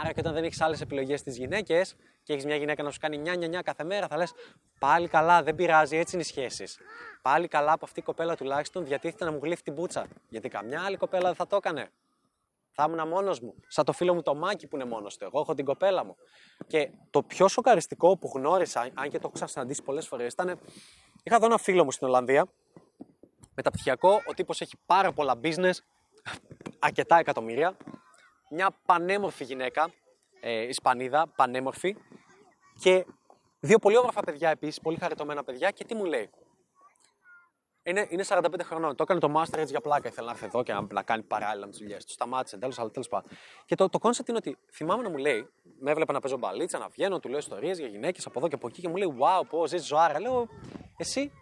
Άρα 0.00 0.12
και 0.12 0.20
όταν 0.20 0.34
δεν 0.34 0.44
έχεις 0.44 0.60
άλλες 0.60 0.80
επιλογές 0.80 1.20
στις 1.20 1.36
γυναίκες 1.36 1.96
και 2.22 2.32
έχεις 2.32 2.44
μια 2.44 2.56
γυναίκα 2.56 2.82
να 2.82 2.90
σου 2.90 2.98
κάνει 3.00 3.22
9 3.24 3.58
9 3.58 3.62
κάθε 3.62 3.84
μέρα, 3.84 4.06
θα 4.06 4.16
λες 4.16 4.32
πάλι 4.78 5.08
καλά, 5.08 5.42
δεν 5.42 5.54
πειράζει, 5.54 5.96
έτσι 5.96 6.14
είναι 6.14 6.24
οι 6.24 6.26
σχέσεις. 6.26 6.78
Πάλι 7.22 7.48
καλά 7.48 7.72
που 7.72 7.80
αυτή 7.82 8.00
η 8.00 8.02
κοπέλα 8.02 8.36
τουλάχιστον 8.36 8.84
διατίθεται 8.84 9.24
να 9.24 9.32
μου 9.32 9.38
γλύφει 9.42 9.62
την 9.62 9.74
πούτσα. 9.74 10.06
Γιατί 10.28 10.48
καμιά 10.48 10.82
άλλη 10.82 10.96
κοπέλα 10.96 11.24
δεν 11.24 11.34
θα 11.34 11.46
το 11.46 11.56
έκανε. 11.56 11.88
Θα 12.70 12.86
ήμουν 12.88 13.08
μόνος 13.08 13.40
μου. 13.40 13.54
Σαν 13.68 13.84
το 13.84 13.92
φίλο 13.92 14.14
μου 14.14 14.22
το 14.22 14.34
Μάκη 14.34 14.66
που 14.66 14.76
είναι 14.76 14.84
μόνος 14.84 15.16
του. 15.16 15.24
Εγώ 15.24 15.40
έχω 15.40 15.54
την 15.54 15.64
κοπέλα 15.64 16.04
μου. 16.04 16.16
Και 16.66 16.90
το 17.10 17.22
πιο 17.22 17.48
σοκαριστικό 17.48 18.16
που 18.16 18.30
γνώρισα, 18.34 18.80
αν 18.80 19.08
και 19.08 19.10
το 19.10 19.20
έχω 19.22 19.30
ξανασυναντήσει 19.30 19.82
πολλές 19.82 20.06
φορές, 20.06 20.32
ήταν. 20.32 20.58
Είχα 21.22 21.36
εδώ 21.36 21.46
ένα 21.46 21.58
φίλο 21.58 21.84
μου 21.84 21.90
στην 21.90 22.06
Ολλανδία, 22.06 22.46
μεταπτυχιακό. 23.54 24.22
Ο 24.26 24.34
τύπος 24.34 24.60
έχει 24.60 24.76
πάρα 24.86 25.12
πολλά 25.12 25.34
business, 25.42 25.74
αρκετά 26.78 27.18
εκατομμύρια. 27.18 27.76
Μια 28.50 28.70
πανέμορφη 28.86 29.44
γυναίκα, 29.44 29.90
ε, 30.40 30.62
Ισπανίδα, 30.62 31.26
πανέμορφη. 31.36 31.96
Και 32.78 33.06
δύο 33.60 33.78
πολύ 33.78 33.96
όμορφα 33.96 34.20
παιδιά 34.20 34.50
επίσης, 34.50 34.80
πολύ 34.80 34.96
χαριτωμένα 34.96 35.44
παιδιά. 35.44 35.70
Και 35.70 35.84
τι 35.84 35.94
μου 35.94 36.04
λέει. 36.04 36.30
Είναι, 37.82 38.06
είναι 38.10 38.24
45 38.28 38.44
χρονών. 38.62 38.96
Το 38.96 39.02
έκανε 39.02 39.20
το 39.20 39.32
Master 39.36 39.58
έτσι 39.58 39.70
για 39.70 39.80
πλάκα. 39.80 40.08
Ήθελε 40.08 40.26
να 40.26 40.32
έρθει 40.32 40.44
εδώ 40.44 40.62
και 40.62 40.72
να, 40.72 40.86
να 40.92 41.02
κάνει 41.02 41.22
παράλληλα 41.22 41.64
με 41.64 41.70
τις 41.70 41.80
δουλειές 41.80 42.04
του. 42.04 42.12
Σταμάτησε 42.12 42.58
τέλος, 42.58 42.78
αλλά 42.78 42.90
τέλος 42.90 43.08
πάντων. 43.08 43.30
Και 43.64 43.74
το, 43.74 43.88
το 43.88 43.98
concept 44.02 44.28
είναι 44.28 44.36
ότι 44.36 44.58
θυμάμαι 44.72 45.02
να 45.02 45.10
μου 45.10 45.16
λέει, 45.16 45.48
με 45.80 45.90
έβλεπε 45.90 46.12
να 46.12 46.20
παίζω 46.20 46.36
μπαλίτσα, 46.36 46.78
να 46.78 46.88
βγαίνω, 46.88 47.20
του 47.20 47.28
λέω 47.28 47.38
ιστορίες 47.38 47.78
για 47.78 47.88
γυναίκες 47.88 48.26
από 48.26 48.38
εδώ 48.38 48.48
και 48.48 48.54
από 48.54 48.66
εκεί 48.66 48.80
και 48.80 48.88
μου 48.88 48.96
λέει, 48.96 49.16
Wow, 49.18 49.42
πώς 49.48 49.68
ζεις 49.70 49.86
ζωάρα. 49.86 50.20
Λέω, 50.20 50.48
Εσύ, 50.96 51.32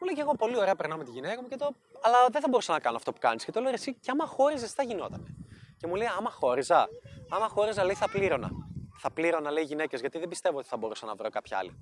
μου 0.00 0.06
λέει 0.06 0.14
και 0.14 0.20
εγώ 0.20 0.34
πολύ 0.34 0.56
ωραία 0.56 0.74
περνάω 0.74 0.98
με 0.98 1.04
τη 1.04 1.10
γυναίκα 1.10 1.42
μου 1.42 1.48
και 1.48 1.56
το. 1.56 1.70
Αλλά 2.02 2.28
δεν 2.30 2.40
θα 2.40 2.48
μπορούσα 2.48 2.72
να 2.72 2.80
κάνω 2.80 2.96
αυτό 2.96 3.12
που 3.12 3.18
κάνεις. 3.20 3.44
Και 3.44 3.52
το 3.52 3.60
λέω, 3.60 3.72
Εσύ, 3.72 3.94
και 3.94 4.10
άμα 4.10 4.26
χώριζες, 4.26 4.68
τι 4.68 4.74
θα 4.74 4.82
γινόταν. 4.82 5.36
Και 5.76 5.86
μου 5.86 5.94
λέει, 5.94 6.06
Άμα 6.18 6.30
χώριζα, 6.30 6.88
άμα 7.28 7.48
χώριζα, 7.48 7.84
λέει, 7.84 7.94
θα 7.94 8.08
πλήρωνα. 8.10 8.50
Θα 8.98 9.10
πλήρωνα, 9.10 9.50
λέει, 9.50 9.64
γυναίκες, 9.64 10.00
γιατί 10.00 10.18
δεν 10.18 10.28
πιστεύω 10.28 10.58
ότι 10.58 10.68
θα 10.68 10.76
μπορούσα 10.76 11.06
να 11.06 11.14
βρω 11.14 11.30
κάποια 11.30 11.58
άλλη. 11.58 11.72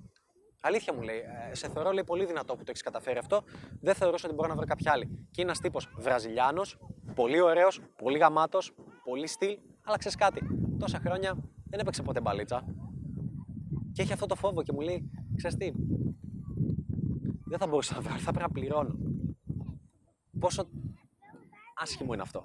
Αλήθεια 0.65 0.93
μου 0.93 1.01
λέει, 1.01 1.17
«Ε, 1.51 1.55
σε 1.55 1.69
θεωρώ 1.69 1.91
λέει, 1.91 2.03
πολύ 2.03 2.25
δυνατό 2.25 2.55
που 2.55 2.63
το 2.63 2.69
έχεις 2.69 2.81
καταφέρει 2.81 3.17
αυτό. 3.17 3.43
Δεν 3.81 3.95
θεωρούσα 3.95 4.25
ότι 4.27 4.35
μπορώ 4.35 4.47
να 4.47 4.55
βρω 4.55 4.65
κάποια 4.65 4.91
άλλη. 4.91 5.05
Και 5.05 5.41
είναι 5.41 5.49
ένας 5.49 5.59
τύπος 5.59 5.89
Βραζιλιάνος, 5.97 6.77
πολύ 7.15 7.41
ωραίος, 7.41 7.81
πολύ 7.95 8.17
γαμάτος, 8.17 8.73
πολύ 9.03 9.27
στυλ, 9.27 9.57
αλλά 9.83 9.97
ξέρεις 9.97 10.17
κάτι. 10.17 10.41
Τόσα 10.79 10.99
χρόνια 10.99 11.37
δεν 11.69 11.79
έπαιξε 11.79 12.01
ποτέ 12.01 12.21
μπαλίτσα. 12.21 12.65
Και 13.93 14.01
έχει 14.01 14.13
αυτό 14.13 14.25
το 14.25 14.35
φόβο 14.35 14.63
και 14.63 14.71
μου 14.71 14.81
λέει, 14.81 15.09
ξέρεις 15.35 15.57
τι, 15.57 15.71
δεν 17.53 17.61
θα 17.61 17.67
μπορούσα 17.67 17.95
να 17.95 18.01
βρω, 18.01 18.13
θα 18.13 18.31
πρέπει 18.31 18.39
να 18.39 18.49
πληρώνω. 18.49 18.95
Πόσο 20.39 20.67
άσχημο 21.75 22.13
είναι 22.13 22.21
αυτό. 22.21 22.43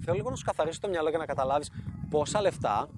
Θέλω 0.00 0.16
λίγο 0.16 0.30
να 0.30 0.36
σου 0.36 0.44
καθαρίσω 0.44 0.80
το 0.80 0.88
μυαλό 0.88 1.08
για 1.08 1.18
να 1.18 1.26
καταλάβεις 1.26 1.70
πόσα 2.10 2.40
λεφτά 2.40 2.88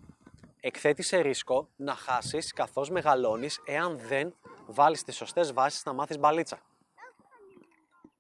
εκθέτεις 0.61 1.07
σε 1.07 1.21
ρίσκο 1.21 1.69
να 1.77 1.95
χάσεις 1.95 2.53
καθώς 2.53 2.91
μεγαλώνεις 2.91 3.61
εάν 3.65 3.99
δεν 3.99 4.35
βάλεις 4.67 5.03
τις 5.03 5.17
σωστές 5.17 5.53
βάσεις 5.53 5.85
να 5.85 5.93
μάθεις 5.93 6.19
μπαλίτσα. 6.19 6.59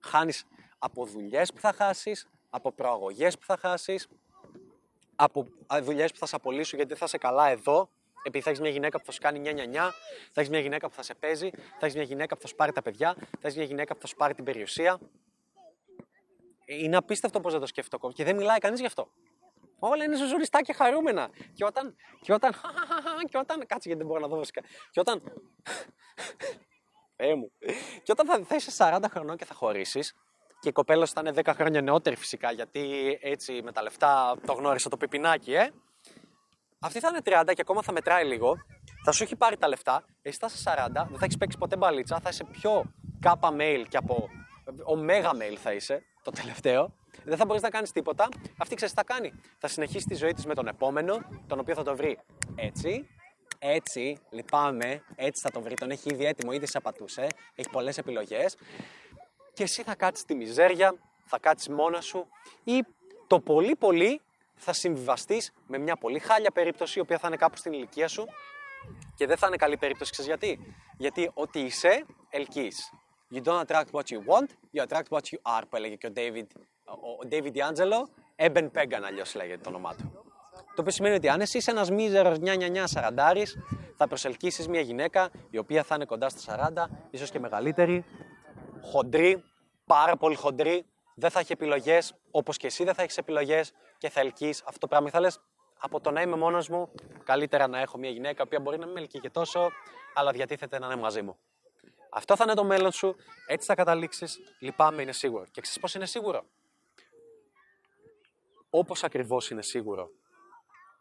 Χάνεις 0.00 0.44
από 0.78 1.06
δουλειές 1.06 1.52
που 1.52 1.60
θα 1.60 1.72
χάσεις, 1.72 2.28
από 2.50 2.72
προαγωγές 2.72 3.38
που 3.38 3.44
θα 3.44 3.56
χάσεις, 3.56 4.08
από 5.16 5.46
δουλειές 5.82 6.12
που 6.12 6.18
θα 6.18 6.26
σε 6.26 6.36
απολύσουν 6.36 6.78
γιατί 6.78 6.94
θα 6.94 7.04
είσαι 7.04 7.18
καλά 7.18 7.48
εδώ, 7.48 7.88
επειδή 8.22 8.44
θα 8.44 8.50
έχεις 8.50 8.62
μια 8.62 8.70
γυναίκα 8.70 8.98
που 8.98 9.04
θα 9.04 9.12
σου 9.12 9.20
κάνει 9.20 9.42
9-9, 9.44 9.72
θα 10.32 10.40
έχεις 10.40 10.50
μια 10.50 10.60
γυναίκα 10.60 10.88
που 10.88 10.94
θα 10.94 11.02
σε 11.02 11.14
παίζει, 11.14 11.50
θα 11.50 11.78
έχεις 11.80 11.94
μια 11.94 12.04
γυναίκα 12.04 12.34
που 12.34 12.40
θα 12.40 12.46
σου 12.46 12.54
πάρει 12.54 12.72
τα 12.72 12.82
παιδιά, 12.82 13.14
θα 13.18 13.38
έχεις 13.42 13.56
μια 13.56 13.66
γυναίκα 13.66 13.94
που 13.94 14.00
θα 14.00 14.06
σου 14.06 14.16
πάρει 14.16 14.34
την 14.34 14.44
περιουσία. 14.44 14.98
Είναι 16.64 16.96
απίστευτο 16.96 17.40
πώς 17.40 17.52
δεν 17.52 17.60
το 17.60 17.66
σκέφτομαι 17.66 18.12
και 18.12 18.24
δεν 18.24 18.36
μιλάει 18.36 18.58
κανείς 18.58 18.80
γι' 18.80 18.86
αυτό. 18.86 19.08
Όλα 19.78 20.04
είναι 20.04 20.16
ζουζουριστά 20.16 20.62
και 20.62 20.72
χαρούμενα. 20.72 21.30
Και 21.54 21.64
όταν. 21.64 21.96
Και 22.20 22.32
όταν. 22.32 22.54
Και 23.30 23.38
όταν. 23.38 23.58
Κάτσε 23.58 23.88
γιατί 23.88 23.96
δεν 23.98 24.06
μπορώ 24.06 24.20
να 24.20 24.28
δω 24.28 24.36
βασικά. 24.36 24.62
Και 24.90 25.00
όταν. 25.00 25.22
Θεέ 27.16 27.34
μου. 27.34 27.52
Και 28.02 28.12
όταν 28.12 28.26
θα, 28.26 28.44
θα 28.44 28.54
είσαι 28.54 28.70
40 28.78 29.04
χρονών 29.10 29.36
και 29.36 29.44
θα 29.44 29.54
χωρίσεις, 29.54 30.14
και 30.60 30.68
η 30.68 30.72
κοπέλα 30.72 31.06
θα 31.06 31.20
είναι 31.20 31.32
10 31.44 31.52
χρόνια 31.54 31.82
νεότερη 31.82 32.16
φυσικά, 32.16 32.52
γιατί 32.52 33.18
έτσι 33.22 33.62
με 33.62 33.72
τα 33.72 33.82
λεφτά 33.82 34.36
το 34.46 34.52
γνώρισα 34.52 34.88
το 34.88 34.96
πιπινάκι, 34.96 35.54
ε. 35.54 35.70
Αυτή 36.82 37.00
θα 37.00 37.08
είναι 37.08 37.42
30 37.42 37.52
και 37.54 37.60
ακόμα 37.60 37.82
θα 37.82 37.92
μετράει 37.92 38.24
λίγο. 38.24 38.56
Θα 39.04 39.12
σου 39.12 39.22
έχει 39.22 39.36
πάρει 39.36 39.56
τα 39.56 39.68
λεφτά. 39.68 40.04
Εσύ 40.22 40.38
θα 40.38 40.46
είσαι 40.50 40.74
40, 40.88 40.90
δεν 40.92 41.18
θα 41.18 41.24
έχεις 41.24 41.36
παίξει 41.36 41.58
ποτέ 41.58 41.76
μπαλίτσα. 41.76 42.20
Θα 42.20 42.28
είσαι 42.28 42.44
πιο 42.44 42.92
κάπα 43.20 43.54
mail 43.58 43.84
και 43.88 43.96
από. 43.96 44.28
Ωμέγα 44.84 45.30
mail 45.30 45.56
θα 45.56 45.72
είσαι, 45.72 46.02
το 46.22 46.30
τελευταίο 46.30 46.92
δεν 47.24 47.36
θα 47.36 47.44
μπορείς 47.44 47.62
να 47.62 47.70
κάνεις 47.70 47.92
τίποτα. 47.92 48.28
Αυτή 48.56 48.74
ξέρεις 48.74 48.94
τι 48.94 49.00
θα 49.00 49.14
κάνει. 49.14 49.32
Θα 49.58 49.68
συνεχίσει 49.68 50.06
τη 50.06 50.14
ζωή 50.14 50.32
της 50.32 50.46
με 50.46 50.54
τον 50.54 50.66
επόμενο, 50.66 51.18
τον 51.46 51.58
οποίο 51.58 51.74
θα 51.74 51.82
το 51.82 51.96
βρει 51.96 52.18
έτσι, 52.54 53.08
έτσι, 53.58 54.18
λυπάμαι, 54.30 55.02
έτσι 55.14 55.42
θα 55.42 55.50
το 55.50 55.60
βρει. 55.60 55.74
Τον 55.74 55.90
έχει 55.90 56.10
ήδη 56.10 56.24
έτοιμο, 56.24 56.52
ήδη 56.52 56.66
σε 56.66 56.78
απατούσε, 56.78 57.26
έχει 57.54 57.68
πολλές 57.70 57.98
επιλογές. 57.98 58.56
Και 59.52 59.62
εσύ 59.62 59.82
θα 59.82 59.94
κάτσεις 59.94 60.22
στη 60.22 60.34
μιζέρια, 60.34 60.94
θα 61.24 61.38
κάτσεις 61.38 61.68
μόνα 61.68 62.00
σου 62.00 62.26
ή 62.64 62.84
το 63.26 63.40
πολύ 63.40 63.76
πολύ 63.76 64.20
θα 64.64 64.72
συμβιβαστείς 64.72 65.52
με 65.66 65.78
μια 65.78 65.96
πολύ 65.96 66.18
χάλια 66.18 66.50
περίπτωση, 66.50 66.98
η 66.98 67.02
οποία 67.02 67.18
θα 67.18 67.26
είναι 67.26 67.36
κάπου 67.36 67.56
στην 67.56 67.72
ηλικία 67.72 68.08
σου 68.08 68.24
και 69.14 69.26
δεν 69.26 69.36
θα 69.36 69.46
είναι 69.46 69.56
καλή 69.56 69.76
περίπτωση. 69.76 70.10
Ξέρεις 70.10 70.30
γιατί; 70.30 70.74
Γιατί 70.96 71.30
ό,τι 71.34 71.60
είσαι, 71.60 72.06
ελκύεις. 72.30 72.92
You 73.34 73.42
don't 73.42 73.64
attract 73.66 73.90
what 73.92 74.04
you 74.04 74.18
want, 74.32 74.48
you 74.74 74.82
attract 74.86 75.08
what 75.08 75.24
you 75.32 75.58
are, 75.58 75.62
που 75.68 75.76
έλεγε 75.76 75.94
και 75.94 76.06
ο 76.06 76.12
David 76.16 76.46
ο 76.84 77.28
David 77.30 77.52
D'Angelo, 77.52 78.00
Eben 78.36 78.64
Pagan 78.64 79.02
αλλιώς 79.04 79.34
λέγεται 79.34 79.60
το 79.62 79.68
όνομά 79.68 79.94
του. 79.94 80.12
Το 80.54 80.80
οποίο 80.80 80.92
σημαίνει 80.92 81.14
ότι 81.14 81.28
αν 81.28 81.40
εσύ 81.40 81.58
είσαι 81.58 81.70
ένας 81.70 81.90
μίζερος 81.90 82.38
9-9-9 82.40 82.82
σαραντάρης, 82.84 83.58
θα 83.96 84.06
προσελκύσεις 84.06 84.68
μια 84.68 84.80
γυναίκα 84.80 85.30
η 85.50 85.58
οποία 85.58 85.82
θα 85.82 85.94
είναι 85.94 86.04
κοντά 86.04 86.28
στα 86.28 86.72
40, 86.74 86.90
ίσως 87.10 87.30
και 87.30 87.38
μεγαλύτερη, 87.38 88.04
χοντρή, 88.80 89.42
πάρα 89.86 90.16
πολύ 90.16 90.34
χοντρή, 90.34 90.84
δεν 91.14 91.30
θα 91.30 91.40
έχει 91.40 91.52
επιλογές, 91.52 92.14
όπως 92.30 92.56
και 92.56 92.66
εσύ 92.66 92.84
δεν 92.84 92.94
θα 92.94 93.02
έχεις 93.02 93.18
επιλογές 93.18 93.72
και 93.98 94.08
θα 94.08 94.20
ελκύεις 94.20 94.62
αυτό 94.66 94.78
το 94.78 94.86
πράγμα. 94.88 95.06
Και 95.06 95.14
θα 95.14 95.20
λε, 95.20 95.28
από 95.78 96.00
το 96.00 96.10
να 96.10 96.22
είμαι 96.22 96.36
μόνος 96.36 96.68
μου, 96.68 96.92
καλύτερα 97.24 97.66
να 97.66 97.78
έχω 97.78 97.98
μια 97.98 98.10
γυναίκα 98.10 98.48
που 98.48 98.60
μπορεί 98.60 98.78
να 98.78 98.84
μην 98.84 98.94
με 98.94 99.00
ελκύει 99.00 99.20
και 99.20 99.30
τόσο, 99.30 99.70
αλλά 100.14 100.30
διατίθεται 100.30 100.78
να 100.78 100.86
είναι 100.86 100.96
μαζί 100.96 101.22
μου. 101.22 101.38
Αυτό 102.10 102.36
θα 102.36 102.44
είναι 102.44 102.54
το 102.54 102.64
μέλλον 102.64 102.92
σου, 102.92 103.16
έτσι 103.46 103.66
θα 103.66 103.74
καταλήξεις. 103.74 104.38
Λυπάμαι, 104.60 105.02
είναι 105.02 105.12
σίγουρο. 105.12 105.44
Και 105.50 105.60
ξέρεις 105.60 105.80
πώς 105.80 105.94
είναι 105.94 106.06
σίγουρο; 106.06 106.44
Όπως 108.70 109.04
ακριβώς 109.04 109.50
είναι 109.50 109.62
σίγουρο 109.62 110.10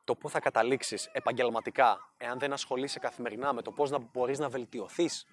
το 0.04 0.16
πού 0.16 0.30
θα 0.30 0.40
καταλήξεις 0.40 1.10
επαγγελματικά, 1.12 2.14
εάν 2.18 2.40
δεν 2.40 2.54
ασχολείσαι 2.54 3.00
καθημερινά 3.00 3.54
με 3.54 3.62
το 3.62 3.72
πώς 3.72 3.90
να 3.90 3.98
μπορείς 3.98 4.40
να 4.40 4.50
βελτιωθείς 4.50 5.26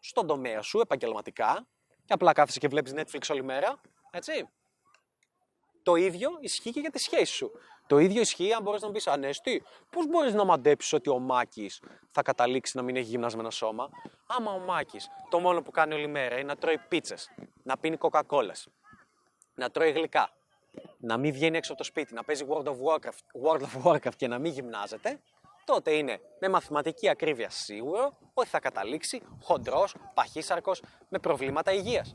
στον 0.00 0.26
τομέα 0.26 0.62
σου 0.62 0.80
επαγγελματικά, 0.80 1.66
και 2.04 2.12
απλά 2.12 2.32
κάθεσαι 2.32 2.58
και 2.58 2.68
βλέπεις 2.68 2.92
Netflix 2.96 3.20
όλη 3.30 3.42
μέρα, 3.42 3.80
έτσι. 4.14 4.48
Το 5.82 5.94
ίδιο 5.94 6.30
ισχύει 6.40 6.70
και 6.70 6.80
για 6.80 6.90
τη 6.90 6.98
σχέση 6.98 7.32
σου. 7.32 7.50
Το 7.86 7.98
ίδιο 7.98 8.20
ισχύει 8.20 8.52
αν 8.52 8.62
μπορείς 8.62 8.82
να 8.82 8.90
πει 8.90 9.02
Ανέστη, 9.10 9.62
πώς 9.90 10.06
μπορείς 10.06 10.34
να 10.34 10.44
μαντέψεις 10.44 10.92
ότι 10.92 11.10
ο 11.10 11.18
Μάκης 11.18 11.82
θα 12.10 12.22
καταλήξει 12.22 12.76
να 12.76 12.82
μην 12.82 12.96
έχει 12.96 13.06
γυμνασμένο 13.06 13.50
σώμα; 13.50 13.88
Άμα 14.26 14.52
ο 14.52 14.58
Μάκης 14.58 15.08
το 15.28 15.38
μόνο 15.38 15.62
που 15.62 15.70
κάνει 15.70 15.94
όλη 15.94 16.06
μέρα 16.06 16.34
είναι 16.34 16.44
να 16.44 16.56
τρώει 16.56 16.78
πίτσες, 16.88 17.30
να 17.62 17.78
πίνει 17.78 17.96
κοκακόλες, 17.96 18.68
να 19.54 19.70
τρώει 19.70 19.90
γλυκά, 19.90 20.30
να 20.98 21.16
μην 21.16 21.32
βγαίνει 21.32 21.56
έξω 21.56 21.72
από 21.72 21.80
το 21.80 21.86
σπίτι, 21.86 22.14
να 22.14 22.24
παίζει 22.24 22.46
World 22.48 22.66
of 22.66 22.76
Warcraft, 22.86 23.48
World 23.48 23.62
of 23.62 23.82
Warcraft 23.84 24.16
και 24.16 24.28
να 24.28 24.38
μην 24.38 24.52
γυμνάζεται, 24.52 25.20
τότε 25.64 25.90
είναι 25.90 26.20
με 26.40 26.48
μαθηματική 26.48 27.08
ακρίβεια 27.08 27.50
σίγουρο 27.50 28.12
ότι 28.34 28.48
θα 28.48 28.60
καταλήξει 28.60 29.22
χοντρός, 29.42 29.94
παχύσαρκος, 30.14 30.82
με 31.08 31.18
προβλήματα 31.18 31.72
υγείας. 31.72 32.14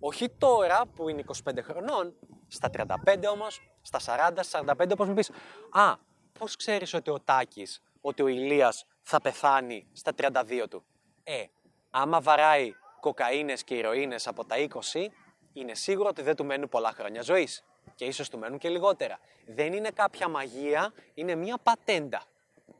Όχι 0.00 0.28
τώρα 0.30 0.86
που 0.94 1.08
είναι 1.08 1.24
25 1.44 1.62
χρονών, 1.62 2.14
στα 2.48 2.70
35 2.70 3.28
όμως, 3.32 3.60
στα 3.82 3.98
40, 3.98 4.42
στα 4.42 4.64
45 4.78 4.92
όπως 4.92 5.08
μου 5.08 5.14
πεις 5.14 5.30
«Α, 5.70 5.96
πώς 6.38 6.56
ξέρεις 6.56 6.94
ότι 6.94 7.10
ο 7.10 7.20
Τάκης, 7.20 7.82
ότι 8.00 8.22
ο 8.22 8.26
Ηλίας 8.26 8.86
θα 9.02 9.20
πεθάνει 9.20 9.86
στα 9.92 10.12
32 10.14 10.68
του» 10.68 10.84
Ε, 11.24 11.44
άμα 11.90 12.20
βαράει 12.20 12.72
κοκαίνες 13.00 13.64
και 13.64 13.74
ηρωίνες 13.74 14.26
από 14.26 14.44
τα 14.44 14.56
20, 14.56 15.10
είναι 15.52 15.74
σίγουρο 15.74 16.08
ότι 16.08 16.22
δεν 16.22 16.36
του 16.36 16.44
μένουν 16.44 16.68
πολλά 16.68 16.92
χρόνια 16.92 17.22
ζωής. 17.22 17.64
Και 17.94 18.04
ίσως 18.04 18.28
του 18.28 18.38
μένουν 18.38 18.58
και 18.58 18.68
λιγότερα. 18.68 19.18
Δεν 19.46 19.72
είναι 19.72 19.90
κάποια 19.90 20.28
μαγεία, 20.28 20.92
είναι 21.14 21.34
μια 21.34 21.58
πατέντα 21.62 22.22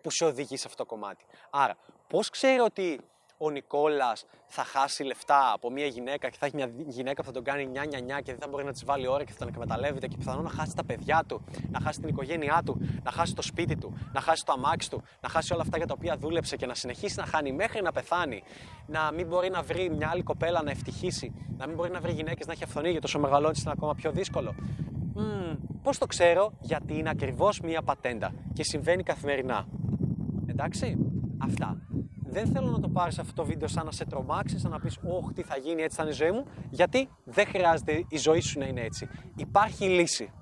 που 0.03 0.11
σε 0.11 0.25
οδηγεί 0.25 0.57
σε 0.57 0.67
αυτό 0.67 0.83
το 0.83 0.89
κομμάτι. 0.89 1.25
Άρα, 1.51 1.77
πώς 2.09 2.31
ξέρω 2.31 2.65
ότι 2.65 3.01
ο 3.39 3.51
Νικόλας 3.51 4.27
θα 4.47 4.65
χάσει 4.65 5.03
λεφτά 5.03 5.53
από 5.53 5.71
μια 5.71 5.87
γυναίκα 5.87 6.29
και 6.29 6.37
θα 6.41 6.47
έχει 6.47 6.55
μια 6.55 6.71
γυναίκα 6.87 7.21
που 7.21 7.27
θα 7.27 7.33
τον 7.33 7.45
κάνει 7.45 7.67
νιά 7.67 7.85
νιά 7.85 8.01
νιά 8.01 8.21
και 8.21 8.31
δεν 8.31 8.41
θα 8.41 8.49
μπορεί 8.49 8.65
να 8.65 8.73
της 8.73 8.85
βάλει 8.85 9.07
ώρα 9.07 9.25
και 9.25 9.33
θα 9.33 9.39
τον 9.39 9.49
εκμεταλλεύεται 9.49 10.07
και 10.07 10.17
πιθανόν 10.17 10.45
να 10.45 10.51
χάσει 10.51 10.75
τα 10.77 10.85
παιδιά 10.85 11.25
του, 11.29 11.45
να 11.71 11.81
χάσει 11.81 12.01
την 12.01 12.09
οικογένειά 12.09 12.63
του, 12.65 12.81
να 13.03 13.11
χάσει 13.11 13.35
το 13.35 13.43
σπίτι 13.43 13.77
του, 13.77 13.99
να 14.13 14.21
χάσει 14.21 14.45
το 14.45 14.53
αμάξι 14.53 14.91
του, 14.91 15.03
να 15.21 15.29
χάσει 15.29 15.53
όλα 15.53 15.63
αυτά 15.63 15.77
για 15.77 15.87
τα 15.87 15.95
οποία 15.97 16.17
δούλεψε 16.17 16.57
και 16.57 16.67
να 16.67 16.75
συνεχίσει 16.75 17.19
να 17.19 17.27
χάνει 17.27 17.53
μέχρι 17.53 17.83
να 17.83 17.93
πεθάνει, 17.93 18.43
να 18.87 19.13
μην 19.13 19.27
μπορεί 19.27 19.51
να 19.51 19.63
βρει 19.63 19.91
μια 19.91 20.09
άλλη 20.09 20.23
κοπέλα 20.23 20.63
να 20.63 20.71
ευτυχήσει, 20.71 21.33
να 21.57 21.67
μην 21.67 21.77
μπορεί 21.77 21.91
να 21.91 22.01
βρει 22.01 22.13
γυναίκες 22.13 22.47
να 22.47 22.53
έχει 22.53 22.65
αυθονία 22.65 22.91
γιατί 22.91 23.07
όσο 23.07 23.19
μεγαλώνεις 23.19 23.63
είναι 23.63 23.73
ακόμα 23.77 23.95
πιο 23.95 24.11
δύσκολο. 24.11 24.55
Mm, 25.17 25.57
Πώς 25.85 25.99
το 25.99 26.07
ξέρω, 26.07 26.53
γιατί 26.61 26.99
είναι 26.99 27.11
ακριβώς 27.11 27.61
μια 27.61 27.83
πατέντα 27.83 28.33
και 28.53 28.65
συμβαίνει 28.65 29.03
καθημερινά. 29.03 29.67
Εντάξει, 30.47 30.97
αυτά. 31.39 31.77
Δεν 32.35 32.47
θέλω 32.47 32.71
να 32.71 32.81
το 32.81 32.89
πάρεις 32.89 33.19
αυτό 33.19 33.33
το 33.35 33.45
βίντεο 33.45 33.69
σαν 33.69 33.85
να 33.85 33.93
σε 33.93 34.05
τρομάξει, 34.05 34.59
σαν 34.59 34.71
να 34.71 34.81
πεις: 34.81 34.97
Όχι, 35.03 35.33
τι 35.35 35.43
θα 35.43 35.57
γίνει, 35.57 35.83
έτσι 35.83 35.97
θα 35.97 36.03
είναι 36.03 36.13
η 36.13 36.15
ζωή 36.15 36.31
μου. 36.31 36.47
Γιατί 36.71 37.09
δεν 37.25 37.47
χρειάζεται 37.47 38.05
η 38.09 38.17
ζωή 38.17 38.41
σου 38.41 38.59
να 38.59 38.65
είναι 38.67 38.81
έτσι. 38.81 39.09
Υπάρχει 39.37 39.85
λύση. 39.85 40.33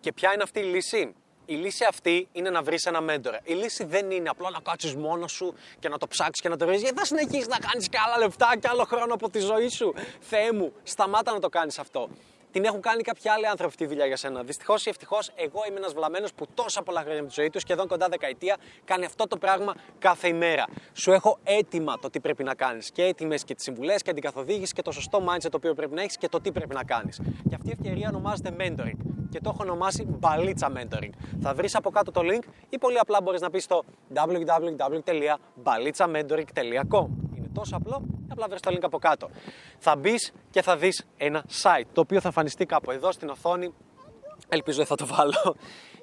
Και 0.00 0.12
ποια 0.12 0.32
είναι 0.32 0.42
αυτή 0.42 0.60
η 0.60 0.62
λύση, 0.62 1.14
η 1.44 1.54
λύση 1.54 1.84
αυτή 1.88 2.28
είναι 2.32 2.50
να 2.50 2.62
βρεις 2.62 2.86
ένα 2.86 3.00
μέντορα. 3.00 3.40
Η 3.44 3.52
λύση 3.52 3.84
δεν 3.84 4.10
είναι 4.10 4.28
απλά 4.28 4.50
να 4.50 4.60
κάτσεις 4.60 4.94
μόνος 4.94 5.32
σου 5.32 5.54
και 5.78 5.88
να 5.88 5.98
το 5.98 6.06
ψάξεις 6.06 6.42
και 6.42 6.48
να 6.48 6.56
το 6.56 6.66
βρεις. 6.66 6.80
Γιατί 6.80 6.98
θα 6.98 7.04
συνεχίσεις 7.04 7.48
να 7.48 7.58
κάνεις 7.58 7.88
και 7.88 7.98
άλλα 8.06 8.18
λεφτά 8.18 8.56
και 8.60 8.68
άλλο 8.70 8.84
χρόνο 8.84 9.14
από 9.14 9.30
τη 9.30 9.38
ζωή 9.38 9.68
σου. 9.68 9.94
Θεέ 10.20 10.52
μου, 10.52 10.72
σταμάτα 10.82 11.32
να 11.32 11.38
το 11.38 11.48
κάνεις 11.48 11.78
αυτό 11.78 12.08
την 12.54 12.64
έχουν 12.64 12.80
κάνει 12.80 13.02
κάποιοι 13.02 13.30
άλλοι 13.30 13.46
άνθρωποι 13.46 13.72
αυτή 13.72 13.84
τη 13.84 13.90
δουλειά 13.90 14.06
για 14.06 14.16
σένα. 14.16 14.42
Δυστυχώς 14.42 14.86
ή 14.86 14.88
ευτυχώς, 14.88 15.30
εγώ 15.34 15.60
είμαι 15.68 15.78
ένας 15.78 15.92
βλαμμένος 15.92 16.34
που 16.34 16.46
τόσα 16.54 16.82
πολλά 16.82 17.00
χρόνια 17.00 17.22
με 17.22 17.28
τη 17.28 17.34
ζωή 17.34 17.50
του, 17.50 17.60
σχεδόν 17.60 17.88
κοντά 17.88 18.08
δεκαετία, 18.08 18.56
κάνει 18.84 19.04
αυτό 19.04 19.26
το 19.26 19.36
πράγμα 19.36 19.74
κάθε 19.98 20.28
ημέρα. 20.28 20.64
Σου 20.92 21.12
έχω 21.12 21.38
έτοιμα 21.42 21.98
το 21.98 22.10
τι 22.10 22.20
πρέπει 22.20 22.44
να 22.44 22.54
κάνεις. 22.54 22.90
Και 22.90 23.02
έτοιμες 23.02 23.44
και 23.44 23.54
τις 23.54 23.64
συμβουλές 23.64 24.02
και 24.02 24.12
την 24.12 24.22
καθοδήγηση 24.22 24.72
και 24.72 24.82
το 24.82 24.90
σωστό 24.90 25.24
mindset 25.28 25.48
το 25.50 25.56
οποίο 25.56 25.74
πρέπει 25.74 25.94
να 25.94 26.02
έχεις 26.02 26.16
και 26.16 26.28
το 26.28 26.40
τι 26.40 26.52
πρέπει 26.52 26.74
να 26.74 26.84
κάνεις. 26.84 27.20
Και 27.48 27.54
αυτή 27.54 27.68
η 27.68 27.72
ευκαιρία 27.78 28.08
ονομάζεται 28.08 28.54
mentoring. 28.58 28.96
Και 29.30 29.40
το 29.40 29.50
έχω 29.52 29.62
ονομάσει 29.62 30.04
μπαλίτσα 30.04 30.72
mentoring. 30.76 31.10
Θα 31.40 31.54
βρεις 31.54 31.74
από 31.74 31.90
κάτω 31.90 32.10
το 32.10 32.20
link 32.24 32.42
ή 32.68 32.78
πολύ 32.78 32.98
απλά 32.98 33.22
μπορείς 33.22 33.40
να 33.40 33.50
πεις 33.50 33.64
στο 33.64 33.84
www.balitzamentoring.com 34.14 37.06
τόσο 37.54 37.76
απλό, 37.76 38.02
απλά 38.28 38.46
βρες 38.48 38.60
το 38.60 38.70
link 38.74 38.82
από 38.82 38.98
κάτω. 38.98 39.30
Θα 39.78 39.96
μπεις 39.96 40.32
και 40.50 40.62
θα 40.62 40.76
δεις 40.76 41.04
ένα 41.16 41.44
site, 41.62 41.86
το 41.92 42.00
οποίο 42.00 42.20
θα 42.20 42.26
εμφανιστεί 42.26 42.66
κάπου 42.66 42.90
εδώ 42.90 43.12
στην 43.12 43.28
οθόνη, 43.28 43.74
ελπίζω 44.48 44.76
δεν 44.76 44.86
θα 44.86 44.94
το 44.94 45.06
βάλω. 45.06 45.56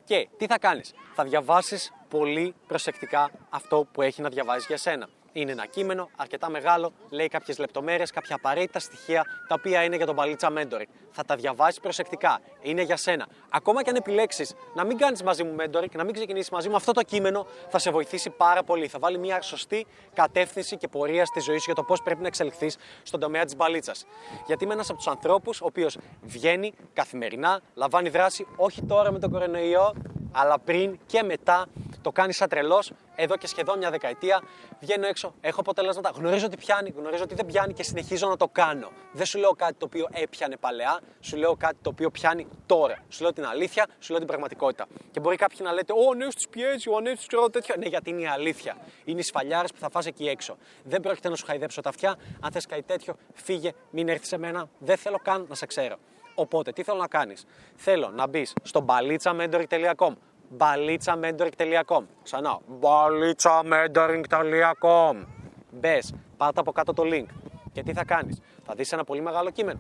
Και 0.04 0.30
τι 0.38 0.46
θα 0.46 0.60
κάνεις, 0.60 0.94
θα 1.14 1.24
διαβάσεις 1.24 1.94
πολύ 2.10 2.56
προσεκτικά 2.68 3.32
αυτό 3.50 3.88
που 3.92 4.02
έχει 4.02 4.22
να 4.22 4.30
διαβάζει 4.30 4.66
για 4.68 4.78
σένα. 4.78 5.08
Είναι 5.34 5.52
ένα 5.52 5.66
κείμενο 5.66 6.10
αρκετά 6.16 6.50
μεγάλο, 6.50 6.92
λέει 7.10 7.28
κάποιες 7.28 7.58
λεπτομέρειες, 7.58 8.12
κάποια 8.12 8.36
απαραίτητα 8.36 8.80
στοιχεία 8.80 9.24
τα 9.48 9.56
οποία 9.58 9.84
είναι 9.84 9.96
για 9.96 10.06
τον 10.06 10.16
παλίτσα 10.16 10.54
mentoring. 10.58 10.88
Θα 11.12 11.24
τα 11.24 11.36
διαβάσεις 11.36 11.80
προσεκτικά. 11.80 12.40
Είναι 12.62 12.82
για 12.82 12.98
σένα. 12.98 13.28
Ακόμα 13.50 13.84
και 13.84 13.90
αν 13.90 13.96
επιλέξεις 13.96 14.54
να 14.76 14.84
μην 14.84 14.98
κάνεις 14.98 15.24
μαζί 15.24 15.44
μου 15.44 15.56
mentoring 15.60 15.90
και 15.90 15.98
να 15.98 16.04
μην 16.04 16.14
ξεκινήσεις 16.14 16.50
μαζί 16.50 16.70
μου, 16.70 16.76
αυτό 16.76 16.92
το 16.92 17.04
κείμενο 17.04 17.46
θα 17.70 17.80
σε 17.80 17.92
βοηθήσει 17.92 18.30
πάρα 18.30 18.64
πολύ. 18.64 18.88
Θα 18.88 19.00
βάλει 19.00 19.18
μια 19.18 19.42
σωστή 19.42 19.86
κατεύθυνση 20.14 20.78
και 20.78 20.88
πορεία 20.88 21.26
στη 21.26 21.40
ζωή 21.40 21.58
σου 21.58 21.66
για 21.66 21.76
το 21.76 21.84
πώς 21.84 22.02
πρέπει 22.02 22.22
να 22.22 22.28
εξελιχθείς 22.28 22.78
στον 23.04 23.20
τομέα 23.20 23.46
της 23.46 23.56
μπαλίτσας. 23.56 24.06
Γιατί 24.46 24.64
είμαι 24.64 24.74
ένας 24.74 24.90
από 24.90 24.98
τους 24.98 25.08
ανθρώπους 25.08 25.62
ο 25.62 25.66
οποίος 25.66 25.98
βγαίνει 26.22 26.74
καθημερινά, 26.94 27.62
λαμβάνει 27.74 28.10
δράση 28.10 28.48
όχι 28.56 28.82
τώρα 28.82 29.12
με 29.12 29.20
τον 29.20 29.32
κορονοϊό, 29.32 29.94
αλλά 30.32 30.60
πριν 30.60 31.00
και 31.06 31.24
μετά 31.24 31.68
το 32.02 32.12
κάνεις 32.12 32.36
σαν 32.36 32.50
τρελός 32.50 32.92
εδώ 33.16 33.38
και 33.38 33.48
σχεδόν 33.48 33.78
μια 33.78 33.90
δεκαετία. 33.90 34.42
Βγαίνω 34.80 35.08
έξω, 35.08 35.34
έχω 35.42 35.60
αποτελέσματα, 35.60 36.12
γνωρίζω 36.16 36.48
τι 36.48 36.58
πιάνει, 36.58 36.94
γνωρίζω 36.98 37.26
τι 37.26 37.36
δεν 37.36 37.46
πιάνει 37.46 37.74
και 37.74 37.84
συνεχίζω 37.84 38.28
να 38.28 38.38
το 38.38 38.48
κάνω. 38.48 38.92
Δεν 39.12 39.26
σου 39.26 39.40
λέω 39.40 39.52
κάτι 39.52 39.74
το 39.74 39.86
οποίο 39.86 40.08
έπιανε 40.12 40.58
παλαιά, 40.58 41.00
σου 41.20 41.38
λέω 41.38 41.56
κάτι 41.56 41.78
το 41.82 41.90
οποίο 41.90 42.10
πιάνει 42.10 42.48
τώρα. 42.66 42.98
Σου 43.10 43.22
λέω 43.22 43.34
την 43.34 43.46
αλήθεια, 43.46 43.88
σου 44.00 44.10
λέω 44.10 44.18
την 44.18 44.28
πραγματικότητα. 44.28 44.86
Και 45.12 45.20
μπορεί 45.20 45.36
κάποιοι 45.36 45.60
να 45.62 45.72
λέτε, 45.72 45.94
Ω, 45.94 46.14
ναι, 46.14 46.26
του 46.26 46.50
πιέζει, 46.50 46.90
ο 46.90 47.00
ναι, 47.00 47.16
του 47.16 47.24
ξέρω 47.28 47.50
τέτοιο. 47.50 47.76
Ναι, 47.78 47.86
γιατί 47.86 48.10
είναι 48.10 48.22
η 48.22 48.28
αλήθεια. 48.28 48.78
Είναι 49.04 49.20
οι 49.20 49.24
σφαλιάρες 49.24 49.72
που 49.72 49.80
θα 49.80 49.90
φας 49.90 50.06
εκεί 50.06 50.28
έξω. 50.28 50.58
Δεν 50.84 51.02
πρόκειται 51.02 51.30
να 51.30 51.36
σου 51.36 51.46
χαϊδέψω 51.46 51.82
τα 51.82 51.90
αυτιά. 51.90 52.16
Αν 52.42 52.52
θες 52.52 52.66
κάτι 52.66 52.84
τέτοιο, 52.84 53.16
φύγε, 53.34 53.72
μην 53.90 54.10
έρθεις 54.10 54.28
σε 54.28 54.38
μένα. 54.38 54.70
Δεν 54.80 54.98
θέλω 54.98 55.20
καν 55.24 55.46
να 55.50 55.56
σε 55.56 55.66
ξέρω. 55.66 55.98
Οπότε, 56.36 56.72
τι 56.72 56.84
θέλω 56.84 57.00
να 57.00 57.08
κάνεις; 57.08 57.46
Θέλω 57.76 58.10
να 58.10 58.28
μπεις 58.28 58.54
στο 58.64 58.86
balitza.mentoring.com 58.88 60.14
balitza.mentoring.com 60.58 62.04
Ξανά, 62.24 62.60
balitza.mentoring.com 62.82 65.26
Μπες, 65.72 66.14
πάτα 66.38 66.62
από 66.62 66.72
κάτω 66.72 66.94
το 66.94 67.04
link. 67.06 67.26
Και 67.72 67.84
τι 67.84 67.94
θα 67.94 68.06
κάνεις, 68.06 68.42
θα 68.64 68.74
δεις 68.76 68.92
ένα 68.92 69.04
πολύ 69.04 69.22
μεγάλο 69.22 69.50
κείμενο. 69.50 69.80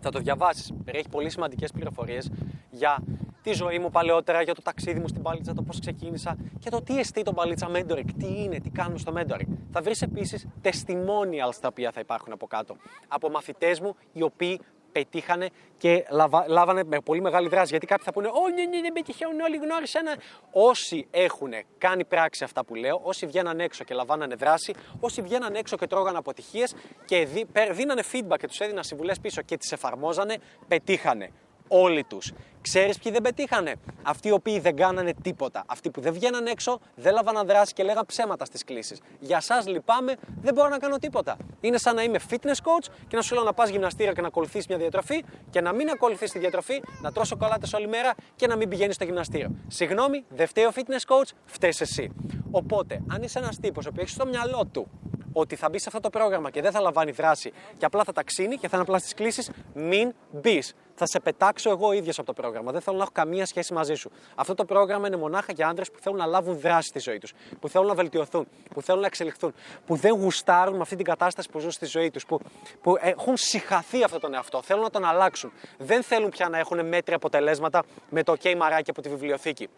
Θα 0.00 0.10
το 0.10 0.18
διαβάσεις. 0.18 0.72
Περιέχει 0.84 1.08
πολύ 1.08 1.30
σημαντικές 1.30 1.70
πληροφορίες 1.70 2.30
για 2.70 2.98
τη 3.42 3.52
ζωή 3.52 3.78
μου 3.78 3.90
παλαιότερα, 3.90 4.42
για 4.42 4.54
το 4.54 4.62
ταξίδι 4.62 5.00
μου 5.00 5.08
στην 5.08 5.22
παλίτσα, 5.22 5.54
το 5.54 5.62
πώς 5.62 5.80
ξεκίνησα 5.80 6.36
και 6.58 6.70
το 6.70 6.82
τι 6.82 6.98
εστί 6.98 7.22
το 7.22 7.32
παλίτσα 7.32 7.68
mentoring, 7.70 8.10
τι 8.18 8.42
είναι, 8.42 8.60
τι 8.60 8.70
κάνουμε 8.70 8.98
στο 8.98 9.12
mentoring. 9.16 9.46
Θα 9.70 9.82
βρεις 9.82 10.02
επίσης 10.02 10.46
testimonials 10.62 11.54
τα 11.60 11.68
οποία 11.68 11.92
θα 11.92 12.00
υπάρχουν 12.00 12.32
από 12.32 12.46
κάτω. 12.46 12.76
Από 13.08 13.30
μαθητές 13.30 13.80
μου 13.80 13.96
οι 14.12 14.22
οποίοι 14.22 14.60
πετύχανε 14.92 15.48
και 15.78 16.06
λαβα, 16.10 16.44
λάβανε 16.48 16.84
με 16.84 17.00
πολύ 17.00 17.20
μεγάλη 17.20 17.48
δράση. 17.48 17.68
Γιατί 17.70 17.86
κάποιοι 17.86 18.04
θα 18.04 18.12
πούνε: 18.12 18.28
Ω, 18.28 18.48
ναι, 18.54 18.64
ναι, 18.64 18.80
δεν 18.80 18.92
πετυχαίνουν, 18.92 19.40
όλοι 19.40 19.56
γνώρισαν. 19.56 20.04
Όσοι 20.52 21.06
έχουν 21.10 21.52
κάνει 21.78 22.04
πράξη 22.04 22.44
αυτά 22.44 22.64
που 22.64 22.74
λέω, 22.74 23.00
όσοι 23.02 23.26
βγαίναν 23.26 23.60
έξω 23.60 23.84
και 23.84 23.94
λαμβάνανε 23.94 24.34
δράση, 24.34 24.74
όσοι 25.00 25.22
βγαίναν 25.22 25.54
έξω 25.54 25.76
και 25.76 25.86
τρώγανε 25.86 26.18
αποτυχίες 26.18 26.74
και 27.04 27.28
δίνανε 27.72 28.02
feedback 28.12 28.36
και 28.38 28.46
τους 28.46 28.60
έδιναν 28.60 28.84
συμβουλές 28.84 29.20
πίσω 29.20 29.42
και 29.42 29.56
τις 29.56 29.72
εφαρμόζανε, 29.72 30.36
πετύχανε 30.68 31.30
όλοι 31.72 32.04
τους. 32.04 32.32
Ξέρεις 32.60 32.98
ποιοι 32.98 33.12
δεν 33.12 33.22
πετύχανε; 33.22 33.74
Αυτοί 34.02 34.28
οι 34.28 34.30
οποίοι 34.30 34.58
δεν 34.60 34.76
κάνανε 34.76 35.12
τίποτα. 35.22 35.64
Αυτοί 35.66 35.90
που 35.90 36.00
δεν 36.00 36.12
βγαίναν 36.12 36.46
έξω, 36.46 36.80
δεν 36.94 37.14
λάβαναν 37.14 37.46
δράση 37.46 37.72
και 37.72 37.82
λέγαν 37.82 38.06
ψέματα 38.06 38.44
στις 38.44 38.64
κλήσεις. 38.64 39.00
Για 39.20 39.36
εσά 39.36 39.70
λυπάμαι, 39.70 40.16
δεν 40.42 40.54
μπορώ 40.54 40.68
να 40.68 40.78
κάνω 40.78 40.98
τίποτα. 40.98 41.36
Είναι 41.60 41.78
σαν 41.78 41.94
να 41.94 42.02
είμαι 42.02 42.18
fitness 42.30 42.36
coach 42.36 42.86
και 43.08 43.16
να 43.16 43.22
σου 43.22 43.34
λέω 43.34 43.44
να 43.44 43.52
πας 43.52 43.70
γυμναστήριο 43.70 44.12
και 44.12 44.20
να 44.20 44.26
ακολουθείς 44.26 44.66
μια 44.66 44.78
διατροφή 44.78 45.24
και 45.50 45.60
να 45.60 45.72
μην 45.72 45.88
ακολουθείς 45.90 46.30
τη 46.30 46.38
διατροφή, 46.38 46.82
να 47.02 47.12
τρώσω 47.12 47.36
κολλάτε 47.36 47.66
όλη 47.76 47.88
μέρα 47.88 48.14
και 48.36 48.46
να 48.46 48.56
μην 48.56 48.68
πηγαίνεις 48.68 48.94
στο 48.94 49.04
γυμναστήριο. 49.04 49.50
Συγγνώμη, 49.68 50.24
δεν 50.28 50.46
φταίει 50.46 50.64
ο 50.64 50.72
fitness 50.74 51.14
coach, 51.14 51.30
φταίεις 51.44 51.80
εσύ. 51.80 52.12
Οπότε, 52.50 53.02
αν 53.08 53.22
είσαι 53.22 53.38
ένας 53.38 53.58
τύπος 53.60 53.84
που 53.84 54.00
έχεις 54.00 54.12
στο 54.12 54.26
μυαλό 54.26 54.68
του 54.72 54.88
ότι 55.32 55.56
θα 55.56 55.68
μπεις 55.68 55.82
σε 55.82 55.88
αυτό 55.88 56.00
το 56.00 56.10
πρόγραμμα 56.10 56.50
και 56.50 56.62
δεν 56.62 56.72
θα 56.72 56.80
λαμβάνει 56.80 57.10
δράση 57.10 57.52
και 57.76 57.84
απλά 57.84 58.04
θα 58.04 58.12
ταξίνει 58.12 58.56
και 58.56 58.68
θα 58.68 58.76
είναι 58.76 58.82
απλά 58.82 58.98
στι 58.98 59.14
κλήσεις, 59.14 59.50
μην 59.74 60.14
μπεις. 60.30 60.74
Θα 60.94 61.06
σε 61.06 61.20
πετάξω 61.20 61.70
εγώ 61.70 61.92
ίδιος 61.92 62.18
από 62.18 62.26
το 62.26 62.42
πρόγραμμα. 62.42 62.72
Δεν 62.72 62.80
θέλω 62.80 62.96
να 62.96 63.02
έχω 63.02 63.12
καμία 63.12 63.46
σχέση 63.46 63.72
μαζί 63.72 63.94
σου. 63.94 64.10
Αυτό 64.34 64.54
το 64.54 64.64
πρόγραμμα 64.64 65.06
είναι 65.06 65.16
μονάχα 65.16 65.52
για 65.52 65.68
άντρες 65.68 65.90
που 65.90 65.98
θέλουν 66.00 66.18
να 66.18 66.26
λάβουν 66.26 66.58
δράση 66.58 66.88
στη 66.88 66.98
ζωή 66.98 67.18
τους, 67.18 67.32
που 67.60 67.68
θέλουν 67.68 67.86
να 67.86 67.94
βελτιωθούν, 67.94 68.46
που 68.74 68.82
θέλουν 68.82 69.00
να 69.00 69.06
εξελιχθούν, 69.06 69.54
που 69.86 69.96
δεν 69.96 70.12
γουστάρουν 70.12 70.74
με 70.74 70.82
αυτή 70.82 70.96
την 70.96 71.04
κατάσταση 71.04 71.48
που 71.48 71.58
ζουν 71.58 71.70
στη 71.70 71.86
ζωή 71.86 72.10
τους, 72.10 72.26
που, 72.26 72.40
που 72.80 72.96
έχουν 73.00 73.36
συχαθεί 73.36 74.04
αυτόν 74.04 74.20
τον 74.20 74.34
εαυτό, 74.34 74.62
θέλουν 74.62 74.82
να 74.82 74.90
τον 74.90 75.04
αλλάξουν. 75.04 75.52
Δεν 75.78 76.02
θέλουν 76.02 76.30
πια 76.30 76.48
να 76.48 76.58
έχουν 76.58 76.88
μέτρια 76.88 77.16
αποτελέσματα 77.16 77.82
με 78.10 78.22
το 78.22 78.34
OK 78.42 78.54
μαράκι 78.56 78.90
από 78.90 79.02
τη 79.02 79.08
βιβλιοθήκη. 79.08 79.68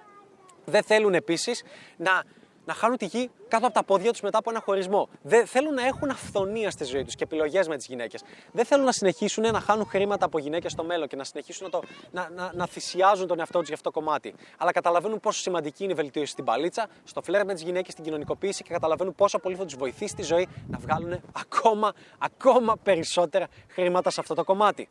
Δεν 0.65 0.83
θέλουν 0.83 1.15
επίσης 1.15 1.63
να 1.97 2.23
να 2.65 2.75
χάνουν 2.75 2.97
τη 2.97 3.07
γη 3.07 3.31
κάτω 3.49 3.67
από 3.67 3.75
τα 3.75 3.85
πόδια 3.85 4.11
τους 4.11 4.21
μετά 4.21 4.39
από 4.39 4.51
ένα 4.51 4.61
χωρισμό. 4.65 5.09
Δεν 5.23 5.47
θέλουν 5.47 5.75
να 5.75 5.87
έχουν 5.87 6.11
αυθονία 6.11 6.71
στη 6.71 6.85
ζωή 6.85 7.05
τους 7.05 7.15
και 7.15 7.25
επιλογές 7.25 7.69
με 7.69 7.77
τις 7.77 7.87
γυναίκες. 7.87 8.23
Δεν 8.53 8.65
θέλουν 8.65 8.85
να 8.85 8.93
συνεχίσουν 8.93 9.43
να 9.53 9.61
χάνουν 9.61 9.87
χρήματα 9.87 10.25
από 10.25 10.39
γυναίκες 10.39 10.73
στο 10.73 10.85
μέλλον 10.85 11.09
και 11.09 11.17
να 11.17 11.25
συνεχίσουν 11.25 11.65
να, 11.65 11.71
το, 11.71 11.83
να, 12.11 12.29
να, 12.31 12.51
να 12.55 12.67
θυσιάζουν 12.67 13.27
τον 13.27 13.39
εαυτό 13.39 13.59
τους 13.59 13.67
για 13.67 13.77
αυτό 13.77 13.91
το 13.91 14.01
κομμάτι. 14.01 14.35
Αλλά 14.59 14.73
καταλαβαίνουν 14.73 15.21
πόσο 15.21 15.41
σημαντική 15.41 15.85
είναι 15.85 15.93
η 15.93 15.97
βελτίωση 15.97 16.33
στην 16.33 16.45
παλίτσα, 16.45 16.87
στο 17.05 17.23
φλερ 17.23 17.45
με 17.45 17.55
τις 17.55 17.63
γυναίκες, 17.63 17.93
στην 17.93 18.05
κοινωνικοποίηση 18.05 18.63
και 18.63 18.73
καταλαβαίνουν 18.73 19.15
πόσο 19.15 19.39
πολύ 19.39 19.57
θα 19.57 19.65
τους 19.65 19.75
βοηθήσει 19.75 20.13
στη 20.13 20.23
ζωή 20.23 20.49
να 20.69 20.79
βγάλουν 20.79 21.21
ακόμα, 21.33 21.93
ακόμα 22.19 22.77
περισσότερα 22.83 23.47
χρήματα 23.69 24.11
σε 24.11 24.21
αυτό 24.21 24.35
το 24.35 24.45
κομμάτι. 24.45 24.89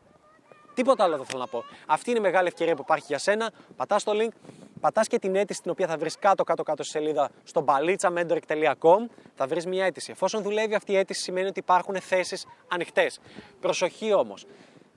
Τίποτα 0.73 1.03
άλλο 1.03 1.17
δεν 1.17 1.25
θέλω 1.25 1.39
να 1.39 1.47
πω. 1.47 1.63
Αυτή 1.85 2.09
είναι 2.09 2.19
η 2.19 2.21
μεγάλη 2.21 2.47
ευκαιρία 2.47 2.75
που 2.75 2.81
υπάρχει 2.81 3.05
για 3.07 3.17
σένα. 3.17 3.51
Πατάς 3.75 4.03
το 4.03 4.11
link, 4.15 4.31
πατάς 4.79 5.07
και 5.07 5.19
την 5.19 5.35
αίτηση 5.35 5.61
την 5.61 5.71
οποία 5.71 5.87
θα 5.87 5.97
βρεις 5.97 6.17
κάτω-κάτω-κάτω 6.19 6.83
στη 6.83 6.91
σελίδα 6.91 7.29
στο 7.43 7.65
balitsamendoric.com. 7.67 9.07
Θα 9.35 9.47
βρεις 9.47 9.65
μια 9.65 9.85
αίτηση. 9.85 10.11
Εφόσον 10.11 10.41
δουλεύει 10.41 10.75
αυτή 10.75 10.91
η 10.91 10.97
αίτηση, 10.97 11.21
σημαίνει 11.21 11.47
ότι 11.47 11.59
υπάρχουν 11.59 11.95
θέσεις 11.95 12.45
ανοιχτές. 12.67 13.19
Προσοχή 13.59 14.13
όμως. 14.13 14.45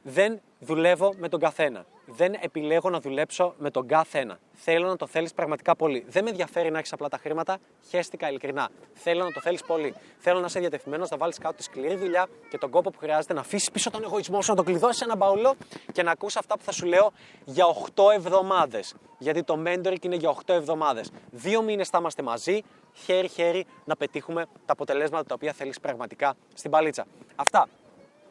Δεν 0.08 0.40
δουλεύω 0.58 1.14
με 1.16 1.28
τον 1.28 1.40
καθένα. 1.40 1.84
Δεν 2.06 2.34
επιλέγω 2.40 2.90
να 2.90 3.00
δουλέψω 3.00 3.54
με 3.58 3.70
τον 3.70 3.86
καθένα. 3.86 4.38
Θέλω 4.52 4.86
να 4.86 4.96
το 4.96 5.06
θέλεις 5.06 5.34
πραγματικά 5.34 5.76
πολύ. 5.76 6.04
Δεν 6.08 6.24
με 6.24 6.30
ενδιαφέρει 6.30 6.70
να 6.70 6.78
έχεις 6.78 6.92
απλά 6.92 7.08
τα 7.08 7.18
χρήματα. 7.18 7.58
Χαίστηκα 7.88 8.28
ειλικρινά. 8.28 8.68
Θέλω 8.94 9.24
να 9.24 9.32
το 9.32 9.40
θέλεις 9.40 9.62
πολύ. 9.62 9.94
Θέλω 10.18 10.40
να 10.40 10.46
είσαι 10.46 10.60
διατεθειμένος 10.60 11.10
να 11.10 11.16
βάλεις 11.16 11.38
κάτω 11.38 11.54
τη 11.54 11.62
σκληρή 11.62 11.94
δουλειά 11.94 12.26
και 12.50 12.58
τον 12.58 12.70
κόπο 12.70 12.90
που 12.90 12.98
χρειάζεται 12.98 13.34
να 13.34 13.40
αφήσεις 13.40 13.70
πίσω 13.70 13.90
τον 13.90 14.02
εγωισμό 14.02 14.42
σου, 14.42 14.50
να 14.50 14.56
το 14.56 14.62
κλειδώσεις 14.62 15.00
ένα 15.00 15.16
μπαουλό 15.16 15.54
και 15.92 16.02
να 16.02 16.10
ακούσει 16.10 16.38
αυτά 16.38 16.56
που 16.56 16.62
θα 16.62 16.72
σου 16.72 16.86
λέω 16.86 17.12
για 17.44 17.64
8 17.94 18.12
εβδομάδες. 18.14 18.94
Γιατί 19.18 19.42
το 19.42 19.62
mentoring 19.66 20.04
είναι 20.04 20.16
για 20.16 20.30
8 20.30 20.54
εβδομάδες. 20.54 21.10
Δύο 21.30 21.62
μήνες 21.62 21.88
θα 21.88 21.98
είμαστε 21.98 22.22
μαζί, 22.22 22.62
χέρι-χέρι, 22.92 23.66
να 23.84 23.96
πετύχουμε 23.96 24.46
τα 24.66 24.72
αποτελέσματα 24.72 25.24
τα 25.24 25.34
οποία 25.34 25.52
θέλεις 25.52 25.80
πραγματικά 25.80 26.34
στην 26.54 26.70
παλίτσα. 26.70 27.06
Αυτά. 27.36 27.68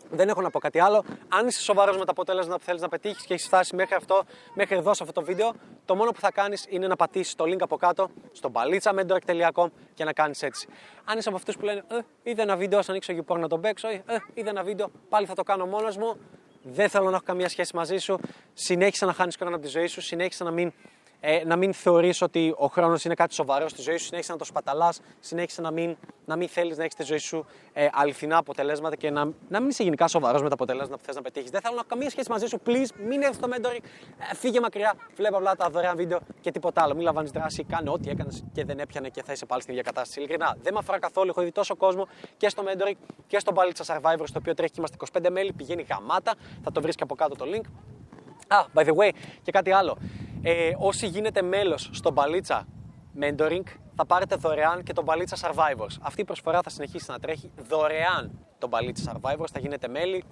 Δεν 0.10 0.30
έχω 0.30 0.42
να 0.42 0.50
πω 0.50 0.60
κάτι 0.60 0.80
άλλο. 0.80 1.04
Αν 1.30 1.48
είσαι 1.48 1.62
σοβαρός 1.62 1.98
με 1.98 2.06
τα 2.06 2.12
αποτέλεσμα 2.12 2.58
που 2.58 2.64
θέλεις 2.64 2.82
να 2.82 2.90
πετύχεις 2.90 3.26
και 3.26 3.34
έχεις 3.34 3.46
φτάσει 3.46 3.76
μέχρι, 3.76 3.96
αυτό, 3.96 4.24
μέχρι 4.54 4.76
εδώ 4.76 4.94
σε 4.94 5.04
αυτό 5.04 5.20
το 5.20 5.26
βίντεο, 5.26 5.54
το 5.86 5.96
μόνο 5.96 6.12
που 6.12 6.20
θα 6.20 6.32
κάνεις 6.32 6.66
είναι 6.70 6.88
να 6.88 6.96
πατήσεις 6.96 7.36
το 7.36 7.44
link 7.44 7.60
από 7.60 7.78
κάτω 7.78 8.10
στο 8.32 8.52
balitsamendorek.com 8.54 9.68
και 9.94 10.04
να 10.04 10.14
κάνεις 10.14 10.42
έτσι. 10.42 10.68
Αν 11.06 11.18
είσαι 11.18 11.28
από 11.28 11.38
αυτούς 11.38 11.58
που 11.58 11.66
λένε 11.66 11.84
ε, 11.88 12.00
είδα 12.24 12.42
ένα 12.42 12.56
βίντεο, 12.56 12.82
σαν 12.82 12.90
ανοίξω 12.90 13.14
YouPorn 13.14 13.40
να 13.40 13.48
τον 13.48 13.62
παίξω, 13.62 13.88
ε, 13.88 14.04
είδα 14.34 14.50
ένα 14.50 14.64
βίντεο, 14.64 14.92
πάλι 15.10 15.26
θα 15.26 15.34
το 15.34 15.44
κάνω 15.44 15.66
μόνος 15.66 15.98
μου. 15.98 16.18
Δεν 16.62 16.90
θέλω 16.90 17.10
να 17.10 17.16
έχω 17.16 17.26
καμία 17.26 17.50
σχέση 17.50 17.76
μαζί 17.76 17.98
σου. 17.98 18.20
Συνέχισε 18.54 19.06
να 19.06 19.14
χάνεις 19.14 19.36
χρόνο 19.36 19.56
από 19.56 19.66
τη 19.66 19.72
ζωή 19.72 19.88
σου, 19.88 20.02
συνέχισε 20.02 20.44
να 20.44 20.52
μην 20.52 20.74
ε, 21.28 21.44
να 21.46 21.56
μην 21.56 21.74
θεωρείς 21.74 22.22
ότι 22.22 22.54
ο 22.58 22.66
χρόνος 22.68 23.06
είναι 23.06 23.14
κάτι 23.14 23.34
σοβαρό 23.34 23.68
στη 23.68 23.82
ζωή 23.82 23.98
σου, 23.98 24.06
συνέχισε 24.06 24.32
να 24.32 24.38
το 24.38 24.46
σπαταλάς, 24.46 25.02
συνέχισε 25.20 25.62
να 25.62 25.72
μην, 25.72 25.98
να 26.26 26.36
μην 26.36 26.48
θέλεις 26.48 26.78
να 26.78 26.84
έχεις 26.84 26.96
τη 26.96 27.04
ζωή 27.04 27.18
σου 27.18 27.46
ε, 27.74 27.88
αληθινά 27.92 28.38
αποτελέσματα 28.38 28.96
και 28.96 29.10
να, 29.10 29.30
να 29.50 29.60
μην 29.60 29.70
είσαι 29.70 29.84
γενικά 29.84 30.08
σοβαρός 30.08 30.42
με 30.42 30.48
τα 30.48 30.54
αποτελέσματα 30.54 30.98
που 30.98 31.04
θες 31.06 31.16
να 31.16 31.22
πετύχεις. 31.22 31.50
Δεν 31.50 31.62
θέλω 31.62 31.74
να 31.74 31.80
έχω 31.80 31.90
καμία 31.90 32.10
σχέση 32.10 32.30
μαζί 32.32 32.46
σου, 32.46 32.62
please, 32.66 32.88
μην 33.08 33.22
έρθεις 33.22 33.36
στο 33.36 33.48
mentoring, 33.52 33.84
ε, 34.32 34.36
φύγε 34.36 34.60
μακριά, 34.60 34.96
βλέπω 35.16 35.38
απλά 35.38 35.56
τα 35.56 35.70
δωρεάν 35.70 35.96
βίντεο 35.96 36.20
και 36.42 36.52
τίποτα 36.52 36.84
άλλο. 36.84 36.94
Μην 36.94 37.04
λαμβάνεις 37.04 37.32
δράση, 37.32 37.64
κάνε 37.64 37.90
ό,τι 37.90 38.10
έκανες 38.10 38.44
και 38.54 38.66
δεν 38.66 38.80
έπιανε 38.80 39.10
και 39.10 39.24
θα 39.24 39.32
είσαι 39.32 39.46
πάλι 39.46 39.62
στην 39.62 39.74
ίδια 39.74 39.86
κατάσταση. 39.86 40.20
Ειλικρινά, 40.20 40.58
δεν 40.62 40.74
με 40.74 40.80
αφορά 40.80 41.00
καθόλου. 41.00 41.30
Έχω 41.30 41.42
δει 41.42 41.52
τόσο 41.52 41.76
κόσμο 41.76 42.08
και 42.38 42.50
στο 42.50 42.64
mentoring 42.68 42.96
και 43.28 43.40
στο 43.40 43.54
Balitza 43.56 43.96
Survivor, 43.96 44.24
στο 44.24 44.40
οποίο 44.40 44.54
τρέχει 44.54 44.72
και 44.72 44.78
είμαστε 44.78 44.98
25 45.28 45.30
μέλη, 45.32 45.54
πηγαίνει 45.54 45.86
γαμάτα, 45.90 46.34
θα 46.64 46.72
το 46.72 46.82
βρεις 46.82 46.96
και 46.96 47.04
από 47.04 47.16
κάτω 47.16 47.36
το 47.36 47.46
link. 47.54 47.66
Α, 48.48 48.66
by 48.74 48.86
the 48.86 48.96
way, 48.96 49.10
και 49.44 49.52
κάτι 49.52 49.72
άλλο. 49.72 49.98
Ε, 50.48 50.76
όσοι 50.78 51.08
γίνετε 51.08 51.42
μέλος 51.42 51.90
στο 51.94 52.12
Μπαλίτσα 52.12 52.68
Mentoring, 53.20 53.64
θα 53.96 54.06
πάρετε 54.06 54.36
δωρεάν 54.36 54.84
και 54.84 54.94
τον 54.94 55.04
Μπαλίτσα 55.04 55.38
Survivors. 55.42 55.96
Αυτή 56.02 56.22
η 56.22 56.26
προσφορά 56.26 56.62
θα 56.62 56.70
συνεχίσει 56.70 57.12
να 57.12 57.20
τρέχει 57.20 57.52
δωρεάν 57.68 58.32
τον 58.58 58.70
Μπαλίτσα 58.70 59.14
Survivors. 59.14 59.50
Θα 59.52 59.60
γίνετε 59.60 59.88
μέλη. 59.88 60.24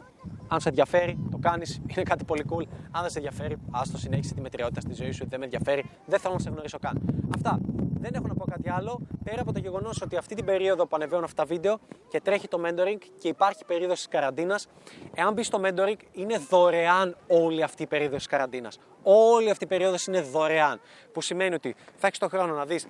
Αν 0.48 0.60
σε 0.60 0.70
ενδιαφέρει, 0.70 1.18
το 1.32 1.38
κάνεις. 1.38 1.82
Είναι 1.96 2.04
κάτι 2.04 2.24
πολύ 2.24 2.46
cool. 2.50 2.64
Αν 2.92 3.02
δεν 3.02 3.10
σε 3.10 3.18
ενδιαφέρει, 3.18 3.58
άστο 3.72 3.98
συνέχισε 3.98 4.34
τη 4.34 4.42
μετριότητα 4.42 4.82
στη 4.82 4.94
ζωή 4.94 5.12
σου. 5.12 5.26
Δεν 5.30 5.40
με 5.40 5.46
ενδιαφέρει. 5.46 5.90
Δεν 6.06 6.20
θέλω 6.20 6.34
να 6.34 6.40
σε 6.40 6.50
γνωρίσω 6.50 6.80
καν. 6.80 7.02
Αυτά. 7.36 7.60
Δεν 8.00 8.14
έχω 8.14 8.28
να 8.28 8.34
πω 8.34 8.46
κάτι 8.46 8.70
άλλο. 8.70 9.00
Πέρα 9.24 9.42
από 9.42 9.54
το 9.54 9.60
γεγονός 9.60 10.02
ότι 10.02 10.16
αυτή 10.16 10.36
την 10.36 10.46
περίοδο 10.46 10.88
που 10.88 10.96
ανεβαίνουν 10.96 11.24
αυτά 11.24 11.44
τα 11.44 11.48
βίντεο 11.54 11.80
και 12.10 12.22
τρέχει 12.22 12.48
το 12.48 12.62
mentoring 12.66 12.98
και 13.20 13.28
υπάρχει 13.28 13.66
περίοδος 13.66 13.98
της 13.98 14.08
καραντίνας, 14.08 14.68
εάν 15.14 15.34
μπεις 15.34 15.48
στο 15.48 15.62
mentoring, 15.64 15.98
είναι 16.12 16.38
δωρεάν 16.50 17.18
όλη 17.28 17.64
αυτή 17.64 17.84
η 17.84 17.88
περίοδος 17.88 18.18
της 18.18 18.28
καραντίνας. 18.28 18.80
Όλη 19.04 19.50
αυτή 19.50 19.64
η 19.64 19.68
περίοδος 19.68 20.06
είναι 20.06 20.22
δωρεάν. 20.22 20.80
Που 21.12 21.22
σημαίνει 21.22 21.56
ότι 21.56 21.76
θα 21.96 22.08
έχεις 22.08 22.20
το 22.20 22.28
χρόνο 22.28 22.54
να 22.54 22.66
δεις 22.66 22.88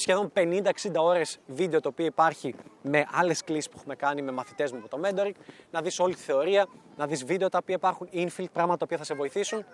σχεδόν 0.00 0.32
50-60 0.34 0.70
ώρες 0.96 1.38
βίντεο 1.46 1.80
το 1.80 1.88
οποίο 1.88 2.06
υπάρχει 2.06 2.54
με 2.82 3.06
άλλες 3.12 3.44
κλήσεις 3.44 3.68
που 3.68 3.74
έχουμε 3.78 3.94
κάνει 3.94 4.22
με 4.22 4.32
μαθητές 4.32 4.72
μου 4.72 4.78
από 4.78 4.88
το 4.88 5.00
mentoring, 5.04 5.34
να 5.70 5.82
δεις 5.82 5.98
όλη 5.98 6.14
τη 6.14 6.20
θεωρία, 6.20 6.66
να 6.96 7.06
δεις 7.06 7.24
βίντεο 7.24 7.48
τα 7.48 7.58
οποία 7.62 7.74
υπάρχουν, 7.74 8.08
infield, 8.12 8.50
πράγματα 8.52 8.76
τα 8.76 8.84
οποία 8.84 8.96
θα 8.96 9.04
σε 9.04 9.14
βοηθήσουν 9.14 9.64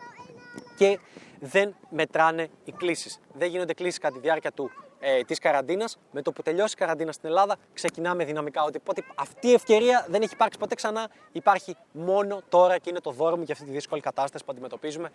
και 0.76 0.98
δεν 1.40 1.74
μετράνε 1.90 2.48
οι 2.64 2.72
κλήσεις. 2.72 3.20
Δεν 3.32 3.48
γίνονται 3.48 3.74
κλήσεις 3.74 3.98
κατά 3.98 4.14
τη 4.14 4.20
διάρκεια 4.20 4.52
του 4.52 4.70
ε, 5.00 5.20
της 5.20 5.38
καραντίνας. 5.38 5.98
Με 6.10 6.22
το 6.22 6.32
που 6.32 6.42
τελειώσει 6.42 6.74
η 6.76 6.78
καραντίνα 6.78 7.12
στην 7.12 7.28
Ελλάδα, 7.28 7.56
ξεκινάμε 7.72 8.24
δυναμικά. 8.24 8.62
Ότι 8.62 8.80
αυτή 9.14 9.48
η 9.48 9.52
ευκαιρία 9.52 10.06
δεν 10.08 10.22
έχει 10.22 10.32
υπάρξει 10.32 10.58
ποτέ 10.58 10.74
ξανά. 10.74 11.08
Υπάρχει 11.32 11.76
μόνο 11.92 12.40
τώρα 12.48 12.78
και 12.78 12.90
είναι 12.90 13.00
το 13.00 13.10
δώρο 13.10 13.36
μου 13.36 13.42
για 13.42 13.54
αυτή 13.54 13.66
τη 13.66 13.72
δύσκολη 13.72 14.00
κατάσταση 14.00 14.44
που 14.44 14.52
αντιμετωπίζουμε 14.52 15.10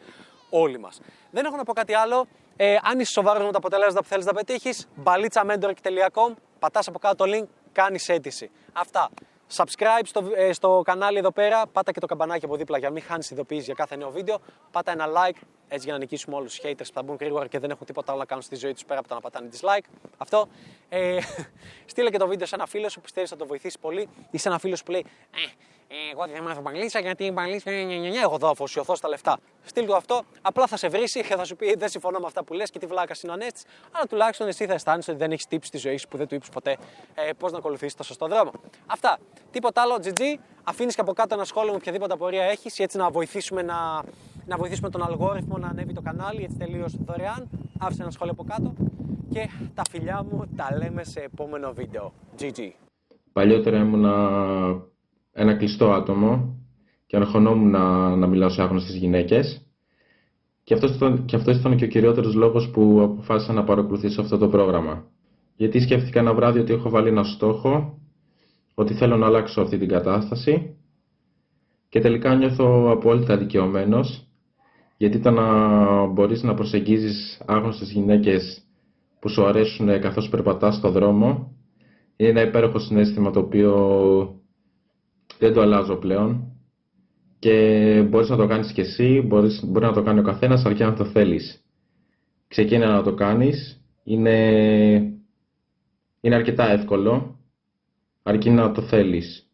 όλοι 0.50 0.80
μας. 0.80 1.02
Δεν 1.32 1.46
έχω 1.46 1.56
να 1.56 1.64
πω 1.64 1.74
κάτι 1.74 1.94
άλλο. 1.94 2.28
Ε, 2.56 2.78
αν 2.84 3.00
είσαι 3.00 3.12
σοβαρός 3.12 3.46
με 3.46 3.52
τα 3.52 3.58
αποτελέσματα 3.58 4.02
που 4.02 4.08
θέλεις 4.08 4.26
να 4.26 4.34
πετύχεις, 4.34 4.88
balitsamendorek.com, 5.04 6.34
πατάς 6.60 6.88
από 6.88 7.00
κάτω 7.00 7.26
το 7.26 7.32
link, 7.36 7.48
κάνεις 7.72 8.10
αίτηση. 8.10 8.52
Αυτά. 8.74 9.10
Subscribe 9.56 10.04
στο, 10.04 10.32
ε, 10.36 10.54
στο 10.54 10.82
κανάλι 10.86 11.18
εδώ 11.18 11.32
πέρα, 11.32 11.68
πάτα 11.68 11.92
και 11.92 12.00
το 12.00 12.06
καμπανάκι 12.06 12.46
από 12.46 12.56
δίπλα 12.56 12.78
για 12.78 12.88
να 12.88 12.94
μην 12.94 13.04
χάνεις 13.04 13.32
ειδοποιήσει 13.32 13.64
για 13.64 13.74
κάθε 13.74 13.96
νέο 13.96 14.12
βίντεο. 14.12 14.40
Πάτα 14.72 14.92
ένα 14.92 15.08
like, 15.08 15.38
έτσι 15.68 15.84
για 15.86 15.94
να 15.94 16.00
νικήσουμε 16.00 16.36
όλους 16.36 16.56
τους 16.56 16.70
haters 16.70 16.88
που 16.88 16.94
θα 16.94 17.04
μπουν 17.04 17.18
γρήγορα 17.20 17.48
και 17.48 17.60
δεν 17.60 17.70
έχουν 17.70 17.86
τίποτα 17.86 18.12
άλλο 18.12 18.20
να 18.20 18.26
κάνουν 18.26 18.44
στη 18.44 18.56
ζωή 18.56 18.74
τους 18.74 18.86
πέρα 18.86 19.00
από 19.00 19.08
το 19.08 19.14
να 19.14 19.22
πατάνε 19.22 19.50
dislike. 19.52 19.86
Αυτό. 20.18 20.48
Ε, 20.90 21.18
στείλε 21.92 22.10
και 22.10 22.18
το 22.18 22.28
βίντεο 22.28 22.48
σε 22.48 22.56
ένα 22.56 22.66
φίλο 22.66 22.90
σου 22.90 22.96
που 22.96 23.02
πιστεύεις 23.02 23.30
θα 23.30 23.36
το 23.36 23.46
βοηθήσει 23.46 23.80
πολύ 23.80 24.10
ή 24.32 24.38
σε 24.38 24.48
ένα 24.48 24.60
φίλο 24.60 24.78
που 24.86 24.92
λέει 24.92 25.06
ε, 25.32 25.40
εγώ 26.12 26.26
δεν 26.34 26.44
μάθω 26.44 26.62
μπαγλίτσα 26.62 27.00
γιατί 27.00 27.24
η 27.24 27.32
μπαγλίτσα 27.34 27.72
είναι 27.72 28.20
εγώ 28.24 28.36
εδώ 28.36 28.50
αφοσιωθώ 28.50 28.96
στα 28.96 29.08
λεφτά. 29.08 29.38
Στείλ 29.64 29.86
του 29.86 29.96
αυτό, 29.96 30.22
απλά 30.42 30.68
θα 30.68 30.78
σε 30.78 30.88
βρει 30.88 31.04
και 31.04 31.24
θα 31.24 31.44
σου 31.44 31.56
πει 31.56 31.76
δεν 31.78 31.90
συμφωνώ 31.90 32.20
με 32.20 32.26
αυτά 32.26 32.44
που 32.44 32.54
λες 32.54 32.70
και 32.70 32.80
τι 32.80 32.86
βλάκα 32.86 33.16
είναι 33.24 33.32
ο 33.32 33.36
Ανέστης, 33.36 33.64
αλλά 33.92 34.06
τουλάχιστον 34.06 34.48
εσύ 34.48 34.66
θα 34.66 34.74
αισθάνεσαι 34.74 35.12
ότι 35.12 35.20
δεν 35.20 35.32
έχεις 35.32 35.46
τύψει 35.46 35.68
στη 35.68 35.78
ζωή 35.78 35.98
σου 35.98 36.08
που 36.08 36.18
δεν 36.18 36.28
του 36.28 36.36
είπες 36.36 36.50
ποτέ 36.50 36.78
ε, 37.16 37.30
πώς 37.38 37.52
να 37.52 37.58
ακολουθήσεις 37.58 37.96
το 37.96 38.04
σωστό 38.04 38.28
δρόμο. 38.28 38.52
Αυτά. 38.86 39.20
Τίποτα 39.52 39.82
άλλο, 39.82 39.96
GG. 40.04 40.22
Αφήνεις 40.64 40.96
και 40.96 41.02
από 41.02 41.14
κάτω 41.14 41.36
ένα 41.36 41.44
σχόλιο 41.44 41.72
με 41.72 41.78
οποιαδήποτε 41.78 42.14
απορία 42.14 42.44
έχεις, 42.44 42.80
έτσι 42.80 42.98
να 42.98 43.10
βοηθήσουμε, 43.10 43.62
να, 43.62 44.04
να 44.46 44.58
βοηθήσουμε 44.58 44.90
τον 44.90 45.04
αλγόριθμο 45.04 45.58
να 45.58 45.68
ανέβει 45.68 45.94
το 45.94 46.02
κανάλι, 46.02 46.44
έτσι 46.44 46.58
τελείως 46.58 46.96
δωρεάν. 47.06 47.50
Άφησε 47.80 48.02
ένα 48.02 48.12
σχόλιο 48.12 48.34
από 48.34 48.44
κάτω 48.44 48.74
και 49.30 49.50
τα 49.74 49.82
φιλιά 49.90 50.26
μου 50.32 50.50
τα 50.56 50.78
λέμε 50.78 51.04
σε 51.04 51.20
επόμενο 51.20 51.74
βίντεο. 51.74 52.14
GG. 52.40 52.70
Παλιότερα 53.34 53.78
ήμουν 53.78 54.06
ένα 55.34 55.54
κλειστό 55.54 55.92
άτομο 55.92 56.56
και 57.06 57.16
αναχωνόμουν 57.16 57.70
να, 57.70 58.16
να 58.16 58.28
μιλάω 58.28 58.50
σε 58.50 58.62
άγνωστες 58.62 58.96
γυναίκες. 58.96 59.66
Και 60.64 60.74
αυτός 60.74 60.96
ήταν, 60.96 61.26
και 61.26 61.36
αυτός 61.36 61.58
ήταν 61.58 61.76
και 61.76 61.86
ο 61.86 61.88
κυριότερος 61.88 62.34
λόγος 62.34 62.70
που 62.70 63.02
αποφάσισα 63.02 63.54
να 63.54 63.64
παρακολουθήσω 63.64 64.22
αυτό 64.22 64.38
το 64.38 64.48
πρόγραμμα. 64.48 65.06
Γιατί 65.56 65.80
σκέφτηκα 65.80 66.20
ένα 66.20 66.34
βράδυ 66.34 66.60
ότι 66.60 66.74
έχω 66.74 66.90
βάλει 66.90 67.08
ένα 67.08 67.24
στόχο, 67.24 67.98
ότι 68.74 68.94
θέλω 68.94 69.18
να 69.18 69.26
αλλάξω 69.26 69.62
αυτή 69.62 69.78
την 69.78 69.88
κατάσταση 69.88 70.76
και 71.90 72.00
τελικά 72.00 72.36
νιώθω 72.36 72.92
απόλυτα 72.92 73.38
δικαιωμένος, 73.38 74.28
γιατί 74.98 75.20
το 75.20 75.32
να 75.32 76.06
μπορείς 76.06 76.44
να 76.44 76.54
προσεγγίζεις 76.54 77.42
άγνωστες 77.46 77.92
γυναίκες 77.92 78.64
που 79.20 79.30
σου 79.30 79.46
αρέσουν 79.46 80.00
καθώς 80.00 80.30
περπατάς 80.30 80.76
στο 80.76 80.90
δρόμο 80.92 81.56
είναι 82.16 82.30
ένα 82.30 82.42
υπέροχο 82.42 82.80
συνέστημα 82.80 83.32
το 83.32 83.40
οποίο 83.40 84.41
δεν 85.42 85.54
το 85.54 85.62
αλλάζω 85.62 85.96
πλέον 85.96 86.52
και 87.40 88.06
μπορείς 88.10 88.30
να 88.30 88.36
το 88.38 88.48
κάνεις 88.48 88.72
και 88.72 88.82
εσύ, 88.82 89.24
μπορείς, 89.26 89.64
μπορεί 89.66 89.86
να 89.86 89.94
το 89.94 90.04
κάνει 90.04 90.20
ο 90.20 90.24
καθένας 90.24 90.66
αρκεί 90.66 90.84
να 90.84 90.94
το 90.94 91.06
θέλεις. 91.06 91.66
Ξεκίνα 92.48 92.88
να 92.92 93.04
το 93.04 93.14
κάνεις, 93.14 93.82
είναι, 94.04 94.38
είναι 96.22 96.36
αρκετά 96.36 96.72
εύκολο 96.72 97.40
αρκεί 98.24 98.50
να 98.50 98.72
το 98.72 98.82
θέλεις. 98.82 99.50